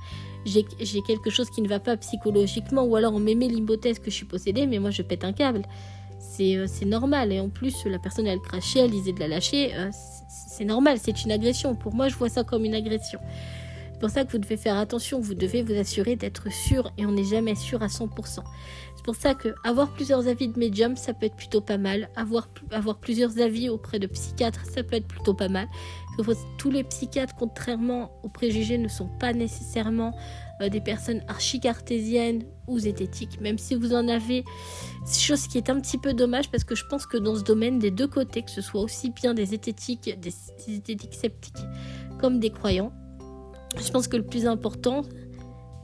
J'ai 0.45 0.63
quelque 1.01 1.29
chose 1.29 1.49
qui 1.49 1.61
ne 1.61 1.67
va 1.67 1.79
pas 1.79 1.97
psychologiquement, 1.97 2.83
ou 2.83 2.95
alors 2.95 3.13
on 3.13 3.19
m'aimait 3.19 3.47
l'hypothèse 3.47 3.99
que 3.99 4.09
je 4.09 4.15
suis 4.15 4.25
possédée, 4.25 4.65
mais 4.65 4.79
moi 4.79 4.89
je 4.89 5.01
pète 5.01 5.23
un 5.23 5.33
câble. 5.33 5.63
C'est 6.19 6.55
euh, 6.55 6.67
normal. 6.85 7.31
Et 7.31 7.39
en 7.39 7.49
plus, 7.49 7.85
la 7.85 7.99
personne 7.99 8.27
elle 8.27 8.39
crachait, 8.39 8.79
elle 8.79 8.91
disait 8.91 9.13
de 9.13 9.19
la 9.19 9.27
lâcher. 9.27 9.71
Euh, 9.75 9.89
c'est 10.47 10.65
normal, 10.65 10.97
c'est 11.01 11.23
une 11.23 11.31
agression. 11.31 11.75
Pour 11.75 11.93
moi, 11.93 12.07
je 12.07 12.15
vois 12.15 12.29
ça 12.29 12.43
comme 12.43 12.65
une 12.65 12.75
agression. 12.75 13.19
C'est 13.93 13.99
pour 13.99 14.09
ça 14.09 14.25
que 14.25 14.31
vous 14.31 14.39
devez 14.39 14.57
faire 14.57 14.77
attention, 14.77 15.19
vous 15.19 15.35
devez 15.35 15.61
vous 15.61 15.73
assurer 15.73 16.15
d'être 16.15 16.51
sûr, 16.51 16.91
et 16.97 17.05
on 17.05 17.11
n'est 17.11 17.23
jamais 17.23 17.53
sûr 17.53 17.83
à 17.83 17.87
100%. 17.87 18.39
C'est 18.95 19.05
pour 19.05 19.15
ça 19.15 19.35
que 19.35 19.53
avoir 19.63 19.91
plusieurs 19.93 20.27
avis 20.27 20.47
de 20.47 20.57
médium, 20.57 20.95
ça 20.95 21.13
peut 21.13 21.27
être 21.27 21.35
plutôt 21.35 21.61
pas 21.61 21.77
mal. 21.77 22.09
Avoir, 22.15 22.49
avoir 22.71 22.97
plusieurs 22.97 23.39
avis 23.39 23.69
auprès 23.69 23.99
de 23.99 24.07
psychiatres, 24.07 24.65
ça 24.65 24.83
peut 24.83 24.95
être 24.95 25.07
plutôt 25.07 25.33
pas 25.33 25.49
mal. 25.49 25.67
Tous 26.57 26.69
les 26.69 26.83
psychiatres, 26.83 27.33
contrairement 27.37 28.11
aux 28.23 28.29
préjugés, 28.29 28.77
ne 28.77 28.87
sont 28.87 29.09
pas 29.19 29.33
nécessairement 29.33 30.15
euh, 30.61 30.69
des 30.69 30.81
personnes 30.81 31.21
archi-cartésiennes 31.27 32.43
ou 32.67 32.79
zététiques, 32.79 33.39
même 33.41 33.57
si 33.57 33.75
vous 33.75 33.93
en 33.93 34.07
avez. 34.07 34.43
Chose 35.11 35.47
qui 35.47 35.57
est 35.57 35.69
un 35.69 35.79
petit 35.79 35.97
peu 35.97 36.13
dommage 36.13 36.49
parce 36.51 36.63
que 36.63 36.75
je 36.75 36.85
pense 36.85 37.05
que 37.05 37.17
dans 37.17 37.35
ce 37.35 37.43
domaine, 37.43 37.79
des 37.79 37.91
deux 37.91 38.07
côtés, 38.07 38.43
que 38.43 38.51
ce 38.51 38.61
soit 38.61 38.81
aussi 38.81 39.09
bien 39.09 39.33
des 39.33 39.45
zététiques, 39.45 40.19
des 40.19 40.33
zététiques 40.59 41.15
sceptiques 41.15 41.65
comme 42.19 42.39
des 42.39 42.51
croyants, 42.51 42.91
je 43.79 43.89
pense 43.89 44.07
que 44.07 44.17
le 44.17 44.25
plus 44.25 44.45
important, 44.45 45.01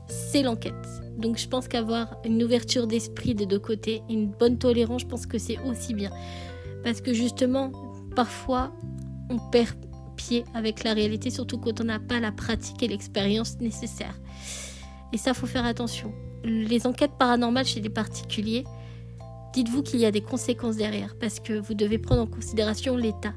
c'est 0.08 0.42
l'enquête. 0.42 0.74
Donc 1.16 1.36
je 1.36 1.48
pense 1.48 1.66
qu'avoir 1.66 2.16
une 2.24 2.42
ouverture 2.42 2.86
d'esprit 2.86 3.34
des 3.34 3.46
deux 3.46 3.58
côtés, 3.58 4.02
une 4.08 4.30
bonne 4.30 4.58
tolérance, 4.58 5.02
je 5.02 5.06
pense 5.06 5.26
que 5.26 5.38
c'est 5.38 5.58
aussi 5.60 5.94
bien. 5.94 6.10
Parce 6.84 7.00
que 7.00 7.12
justement, 7.12 7.72
parfois, 8.14 8.72
on 9.30 9.38
perd 9.50 9.74
pied 10.18 10.44
avec 10.52 10.84
la 10.84 10.92
réalité, 10.92 11.30
surtout 11.30 11.58
quand 11.58 11.80
on 11.80 11.84
n'a 11.84 12.00
pas 12.00 12.20
la 12.20 12.32
pratique 12.32 12.82
et 12.82 12.88
l'expérience 12.88 13.58
nécessaires. 13.60 14.18
Et 15.12 15.16
ça, 15.16 15.32
faut 15.32 15.46
faire 15.46 15.64
attention. 15.64 16.12
Les 16.44 16.86
enquêtes 16.86 17.16
paranormales 17.18 17.64
chez 17.64 17.80
les 17.80 17.88
particuliers, 17.88 18.64
dites-vous 19.54 19.82
qu'il 19.82 20.00
y 20.00 20.04
a 20.04 20.10
des 20.10 20.20
conséquences 20.20 20.76
derrière, 20.76 21.16
parce 21.18 21.40
que 21.40 21.54
vous 21.54 21.74
devez 21.74 21.98
prendre 21.98 22.22
en 22.22 22.26
considération 22.26 22.96
l'état 22.96 23.32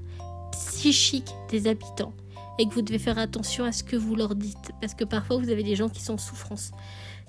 psychique 0.51 1.31
des 1.49 1.67
habitants 1.67 2.13
et 2.59 2.67
que 2.67 2.73
vous 2.73 2.81
devez 2.81 2.99
faire 2.99 3.17
attention 3.17 3.63
à 3.63 3.71
ce 3.71 3.83
que 3.83 3.95
vous 3.95 4.15
leur 4.15 4.35
dites, 4.35 4.71
parce 4.81 4.93
que 4.93 5.05
parfois 5.05 5.37
vous 5.37 5.49
avez 5.49 5.63
des 5.63 5.75
gens 5.75 5.89
qui 5.89 6.01
sont 6.01 6.13
en 6.13 6.17
souffrance. 6.17 6.71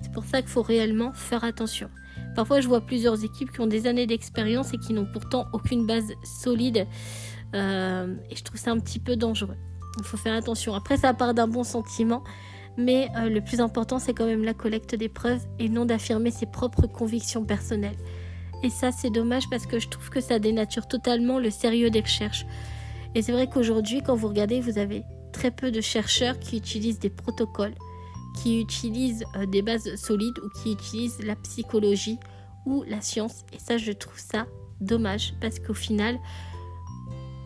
C'est 0.01 0.11
pour 0.11 0.25
ça 0.25 0.41
qu'il 0.41 0.51
faut 0.51 0.61
réellement 0.61 1.13
faire 1.13 1.43
attention. 1.43 1.89
Parfois, 2.35 2.61
je 2.61 2.67
vois 2.67 2.81
plusieurs 2.81 3.23
équipes 3.23 3.51
qui 3.51 3.61
ont 3.61 3.67
des 3.67 3.87
années 3.87 4.07
d'expérience 4.07 4.73
et 4.73 4.77
qui 4.77 4.93
n'ont 4.93 5.05
pourtant 5.05 5.47
aucune 5.53 5.85
base 5.85 6.11
solide. 6.23 6.87
Euh, 7.53 8.15
et 8.29 8.35
je 8.35 8.43
trouve 8.43 8.59
ça 8.59 8.71
un 8.71 8.79
petit 8.79 8.99
peu 8.99 9.15
dangereux. 9.15 9.57
Il 9.99 10.03
faut 10.03 10.17
faire 10.17 10.33
attention. 10.33 10.73
Après, 10.73 10.97
ça 10.97 11.13
part 11.13 11.33
d'un 11.33 11.47
bon 11.47 11.63
sentiment. 11.63 12.23
Mais 12.75 13.07
euh, 13.17 13.29
le 13.29 13.39
plus 13.41 13.61
important, 13.61 13.99
c'est 13.99 14.15
quand 14.15 14.25
même 14.25 14.43
la 14.43 14.55
collecte 14.55 14.95
des 14.95 15.09
preuves 15.09 15.41
et 15.59 15.69
non 15.69 15.85
d'affirmer 15.85 16.31
ses 16.31 16.47
propres 16.47 16.87
convictions 16.87 17.45
personnelles. 17.45 17.97
Et 18.63 18.69
ça, 18.71 18.91
c'est 18.91 19.11
dommage 19.11 19.47
parce 19.51 19.67
que 19.67 19.77
je 19.77 19.89
trouve 19.89 20.09
que 20.09 20.21
ça 20.21 20.39
dénature 20.39 20.87
totalement 20.87 21.37
le 21.37 21.51
sérieux 21.51 21.91
des 21.91 22.01
recherches. 22.01 22.45
Et 23.13 23.21
c'est 23.21 23.31
vrai 23.31 23.47
qu'aujourd'hui, 23.47 24.01
quand 24.01 24.15
vous 24.15 24.27
regardez, 24.27 24.59
vous 24.59 24.79
avez 24.79 25.03
très 25.33 25.51
peu 25.51 25.69
de 25.69 25.81
chercheurs 25.81 26.39
qui 26.39 26.57
utilisent 26.57 26.99
des 26.99 27.11
protocoles 27.11 27.75
qui 28.33 28.59
utilisent 28.59 29.23
euh, 29.35 29.45
des 29.45 29.61
bases 29.61 29.95
solides 29.95 30.37
ou 30.39 30.49
qui 30.49 30.73
utilisent 30.73 31.23
la 31.23 31.35
psychologie 31.35 32.19
ou 32.65 32.83
la 32.87 33.01
science. 33.01 33.43
Et 33.53 33.59
ça, 33.59 33.77
je 33.77 33.91
trouve 33.91 34.19
ça 34.19 34.45
dommage 34.81 35.33
parce 35.39 35.59
qu'au 35.59 35.73
final, 35.73 36.17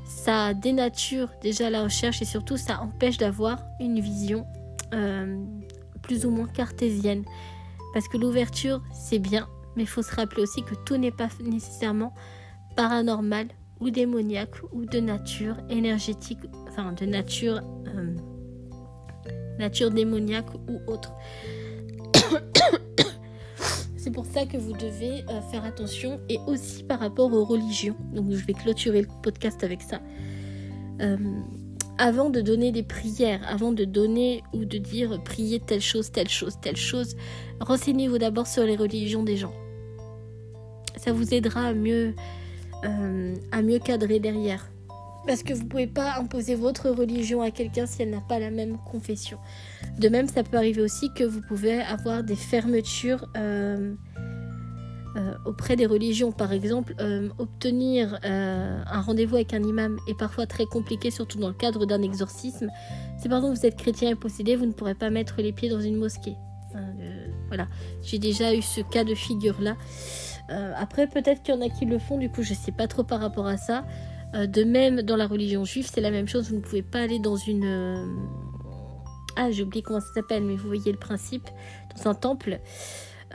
ça 0.08 0.54
dénature 0.54 1.30
déjà 1.42 1.70
la 1.70 1.84
recherche 1.84 2.22
et 2.22 2.26
surtout 2.26 2.58
ça 2.58 2.82
empêche 2.82 3.18
d'avoir 3.18 3.60
une 3.80 4.00
vision 4.00 4.46
euh, 4.94 5.44
plus 6.02 6.26
ou 6.26 6.32
moins 6.32 6.48
cartésienne. 6.48 7.24
Parce 7.94 8.08
que 8.08 8.18
l'ouverture, 8.18 8.82
c'est 8.94 9.20
bien, 9.20 9.48
mais 9.76 9.84
il 9.84 9.88
faut 9.88 10.02
se 10.02 10.16
rappeler 10.16 10.44
aussi 10.44 10.64
que 10.64 10.76
tout 10.86 10.98
n'est 10.98 11.12
pas 11.12 11.30
nécessairement 11.44 12.14
paranormal 12.76 13.48
ou 13.80 13.90
démoniaque 13.90 14.56
ou 14.72 14.86
de 14.86 15.00
nature 15.00 15.56
énergétique, 15.70 16.40
enfin 16.68 16.94
de 16.94 17.06
nature... 17.06 17.62
Euh, 17.88 18.16
nature 19.60 19.92
démoniaque 19.92 20.54
ou 20.68 20.80
autre. 20.92 21.12
C'est 24.08 24.14
pour 24.14 24.26
ça 24.26 24.46
que 24.46 24.56
vous 24.56 24.72
devez 24.72 25.26
euh, 25.28 25.42
faire 25.52 25.66
attention 25.66 26.22
et 26.30 26.40
aussi 26.48 26.82
par 26.82 27.02
rapport 27.02 27.34
aux 27.34 27.44
religions. 27.44 27.98
Donc 28.14 28.32
je 28.32 28.46
vais 28.46 28.54
clôturer 28.54 29.02
le 29.02 29.08
podcast 29.22 29.66
avec 29.66 29.82
ça. 29.82 30.00
Euh, 31.02 31.18
avant 31.98 32.30
de 32.30 32.40
donner 32.40 32.72
des 32.72 32.84
prières, 32.84 33.42
avant 33.50 33.74
de 33.74 33.84
donner 33.84 34.44
ou 34.54 34.64
de 34.64 34.78
dire 34.78 35.22
prier 35.26 35.60
telle 35.60 35.82
chose, 35.82 36.10
telle 36.10 36.30
chose, 36.30 36.58
telle 36.62 36.78
chose, 36.78 37.18
renseignez-vous 37.60 38.18
d'abord 38.18 38.48
sur 38.48 38.64
les 38.64 38.78
religions 38.78 39.24
des 39.24 39.36
gens. 39.36 39.54
Ça 40.96 41.12
vous 41.12 41.34
aidera 41.34 41.64
à 41.64 41.74
mieux, 41.74 42.16
euh, 42.86 43.36
à 43.52 43.62
mieux 43.62 43.80
cadrer 43.80 44.22
derrière. 44.22 44.72
Parce 45.28 45.44
que 45.44 45.54
vous 45.54 45.64
ne 45.64 45.68
pouvez 45.68 45.88
pas 45.88 46.18
imposer 46.18 46.56
votre 46.56 46.90
religion 46.90 47.42
à 47.42 47.52
quelqu'un 47.52 47.86
si 47.86 48.02
elle 48.02 48.12
n'a 48.12 48.22
pas 48.22 48.40
la 48.40 48.50
même 48.50 48.78
confession. 48.90 49.38
De 50.00 50.08
même, 50.08 50.30
ça 50.30 50.42
peut 50.44 50.56
arriver 50.56 50.82
aussi 50.82 51.12
que 51.14 51.26
vous 51.26 51.42
pouvez 51.42 51.82
avoir 51.82 52.24
des 52.24 52.38
fermetures 52.38 53.28
euh, 53.36 53.94
euh, 55.18 55.34
auprès 55.46 55.76
des 55.76 55.86
religions. 55.86 56.32
Par 56.32 56.54
exemple, 56.54 56.96
euh, 57.02 57.28
obtenir 57.40 58.18
un 58.24 59.02
rendez-vous 59.02 59.36
avec 59.36 59.54
un 59.54 59.62
imam 59.64 59.98
est 60.08 60.18
parfois 60.18 60.48
très 60.48 60.66
compliqué, 60.66 61.12
surtout 61.12 61.40
dans 61.40 61.50
le 61.50 61.54
cadre 61.54 61.86
d'un 61.86 62.02
exorcisme. 62.02 62.70
Si 63.20 63.28
par 63.28 63.40
exemple 63.40 63.58
vous 63.58 63.66
êtes 63.66 63.76
chrétien 63.76 64.12
et 64.12 64.16
possédé, 64.16 64.56
vous 64.56 64.66
ne 64.66 64.72
pourrez 64.72 64.96
pas 64.96 65.10
mettre 65.10 65.42
les 65.42 65.52
pieds 65.52 65.70
dans 65.70 65.82
une 65.82 65.98
mosquée. 65.98 66.38
voilà, 67.50 67.68
j'ai 68.02 68.20
déjà 68.20 68.56
eu 68.56 68.62
ce 68.62 68.80
cas 68.80 69.04
de 69.04 69.14
figure-là. 69.14 69.76
après, 70.78 71.08
peut-être 71.08 71.44
qu'il 71.44 71.54
y 71.54 71.58
en 71.58 71.62
a 71.62 71.70
qui 71.70 71.86
le 71.86 72.00
font, 72.00 72.18
du 72.18 72.30
coup, 72.30 72.44
je 72.44 72.52
ne 72.52 72.58
sais 72.58 72.72
pas 72.72 72.88
trop 72.88 73.04
par 73.04 73.20
rapport 73.20 73.48
à 73.48 73.58
ça. 73.58 73.84
Euh, 74.36 74.48
de 74.48 74.64
même, 74.64 75.02
dans 75.02 75.16
la 75.16 75.28
religion 75.28 75.64
juive, 75.66 75.90
c'est 75.92 76.02
la 76.02 76.12
même 76.12 76.28
chose. 76.28 76.50
Vous 76.50 76.58
ne 76.58 76.62
pouvez 76.62 76.82
pas 76.82 77.02
aller 77.02 77.20
dans 77.20 77.36
une... 77.36 77.66
Euh, 77.66 78.06
ah, 79.36 79.52
j'ai 79.52 79.64
oublié 79.64 79.82
comment 79.82 80.00
ça 80.00 80.14
s'appelle, 80.14 80.44
mais 80.44 80.56
vous 80.56 80.68
voyez 80.68 80.92
le 80.92 80.98
principe. 80.98 81.48
Dans 81.96 82.10
un 82.10 82.16
temple. 82.16 82.60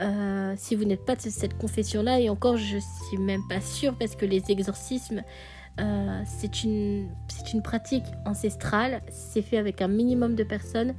Euh, 0.01 0.53
si 0.57 0.75
vous 0.75 0.85
n'êtes 0.85 1.05
pas 1.05 1.15
de 1.15 1.21
cette 1.21 1.57
confession-là, 1.57 2.19
et 2.19 2.29
encore, 2.29 2.57
je 2.57 2.77
suis 2.77 3.17
même 3.17 3.41
pas 3.47 3.61
sûre, 3.61 3.95
parce 3.97 4.15
que 4.15 4.25
les 4.25 4.43
exorcismes, 4.49 5.23
c'est 5.77 6.63
une, 6.63 7.09
une 7.53 7.61
pratique 7.63 8.03
ancestrale. 8.25 9.01
C'est 9.09 9.41
fait 9.41 9.57
avec 9.57 9.81
un 9.81 9.87
minimum 9.87 10.35
de 10.35 10.43
personnes. 10.43 10.93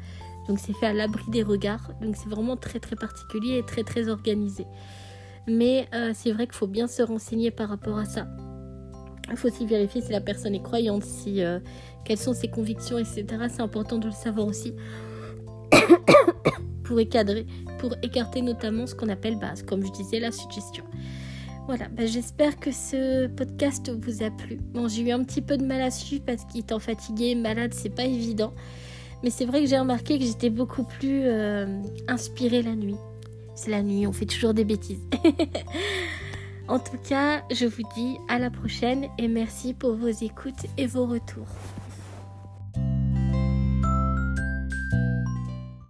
Donc 0.48 0.58
c'est 0.58 0.74
fait 0.74 0.86
à 0.86 0.92
l'abri 0.92 1.22
des 1.30 1.42
regards. 1.42 1.92
Donc 2.02 2.16
c'est 2.16 2.28
vraiment 2.28 2.56
très 2.56 2.80
très 2.80 2.96
particulier 2.96 3.58
et 3.58 3.62
très 3.64 3.84
très 3.84 4.08
organisé. 4.08 4.66
Mais 5.46 5.88
c'est 6.14 6.32
vrai 6.32 6.46
qu'il 6.46 6.56
faut 6.56 6.66
bien 6.66 6.88
se 6.88 7.02
renseigner 7.02 7.52
par 7.52 7.68
rapport 7.68 7.98
à 7.98 8.04
ça. 8.04 8.26
Il 9.30 9.36
faut 9.36 9.48
aussi 9.48 9.66
vérifier 9.66 10.00
si 10.00 10.12
la 10.12 10.20
personne 10.20 10.54
est 10.54 10.62
croyante, 10.62 11.04
si, 11.04 11.42
euh, 11.42 11.58
quelles 12.04 12.18
sont 12.18 12.34
ses 12.34 12.48
convictions, 12.48 12.98
etc. 12.98 13.24
C'est 13.48 13.62
important 13.62 13.98
de 13.98 14.06
le 14.06 14.12
savoir 14.12 14.46
aussi 14.46 14.74
pour 16.84 17.00
écadrer, 17.00 17.46
pour 17.78 17.94
écarter 18.02 18.42
notamment 18.42 18.86
ce 18.86 18.94
qu'on 18.94 19.08
appelle, 19.08 19.38
base, 19.38 19.62
comme 19.62 19.84
je 19.84 19.90
disais, 19.90 20.20
la 20.20 20.30
suggestion. 20.30 20.84
Voilà, 21.66 21.88
bah, 21.88 22.04
j'espère 22.04 22.58
que 22.58 22.70
ce 22.70 23.26
podcast 23.26 23.90
vous 23.90 24.22
a 24.22 24.30
plu. 24.30 24.58
Bon, 24.74 24.86
j'ai 24.86 25.02
eu 25.02 25.10
un 25.10 25.24
petit 25.24 25.40
peu 25.40 25.56
de 25.56 25.64
mal 25.64 25.80
à 25.80 25.90
suivre 25.90 26.22
parce 26.26 26.44
qu'étant 26.44 26.78
fatigué, 26.78 27.34
malade, 27.34 27.72
c'est 27.72 27.94
pas 27.94 28.04
évident. 28.04 28.52
Mais 29.22 29.30
c'est 29.30 29.46
vrai 29.46 29.62
que 29.62 29.66
j'ai 29.66 29.78
remarqué 29.78 30.18
que 30.18 30.24
j'étais 30.24 30.50
beaucoup 30.50 30.84
plus 30.84 31.22
euh, 31.24 31.80
inspirée 32.08 32.60
la 32.60 32.74
nuit. 32.74 32.96
C'est 33.54 33.70
la 33.70 33.82
nuit, 33.82 34.06
on 34.06 34.12
fait 34.12 34.26
toujours 34.26 34.52
des 34.52 34.64
bêtises. 34.64 35.00
En 36.66 36.78
tout 36.78 36.96
cas, 37.08 37.42
je 37.50 37.66
vous 37.66 37.82
dis 37.94 38.16
à 38.28 38.38
la 38.38 38.50
prochaine 38.50 39.08
et 39.18 39.28
merci 39.28 39.74
pour 39.74 39.94
vos 39.94 40.08
écoutes 40.08 40.66
et 40.78 40.86
vos 40.86 41.06
retours. 41.06 41.46